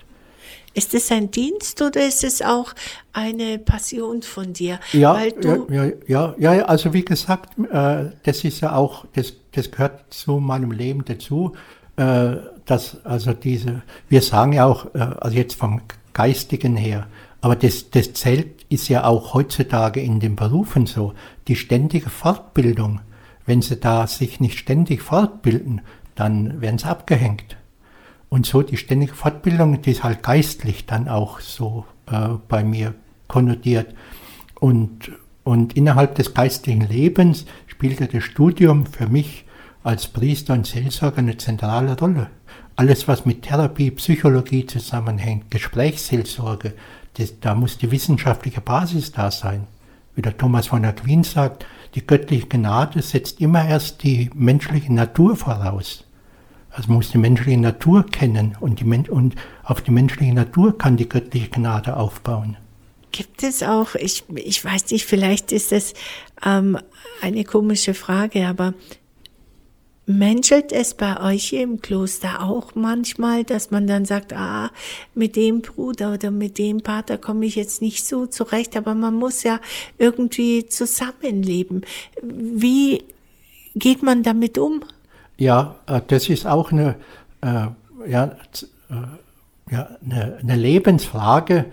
Ist 0.73 0.93
es 0.93 1.11
ein 1.11 1.31
Dienst 1.31 1.81
oder 1.81 2.05
ist 2.07 2.23
es 2.23 2.41
auch 2.41 2.73
eine 3.11 3.59
Passion 3.59 4.21
von 4.21 4.53
dir? 4.53 4.79
Ja, 4.93 5.21
ja, 5.21 5.91
ja, 6.07 6.35
ja, 6.37 6.51
also 6.63 6.93
wie 6.93 7.03
gesagt, 7.03 7.57
äh, 7.59 8.11
das 8.23 8.43
ist 8.45 8.61
ja 8.61 8.75
auch, 8.75 9.05
das, 9.13 9.33
das 9.51 9.69
gehört 9.69 10.13
zu 10.13 10.39
meinem 10.39 10.71
Leben 10.71 11.03
dazu, 11.03 11.53
äh, 11.97 12.35
dass 12.65 13.05
also 13.05 13.33
diese, 13.33 13.81
wir 14.07 14.21
sagen 14.21 14.53
ja 14.53 14.65
auch, 14.65 14.85
äh, 14.95 14.99
also 14.99 15.35
jetzt 15.35 15.55
vom 15.55 15.81
Geistigen 16.13 16.77
her, 16.77 17.07
aber 17.41 17.57
das, 17.57 17.89
das 17.89 18.13
zählt 18.13 18.65
ist 18.69 18.87
ja 18.87 19.03
auch 19.03 19.33
heutzutage 19.33 19.99
in 19.99 20.21
den 20.21 20.37
Berufen 20.37 20.85
so, 20.85 21.13
die 21.49 21.57
ständige 21.57 22.09
Fortbildung 22.09 23.01
wenn 23.45 23.61
sie 23.61 23.77
da 23.77 24.07
sich 24.07 24.39
nicht 24.39 24.57
ständig 24.57 25.01
fortbilden, 25.01 25.81
dann 26.15 26.61
werden 26.61 26.77
sie 26.77 26.87
abgehängt. 26.87 27.57
Und 28.29 28.45
so 28.45 28.61
die 28.61 28.77
ständige 28.77 29.13
Fortbildung, 29.13 29.81
die 29.81 29.91
ist 29.91 30.03
halt 30.03 30.23
geistlich 30.23 30.85
dann 30.85 31.09
auch 31.09 31.39
so 31.41 31.85
äh, 32.09 32.29
bei 32.47 32.63
mir 32.63 32.93
konnotiert. 33.27 33.93
Und, 34.59 35.11
und 35.43 35.75
innerhalb 35.75 36.15
des 36.15 36.33
geistlichen 36.33 36.87
Lebens 36.87 37.45
spielte 37.67 38.07
das 38.07 38.23
Studium 38.23 38.85
für 38.85 39.07
mich 39.07 39.45
als 39.83 40.07
Priester 40.07 40.53
und 40.53 40.67
Seelsorger 40.67 41.17
eine 41.17 41.37
zentrale 41.37 41.97
Rolle. 41.97 42.29
Alles, 42.75 43.07
was 43.07 43.25
mit 43.25 43.41
Therapie, 43.41 43.91
Psychologie 43.91 44.65
zusammenhängt, 44.65 45.51
Gesprächsseelsorge, 45.51 46.73
das, 47.15 47.39
da 47.39 47.55
muss 47.55 47.77
die 47.77 47.91
wissenschaftliche 47.91 48.61
Basis 48.61 49.11
da 49.11 49.31
sein. 49.31 49.67
Wie 50.15 50.21
der 50.21 50.37
Thomas 50.37 50.67
von 50.67 50.85
Aquin 50.85 51.23
sagt, 51.23 51.65
die 51.95 52.05
göttliche 52.05 52.47
Gnade 52.47 53.01
setzt 53.01 53.41
immer 53.41 53.67
erst 53.67 54.03
die 54.03 54.29
menschliche 54.33 54.93
Natur 54.93 55.35
voraus. 55.35 56.05
Also 56.69 56.87
man 56.87 56.97
muss 56.97 57.11
die 57.11 57.17
menschliche 57.17 57.59
Natur 57.59 58.05
kennen 58.05 58.55
und, 58.59 58.79
die, 58.79 58.85
und 58.85 59.35
auf 59.63 59.81
die 59.81 59.91
menschliche 59.91 60.33
Natur 60.33 60.77
kann 60.77 60.95
die 60.95 61.09
göttliche 61.09 61.49
Gnade 61.49 61.97
aufbauen. 61.97 62.55
Gibt 63.11 63.43
es 63.43 63.61
auch, 63.61 63.95
ich, 63.95 64.23
ich 64.35 64.63
weiß 64.63 64.91
nicht, 64.91 65.05
vielleicht 65.05 65.51
ist 65.51 65.73
das 65.73 65.93
ähm, 66.45 66.77
eine 67.21 67.43
komische 67.43 67.93
Frage, 67.93 68.47
aber 68.47 68.73
menschelt 70.17 70.71
es 70.71 70.93
bei 70.93 71.19
euch 71.21 71.45
hier 71.45 71.63
im 71.63 71.81
Kloster 71.81 72.43
auch 72.43 72.75
manchmal, 72.75 73.43
dass 73.43 73.71
man 73.71 73.87
dann 73.87 74.05
sagt, 74.05 74.33
ah, 74.33 74.71
mit 75.15 75.35
dem 75.35 75.61
Bruder 75.61 76.13
oder 76.13 76.31
mit 76.31 76.57
dem 76.57 76.81
Pater 76.81 77.17
komme 77.17 77.45
ich 77.45 77.55
jetzt 77.55 77.81
nicht 77.81 78.05
so 78.05 78.25
zurecht, 78.25 78.77
aber 78.77 78.93
man 78.93 79.15
muss 79.15 79.43
ja 79.43 79.59
irgendwie 79.97 80.65
zusammenleben. 80.65 81.81
Wie 82.21 83.03
geht 83.75 84.03
man 84.03 84.23
damit 84.23 84.57
um? 84.57 84.83
Ja, 85.37 85.75
äh, 85.87 86.01
das 86.07 86.29
ist 86.29 86.45
auch 86.45 86.71
eine, 86.71 86.95
äh, 87.41 87.67
ja, 88.07 88.35
äh, 88.89 89.71
ja, 89.71 89.89
eine, 90.05 90.37
eine 90.41 90.55
Lebensfrage, 90.55 91.65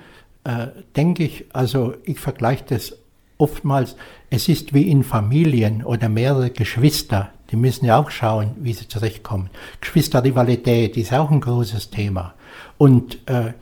äh, 0.44 0.68
denke 0.96 1.24
ich. 1.24 1.46
Also 1.52 1.94
ich 2.04 2.20
vergleiche 2.20 2.64
das 2.68 2.96
oftmals, 3.38 3.96
es 4.30 4.48
ist 4.48 4.74
wie 4.74 4.88
in 4.90 5.04
Familien 5.04 5.84
oder 5.84 6.08
mehrere 6.08 6.50
Geschwister, 6.50 7.32
die 7.50 7.56
müssen 7.56 7.86
ja 7.86 7.98
auch 7.98 8.10
schauen, 8.10 8.50
wie 8.58 8.72
sie 8.72 8.88
zurechtkommen. 8.88 9.50
Geschwisterrivalität 9.80 10.96
ist 10.96 11.12
auch 11.12 11.30
ein 11.30 11.40
großes 11.40 11.90
Thema. 11.90 12.34
Und 12.76 13.18
äh, 13.28 13.52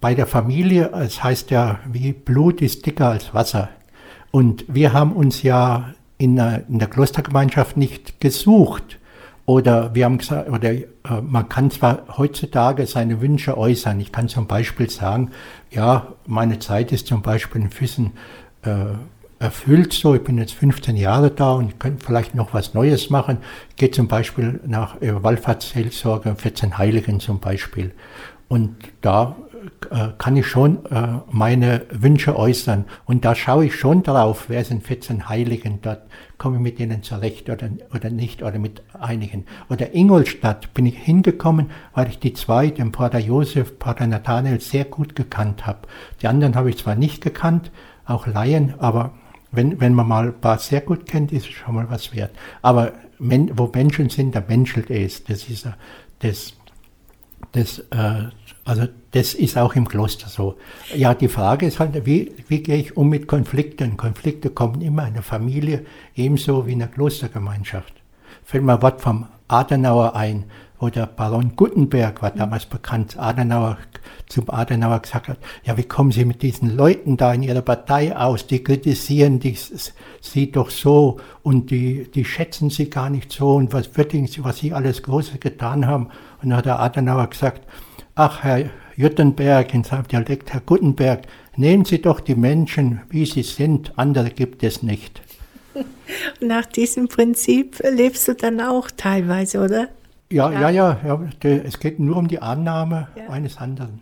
bei 0.00 0.14
der 0.14 0.26
Familie, 0.26 0.90
es 0.92 1.22
heißt 1.22 1.50
ja, 1.50 1.78
wie 1.90 2.12
Blut 2.12 2.60
ist 2.60 2.86
dicker 2.86 3.08
als 3.08 3.34
Wasser. 3.34 3.70
Und 4.30 4.64
wir 4.68 4.92
haben 4.92 5.12
uns 5.12 5.42
ja 5.42 5.94
in, 6.18 6.38
in 6.38 6.78
der 6.78 6.88
Klostergemeinschaft 6.88 7.76
nicht 7.76 8.20
gesucht. 8.20 8.98
Oder 9.46 9.94
wir 9.94 10.06
haben 10.06 10.18
gesagt, 10.18 10.48
oder 10.48 10.72
äh, 10.72 10.84
man 11.22 11.48
kann 11.48 11.70
zwar 11.70 12.04
heutzutage 12.16 12.86
seine 12.86 13.20
Wünsche 13.20 13.58
äußern. 13.58 14.00
Ich 14.00 14.10
kann 14.10 14.28
zum 14.28 14.46
Beispiel 14.46 14.88
sagen, 14.88 15.30
ja, 15.70 16.08
meine 16.26 16.58
Zeit 16.60 16.92
ist 16.92 17.06
zum 17.06 17.20
Beispiel 17.22 17.62
in 17.62 17.70
Füssen 17.70 18.12
äh, 18.62 18.70
erfüllt 19.44 19.92
so. 19.92 20.14
Ich 20.14 20.24
bin 20.24 20.38
jetzt 20.38 20.54
15 20.54 20.96
Jahre 20.96 21.30
da 21.30 21.52
und 21.52 21.78
könnte 21.78 22.04
vielleicht 22.04 22.34
noch 22.34 22.54
was 22.54 22.72
Neues 22.72 23.10
machen. 23.10 23.38
Ich 23.70 23.76
gehe 23.76 23.90
zum 23.90 24.08
Beispiel 24.08 24.58
nach 24.66 25.00
äh, 25.02 25.22
Wallfahrtsseelsorge, 25.22 26.34
14 26.34 26.78
Heiligen 26.78 27.20
zum 27.20 27.40
Beispiel. 27.40 27.92
Und 28.48 28.76
da 29.02 29.36
äh, 29.90 30.08
kann 30.16 30.36
ich 30.36 30.46
schon 30.46 30.86
äh, 30.86 31.18
meine 31.30 31.82
Wünsche 31.90 32.38
äußern. 32.38 32.86
Und 33.04 33.26
da 33.26 33.34
schaue 33.34 33.66
ich 33.66 33.74
schon 33.74 34.02
drauf, 34.02 34.46
wer 34.48 34.64
sind 34.64 34.82
14 34.82 35.28
Heiligen 35.28 35.80
dort, 35.82 36.02
komme 36.38 36.56
ich 36.56 36.62
mit 36.62 36.78
denen 36.78 37.02
zurecht 37.02 37.50
oder, 37.50 37.68
oder 37.94 38.08
nicht, 38.08 38.42
oder 38.42 38.58
mit 38.58 38.82
einigen. 38.98 39.44
Oder 39.68 39.94
Ingolstadt 39.94 40.72
bin 40.72 40.86
ich 40.86 40.96
hingekommen, 40.96 41.70
weil 41.94 42.08
ich 42.08 42.18
die 42.18 42.32
zwei, 42.32 42.68
den 42.68 42.92
Pater 42.92 43.18
Josef, 43.18 43.78
Pater 43.78 44.06
Nathanael, 44.06 44.60
sehr 44.60 44.86
gut 44.86 45.14
gekannt 45.14 45.66
habe. 45.66 45.80
Die 46.22 46.28
anderen 46.28 46.56
habe 46.56 46.70
ich 46.70 46.78
zwar 46.78 46.94
nicht 46.94 47.22
gekannt, 47.22 47.70
auch 48.06 48.26
Laien, 48.26 48.74
aber 48.78 49.12
wenn, 49.56 49.80
wenn 49.80 49.94
man 49.94 50.08
mal 50.08 50.26
ein 50.26 50.40
paar 50.40 50.58
sehr 50.58 50.80
gut 50.80 51.06
kennt, 51.06 51.32
ist 51.32 51.46
es 51.46 51.52
schon 51.52 51.74
mal 51.74 51.88
was 51.90 52.14
wert. 52.14 52.30
Aber 52.62 52.92
men, 53.18 53.50
wo 53.56 53.70
Menschen 53.72 54.10
sind, 54.10 54.34
da 54.34 54.42
menschelt 54.46 54.90
es. 54.90 55.24
Das 55.24 55.48
ist 55.48 55.68
das, 56.20 56.54
das, 57.52 57.78
äh, 57.90 58.28
also 58.64 58.86
das 59.10 59.34
ist 59.34 59.58
auch 59.58 59.74
im 59.74 59.86
Kloster 59.86 60.28
so. 60.28 60.56
Ja, 60.94 61.14
die 61.14 61.28
Frage 61.28 61.66
ist 61.66 61.78
halt, 61.80 62.06
wie, 62.06 62.32
wie 62.48 62.62
gehe 62.62 62.76
ich 62.76 62.96
um 62.96 63.08
mit 63.08 63.26
Konflikten? 63.26 63.96
Konflikte 63.96 64.50
kommen 64.50 64.80
immer 64.80 65.06
in 65.06 65.14
der 65.14 65.22
Familie, 65.22 65.84
ebenso 66.14 66.66
wie 66.66 66.72
in 66.72 66.78
der 66.80 66.88
Klostergemeinschaft. 66.88 67.92
Fällt 68.44 68.64
mir 68.64 68.74
ein 68.74 68.82
Wort 68.82 69.00
vom 69.00 69.26
Adenauer 69.48 70.16
ein 70.16 70.44
wo 70.84 70.90
der 70.90 71.06
Baron 71.06 71.56
Gutenberg 71.56 72.20
war 72.20 72.30
damals 72.30 72.66
bekannt, 72.66 73.16
Adenauer, 73.18 73.78
zum 74.26 74.50
Adenauer 74.50 75.00
gesagt 75.00 75.28
hat, 75.28 75.38
ja, 75.62 75.78
wie 75.78 75.84
kommen 75.84 76.12
Sie 76.12 76.26
mit 76.26 76.42
diesen 76.42 76.76
Leuten 76.76 77.16
da 77.16 77.32
in 77.32 77.42
Ihrer 77.42 77.62
Partei 77.62 78.14
aus? 78.14 78.46
Die 78.46 78.62
kritisieren 78.62 79.40
die, 79.40 79.56
Sie 80.20 80.52
doch 80.52 80.68
so 80.68 81.20
und 81.42 81.70
die, 81.70 82.06
die 82.14 82.26
schätzen 82.26 82.68
Sie 82.68 82.90
gar 82.90 83.08
nicht 83.08 83.32
so 83.32 83.54
und 83.54 83.72
was 83.72 83.96
würdigen 83.96 84.26
Sie, 84.26 84.44
was 84.44 84.58
Sie 84.58 84.74
alles 84.74 85.02
Großes 85.02 85.40
getan 85.40 85.86
haben? 85.86 86.10
Und 86.42 86.50
dann 86.50 86.58
hat 86.58 86.66
der 86.66 86.80
Adenauer 86.80 87.28
gesagt, 87.28 87.62
ach, 88.14 88.42
Herr 88.42 88.66
Juttenberg, 88.94 89.72
in 89.72 89.84
seinem 89.84 90.06
Dialekt, 90.06 90.52
Herr 90.52 90.60
Gutenberg, 90.60 91.22
nehmen 91.56 91.86
Sie 91.86 92.02
doch 92.02 92.20
die 92.20 92.34
Menschen, 92.34 93.00
wie 93.08 93.24
sie 93.24 93.42
sind, 93.42 93.94
andere 93.96 94.28
gibt 94.28 94.62
es 94.62 94.82
nicht. 94.82 95.22
Nach 96.40 96.66
diesem 96.66 97.08
Prinzip 97.08 97.80
lebst 97.90 98.28
du 98.28 98.34
dann 98.34 98.60
auch 98.60 98.90
teilweise, 98.94 99.60
oder? 99.60 99.88
Ja, 100.34 100.50
ja, 100.50 100.68
ja, 100.68 100.98
ja, 101.04 101.20
ja, 101.42 101.48
es 101.48 101.78
geht 101.78 102.00
nur 102.00 102.16
um 102.16 102.26
die 102.26 102.42
Annahme 102.42 103.06
ja. 103.14 103.28
eines 103.28 103.58
anderen. 103.58 104.00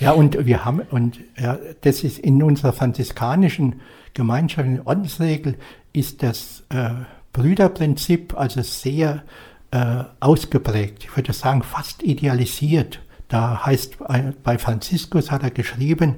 Ja, 0.00 0.10
und 0.10 0.44
wir 0.44 0.64
haben, 0.64 0.80
und 0.90 1.20
ja, 1.38 1.56
das 1.82 2.02
ist 2.02 2.18
in 2.18 2.42
unserer 2.42 2.72
franziskanischen 2.72 3.80
Gemeinschaft, 4.12 4.66
in 4.66 4.80
Ordensregel, 4.84 5.56
ist 5.92 6.24
das 6.24 6.64
äh, 6.70 6.90
Brüderprinzip 7.32 8.36
also 8.36 8.60
sehr 8.62 9.22
äh, 9.70 10.02
ausgeprägt. 10.18 11.04
Ich 11.04 11.16
würde 11.16 11.32
sagen, 11.32 11.62
fast 11.62 12.02
idealisiert. 12.02 13.00
Da 13.28 13.64
heißt, 13.64 13.98
äh, 14.08 14.32
bei 14.42 14.58
Franziskus 14.58 15.30
hat 15.30 15.44
er 15.44 15.52
geschrieben, 15.52 16.16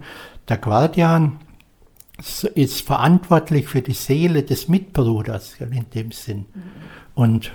der 0.48 0.56
Guardian 0.56 1.38
ist 2.54 2.80
verantwortlich 2.80 3.68
für 3.68 3.82
die 3.82 3.92
Seele 3.92 4.42
des 4.42 4.68
Mitbruders, 4.68 5.56
in 5.60 5.90
dem 5.90 6.12
Sinn. 6.12 6.46
Mhm. 6.54 6.62
Und 7.14 7.52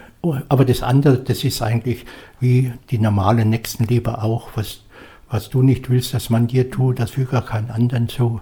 aber 0.47 0.63
das 0.63 0.83
andere, 0.83 1.17
das 1.19 1.43
ist 1.43 1.61
eigentlich 1.61 2.05
wie 2.39 2.71
die 2.89 2.97
normale 2.97 3.45
Nächstenliebe 3.45 4.21
auch, 4.23 4.49
was, 4.55 4.81
was 5.29 5.49
du 5.49 5.61
nicht 5.61 5.89
willst, 5.89 6.13
dass 6.13 6.29
man 6.29 6.47
dir 6.47 6.71
tut, 6.71 6.99
das 6.99 7.11
füge 7.11 7.37
auch 7.37 7.45
keinen 7.45 7.69
anderen 7.69 8.07
zu. 8.07 8.39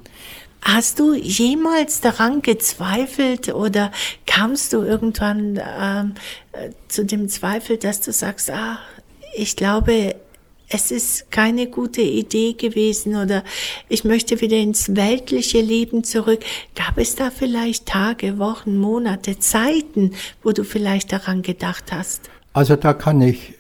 Hast 0.62 1.00
du 1.00 1.16
jemals 1.16 2.02
daran 2.02 2.44
gezweifelt 2.44 3.52
oder 3.52 3.92
kamst 4.28 4.74
du 4.74 4.84
irgendwann 4.84 5.60
ähm, 5.80 6.14
äh, 6.52 6.70
zu 6.88 7.04
dem 7.04 7.30
Zweifel, 7.30 7.78
dass 7.78 8.02
du 8.02 8.12
sagst, 8.12 8.52
ah, 8.52 8.78
ich 9.36 9.56
glaube, 9.56 10.16
es 10.74 10.90
ist 10.90 11.32
keine 11.32 11.68
gute 11.68 12.02
Idee 12.02 12.54
gewesen 12.54 13.16
oder 13.16 13.44
ich 13.90 14.04
möchte 14.04 14.40
wieder 14.42 14.58
ins 14.58 14.96
weltliche 14.96 15.60
Leben 15.60 16.04
zurück. 16.04 16.40
Gab 16.76 16.98
es 16.98 17.16
da 17.16 17.30
vielleicht 17.30 17.86
Tage, 17.86 18.40
Wochen, 18.40 18.78
Monate, 18.78 19.38
Zeiten, 19.40 20.14
wo 20.44 20.52
du 20.52 20.64
vielleicht 20.64 21.12
daran 21.12 21.42
gedacht 21.42 21.92
hast? 21.92 22.30
Also 22.54 22.76
da 22.76 22.94
kann 22.94 23.22
ich 23.22 23.54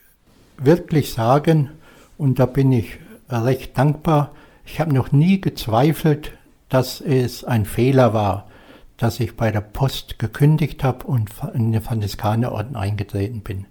wirklich 0.57 1.11
sagen, 1.11 1.69
und 2.17 2.39
da 2.39 2.45
bin 2.45 2.71
ich 2.71 2.97
recht 3.29 3.77
dankbar, 3.77 4.33
ich 4.65 4.79
habe 4.79 4.93
noch 4.93 5.11
nie 5.11 5.41
gezweifelt, 5.41 6.31
dass 6.69 7.01
es 7.01 7.43
ein 7.43 7.65
Fehler 7.65 8.13
war, 8.13 8.49
dass 8.95 9.19
ich 9.19 9.35
bei 9.35 9.51
der 9.51 9.61
Post 9.61 10.19
gekündigt 10.19 10.83
habe 10.83 11.07
und 11.07 11.29
in 11.53 11.73
den 11.73 11.81
Franziskanerorden 11.81 12.75
eingetreten 12.75 13.41
bin. 13.41 13.65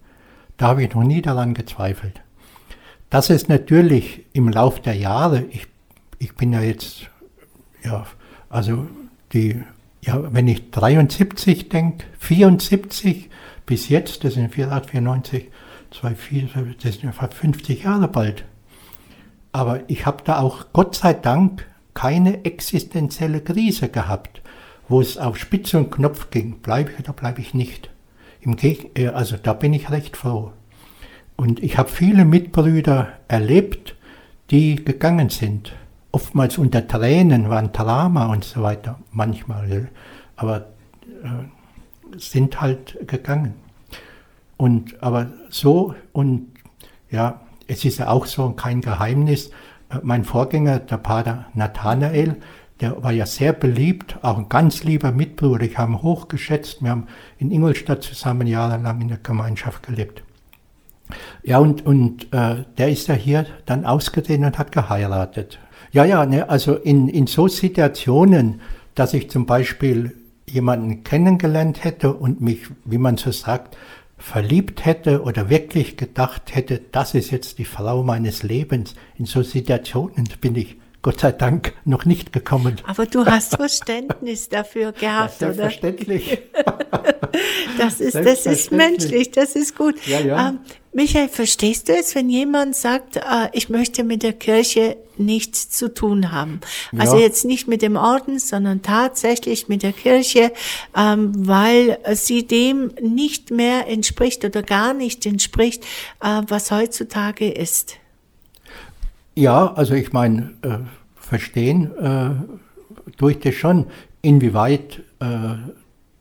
Da 0.58 0.68
habe 0.68 0.82
ich 0.82 0.94
noch 0.94 1.04
nie 1.04 1.22
daran 1.22 1.54
gezweifelt. 1.54 2.20
Das 3.10 3.28
ist 3.28 3.48
natürlich 3.48 4.24
im 4.32 4.48
Lauf 4.48 4.80
der 4.80 4.94
Jahre, 4.94 5.44
ich, 5.50 5.66
ich 6.20 6.36
bin 6.36 6.52
ja 6.52 6.60
jetzt, 6.60 7.10
ja, 7.82 8.06
also 8.48 8.86
die, 9.32 9.60
ja, 10.00 10.32
wenn 10.32 10.46
ich 10.46 10.70
73 10.70 11.68
denke, 11.68 12.06
74 12.20 13.28
bis 13.66 13.88
jetzt, 13.88 14.22
das 14.22 14.34
sind 14.34 14.54
94, 14.54 14.90
94, 14.92 15.48
24, 15.90 16.76
das 16.76 16.92
sind 16.94 17.02
ja 17.02 17.12
fast 17.12 17.34
50 17.34 17.82
Jahre 17.82 18.06
bald. 18.06 18.44
Aber 19.50 19.80
ich 19.88 20.06
habe 20.06 20.22
da 20.24 20.38
auch 20.38 20.66
Gott 20.72 20.94
sei 20.94 21.12
Dank 21.12 21.66
keine 21.94 22.44
existenzielle 22.44 23.40
Krise 23.40 23.88
gehabt, 23.88 24.40
wo 24.88 25.00
es 25.00 25.18
auf 25.18 25.36
Spitze 25.36 25.78
und 25.78 25.90
Knopf 25.90 26.30
ging, 26.30 26.60
bleibe 26.60 26.92
ich 26.92 27.00
oder 27.00 27.12
bleibe 27.12 27.40
ich 27.40 27.54
nicht. 27.54 27.90
Im 28.40 28.54
Geg 28.54 28.96
äh, 28.96 29.08
also 29.08 29.36
da 29.36 29.52
bin 29.52 29.74
ich 29.74 29.90
recht 29.90 30.16
froh. 30.16 30.52
Und 31.40 31.62
ich 31.62 31.78
habe 31.78 31.88
viele 31.88 32.26
Mitbrüder 32.26 33.14
erlebt, 33.26 33.96
die 34.50 34.84
gegangen 34.84 35.30
sind. 35.30 35.72
Oftmals 36.12 36.58
unter 36.58 36.86
Tränen, 36.86 37.48
waren 37.48 37.72
Drama 37.72 38.26
und 38.26 38.44
so 38.44 38.60
weiter, 38.60 38.98
manchmal. 39.10 39.88
Aber 40.36 40.66
äh, 41.24 42.18
sind 42.18 42.60
halt 42.60 42.98
gegangen. 43.08 43.54
Und 44.58 45.02
aber 45.02 45.30
so 45.48 45.94
und 46.12 46.48
ja, 47.10 47.40
es 47.68 47.86
ist 47.86 48.00
ja 48.00 48.08
auch 48.08 48.26
so 48.26 48.50
kein 48.50 48.82
Geheimnis. 48.82 49.50
Mein 50.02 50.24
Vorgänger, 50.24 50.78
der 50.78 50.98
Pater 50.98 51.46
Nathanael, 51.54 52.36
der 52.80 53.02
war 53.02 53.12
ja 53.12 53.24
sehr 53.24 53.54
beliebt, 53.54 54.18
auch 54.20 54.36
ein 54.36 54.50
ganz 54.50 54.84
lieber 54.84 55.10
Mitbruder. 55.10 55.64
Ich 55.64 55.78
habe 55.78 55.92
ihn 55.92 56.02
hochgeschätzt. 56.02 56.82
Wir 56.82 56.90
haben 56.90 57.06
in 57.38 57.50
Ingolstadt 57.50 58.02
zusammen 58.02 58.46
jahrelang 58.46 59.00
in 59.00 59.08
der 59.08 59.16
Gemeinschaft 59.16 59.86
gelebt. 59.86 60.22
Ja, 61.42 61.58
und, 61.58 61.84
und 61.86 62.32
äh, 62.32 62.64
der 62.78 62.90
ist 62.90 63.08
ja 63.08 63.14
hier 63.14 63.46
dann 63.66 63.84
ausgesehen 63.84 64.44
und 64.44 64.58
hat 64.58 64.72
geheiratet. 64.72 65.58
Ja, 65.92 66.04
ja, 66.04 66.24
ne, 66.26 66.48
also 66.48 66.74
in, 66.74 67.08
in 67.08 67.26
so 67.26 67.48
Situationen, 67.48 68.60
dass 68.94 69.14
ich 69.14 69.30
zum 69.30 69.46
Beispiel 69.46 70.14
jemanden 70.46 71.04
kennengelernt 71.04 71.84
hätte 71.84 72.12
und 72.12 72.40
mich, 72.40 72.60
wie 72.84 72.98
man 72.98 73.16
so 73.16 73.30
sagt, 73.32 73.76
verliebt 74.18 74.84
hätte 74.84 75.22
oder 75.22 75.48
wirklich 75.48 75.96
gedacht 75.96 76.54
hätte, 76.54 76.80
das 76.92 77.14
ist 77.14 77.30
jetzt 77.30 77.58
die 77.58 77.64
Frau 77.64 78.02
meines 78.02 78.42
Lebens. 78.42 78.94
In 79.16 79.24
so 79.26 79.42
Situationen 79.42 80.28
bin 80.40 80.54
ich 80.56 80.76
Gott 81.02 81.20
sei 81.20 81.32
Dank 81.32 81.72
noch 81.84 82.04
nicht 82.04 82.32
gekommen. 82.32 82.76
Aber 82.86 83.06
du 83.06 83.24
hast 83.24 83.56
Verständnis 83.56 84.48
dafür 84.50 84.92
gehabt, 85.00 85.40
ja, 85.40 85.52
selbstverständlich. 85.52 86.38
oder? 86.54 86.78
das 87.78 88.00
ist, 88.00 88.16
das 88.16 88.44
ist 88.46 88.70
menschlich, 88.72 89.30
das 89.30 89.56
ist 89.56 89.76
gut. 89.76 89.94
Ja, 90.06 90.20
ja. 90.20 90.48
Ähm, 90.50 90.58
Michael, 90.92 91.28
verstehst 91.28 91.88
du 91.88 91.92
es, 91.94 92.14
wenn 92.16 92.28
jemand 92.28 92.74
sagt, 92.74 93.16
äh, 93.16 93.20
ich 93.52 93.68
möchte 93.68 94.02
mit 94.02 94.22
der 94.24 94.32
Kirche 94.32 94.96
nichts 95.16 95.70
zu 95.70 95.94
tun 95.94 96.32
haben? 96.32 96.60
Also 96.98 97.16
Ja. 97.16 97.22
jetzt 97.22 97.44
nicht 97.44 97.68
mit 97.68 97.80
dem 97.80 97.96
Orden, 97.96 98.38
sondern 98.40 98.82
tatsächlich 98.82 99.68
mit 99.68 99.82
der 99.84 99.92
Kirche, 99.92 100.52
ähm, 100.96 101.32
weil 101.46 101.98
sie 102.14 102.44
dem 102.46 102.90
nicht 103.00 103.50
mehr 103.52 103.86
entspricht 103.86 104.44
oder 104.44 104.62
gar 104.62 104.92
nicht 104.92 105.24
entspricht, 105.26 105.84
äh, 106.22 106.42
was 106.48 106.72
heutzutage 106.72 107.48
ist. 107.50 107.96
Ja, 109.40 109.72
also 109.72 109.94
ich 109.94 110.12
meine, 110.12 110.50
äh, 110.60 110.80
verstehen 111.14 111.96
äh, 111.96 113.12
tue 113.16 113.32
ich 113.32 113.38
das 113.38 113.54
schon. 113.54 113.86
Inwieweit 114.20 115.02
äh, 115.18 115.54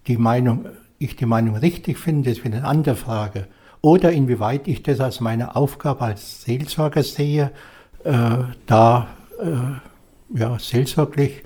die 0.07 0.15
Meinung, 0.15 0.67
ich 0.99 1.17
die 1.17 1.25
Meinung 1.25 1.57
richtig 1.57 1.97
finde, 1.97 2.29
ist 2.29 2.45
wieder 2.45 2.59
eine 2.59 2.65
andere 2.65 2.95
Frage. 2.95 3.47
Oder 3.81 4.13
inwieweit 4.13 4.69
ich 4.69 4.83
das 4.83 5.01
als 5.01 5.19
meine 5.19 5.57
Aufgabe 5.57 6.05
als 6.05 6.43
Seelsorger 6.43 7.03
sehe, 7.03 7.51
äh, 8.05 8.37
da 8.65 9.07
äh, 9.41 10.39
ja, 10.39 10.57
seelsorglich 10.57 11.43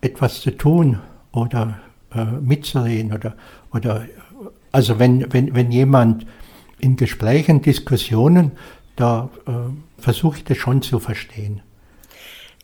etwas 0.00 0.40
zu 0.40 0.50
tun 0.50 0.98
oder 1.30 1.78
äh, 2.16 2.24
mitzureden 2.24 3.12
oder, 3.12 3.34
oder 3.72 4.06
also 4.72 4.98
wenn, 4.98 5.32
wenn, 5.32 5.54
wenn 5.54 5.70
jemand 5.70 6.26
in 6.80 6.96
Gesprächen, 6.96 7.62
Diskussionen, 7.62 8.50
da 8.96 9.30
äh, 9.46 9.52
versuche 10.02 10.38
ich 10.38 10.44
das 10.44 10.58
schon 10.58 10.82
zu 10.82 10.98
verstehen. 10.98 11.62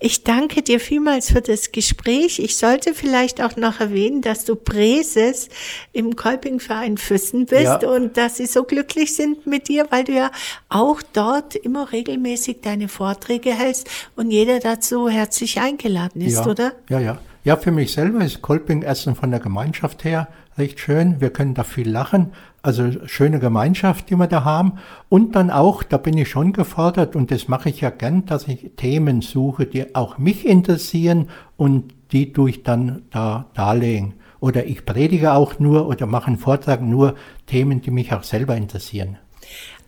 Ich 0.00 0.22
danke 0.22 0.62
dir 0.62 0.78
vielmals 0.78 1.32
für 1.32 1.40
das 1.40 1.72
Gespräch. 1.72 2.38
Ich 2.38 2.56
sollte 2.56 2.94
vielleicht 2.94 3.42
auch 3.42 3.56
noch 3.56 3.80
erwähnen, 3.80 4.22
dass 4.22 4.44
du 4.44 4.54
Präses 4.54 5.48
im 5.92 6.14
Kolpingverein 6.14 6.98
Füssen 6.98 7.46
bist 7.46 7.64
Ja. 7.64 7.88
und 7.88 8.16
dass 8.16 8.36
sie 8.36 8.46
so 8.46 8.62
glücklich 8.62 9.16
sind 9.16 9.48
mit 9.48 9.66
dir, 9.66 9.88
weil 9.90 10.04
du 10.04 10.12
ja 10.12 10.30
auch 10.68 11.02
dort 11.12 11.56
immer 11.56 11.90
regelmäßig 11.90 12.58
deine 12.62 12.86
Vorträge 12.86 13.52
hältst 13.52 13.88
und 14.14 14.30
jeder 14.30 14.60
dazu 14.60 15.08
herzlich 15.08 15.60
eingeladen 15.60 16.20
ist, 16.22 16.34
ja, 16.44 16.46
oder? 16.46 16.72
Ja, 16.88 17.00
ja. 17.00 17.18
Ja, 17.42 17.56
für 17.56 17.72
mich 17.72 17.92
selber 17.92 18.24
ist 18.24 18.40
Kolping 18.40 18.82
erstens 18.82 19.18
von 19.18 19.30
der 19.32 19.40
Gemeinschaft 19.40 20.04
her 20.04 20.28
recht 20.58 20.80
schön. 20.80 21.20
Wir 21.20 21.30
können 21.30 21.54
da 21.54 21.64
viel 21.64 21.88
lachen. 21.88 22.32
Also 22.62 23.06
schöne 23.06 23.38
Gemeinschaft, 23.38 24.10
die 24.10 24.16
wir 24.16 24.26
da 24.26 24.44
haben. 24.44 24.74
Und 25.08 25.36
dann 25.36 25.50
auch, 25.50 25.82
da 25.82 25.96
bin 25.96 26.18
ich 26.18 26.28
schon 26.28 26.52
gefordert 26.52 27.16
und 27.16 27.30
das 27.30 27.48
mache 27.48 27.68
ich 27.68 27.80
ja 27.80 27.90
gern, 27.90 28.26
dass 28.26 28.48
ich 28.48 28.72
Themen 28.76 29.22
suche, 29.22 29.66
die 29.66 29.94
auch 29.94 30.18
mich 30.18 30.46
interessieren 30.46 31.28
und 31.56 31.94
die 32.12 32.32
tue 32.32 32.50
ich 32.50 32.62
dann 32.62 33.02
da 33.10 33.46
darlegen. 33.54 34.14
Oder 34.40 34.66
ich 34.66 34.84
predige 34.84 35.32
auch 35.32 35.58
nur 35.58 35.88
oder 35.88 36.06
mache 36.06 36.28
einen 36.28 36.38
Vortrag 36.38 36.80
nur 36.82 37.14
Themen, 37.46 37.80
die 37.80 37.90
mich 37.90 38.12
auch 38.12 38.22
selber 38.22 38.56
interessieren. 38.56 39.18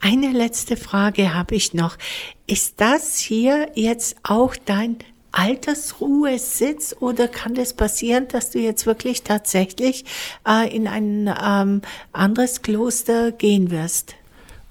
Eine 0.00 0.32
letzte 0.32 0.76
Frage 0.76 1.34
habe 1.34 1.54
ich 1.54 1.74
noch. 1.74 1.96
Ist 2.46 2.80
das 2.80 3.18
hier 3.18 3.68
jetzt 3.74 4.16
auch 4.22 4.56
dein 4.56 4.96
Altersruhesitz 5.32 6.96
oder 7.00 7.28
kann 7.28 7.54
das 7.54 7.74
passieren, 7.74 8.28
dass 8.28 8.50
du 8.50 8.58
jetzt 8.58 8.86
wirklich 8.86 9.22
tatsächlich 9.22 10.04
äh, 10.46 10.74
in 10.74 10.88
ein 10.88 11.32
ähm, 11.42 11.82
anderes 12.12 12.62
Kloster 12.62 13.32
gehen 13.32 13.70
wirst? 13.70 14.14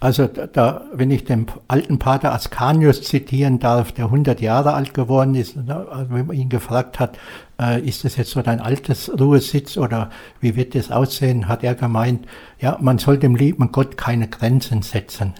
Also 0.01 0.28
da, 0.28 0.86
wenn 0.93 1.12
ich 1.12 1.26
den 1.26 1.47
alten 1.68 1.99
Pater 1.99 2.34
Ascanius 2.34 3.01
zitieren 3.01 3.60
darf, 3.60 3.91
der 3.91 4.05
100 4.05 4.39
Jahre 4.39 4.74
alt 4.74 4.93
geworden 4.93 5.36
ist, 5.36 5.57
ne, 5.57 5.88
also 5.91 6.14
wenn 6.14 6.26
man 6.26 6.38
ihn 6.38 6.47
gefragt 6.47 6.99
hat, 6.99 7.18
äh, 7.60 7.82
ist 7.82 8.05
das 8.05 8.16
jetzt 8.16 8.32
so 8.32 8.41
dein 8.41 8.62
altes 8.62 9.12
Ruhesitz 9.20 9.78
oder 9.78 10.10
wie 10.39 10.55
wird 10.55 10.74
das 10.74 10.89
aussehen, 10.89 11.49
hat 11.49 11.66
er 11.66 11.76
gemeint, 11.76 12.26
ja, 12.60 12.78
man 12.80 12.97
soll 12.97 13.18
dem 13.18 13.36
lieben 13.36 13.74
Gott 13.74 13.97
keine 13.97 14.30
Grenzen 14.30 14.84
setzen. 14.84 15.34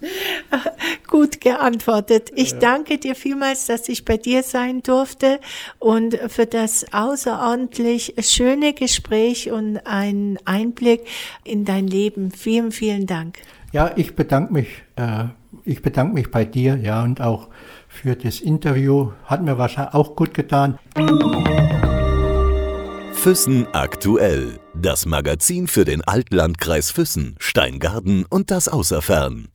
Gut 1.06 1.40
geantwortet. 1.40 2.30
Ich 2.34 2.58
danke 2.58 2.98
dir 2.98 3.14
vielmals, 3.14 3.66
dass 3.66 3.88
ich 3.88 4.04
bei 4.04 4.16
dir 4.16 4.42
sein 4.42 4.82
durfte 4.82 5.40
und 5.78 6.18
für 6.28 6.46
das 6.46 6.92
außerordentlich 6.92 8.14
schöne 8.20 8.72
Gespräch 8.74 9.50
und 9.50 9.78
einen 9.86 10.38
Einblick 10.44 11.06
in 11.44 11.64
dein 11.64 11.86
Leben. 11.86 12.30
Vielen, 12.30 12.72
vielen 12.72 13.06
Dank. 13.06 13.38
Ja, 13.72 13.92
ich 13.96 14.14
bedanke 14.14 14.52
mich, 14.52 14.68
äh, 14.96 15.24
ich 15.64 15.82
bedanke 15.82 16.14
mich 16.14 16.30
bei 16.30 16.44
dir, 16.44 16.76
ja, 16.76 17.02
und 17.02 17.20
auch 17.20 17.48
für 17.88 18.16
das 18.16 18.40
Interview. 18.40 19.12
Hat 19.24 19.42
mir 19.42 19.58
wahrscheinlich 19.58 19.94
auch 19.94 20.16
gut 20.16 20.34
getan. 20.34 20.78
Füssen 23.12 23.66
aktuell. 23.72 24.60
Das 24.74 25.04
Magazin 25.04 25.66
für 25.66 25.84
den 25.84 26.02
Altlandkreis 26.02 26.90
Füssen, 26.90 27.34
Steingarten 27.40 28.24
und 28.24 28.50
das 28.50 28.68
Außerfern. 28.68 29.48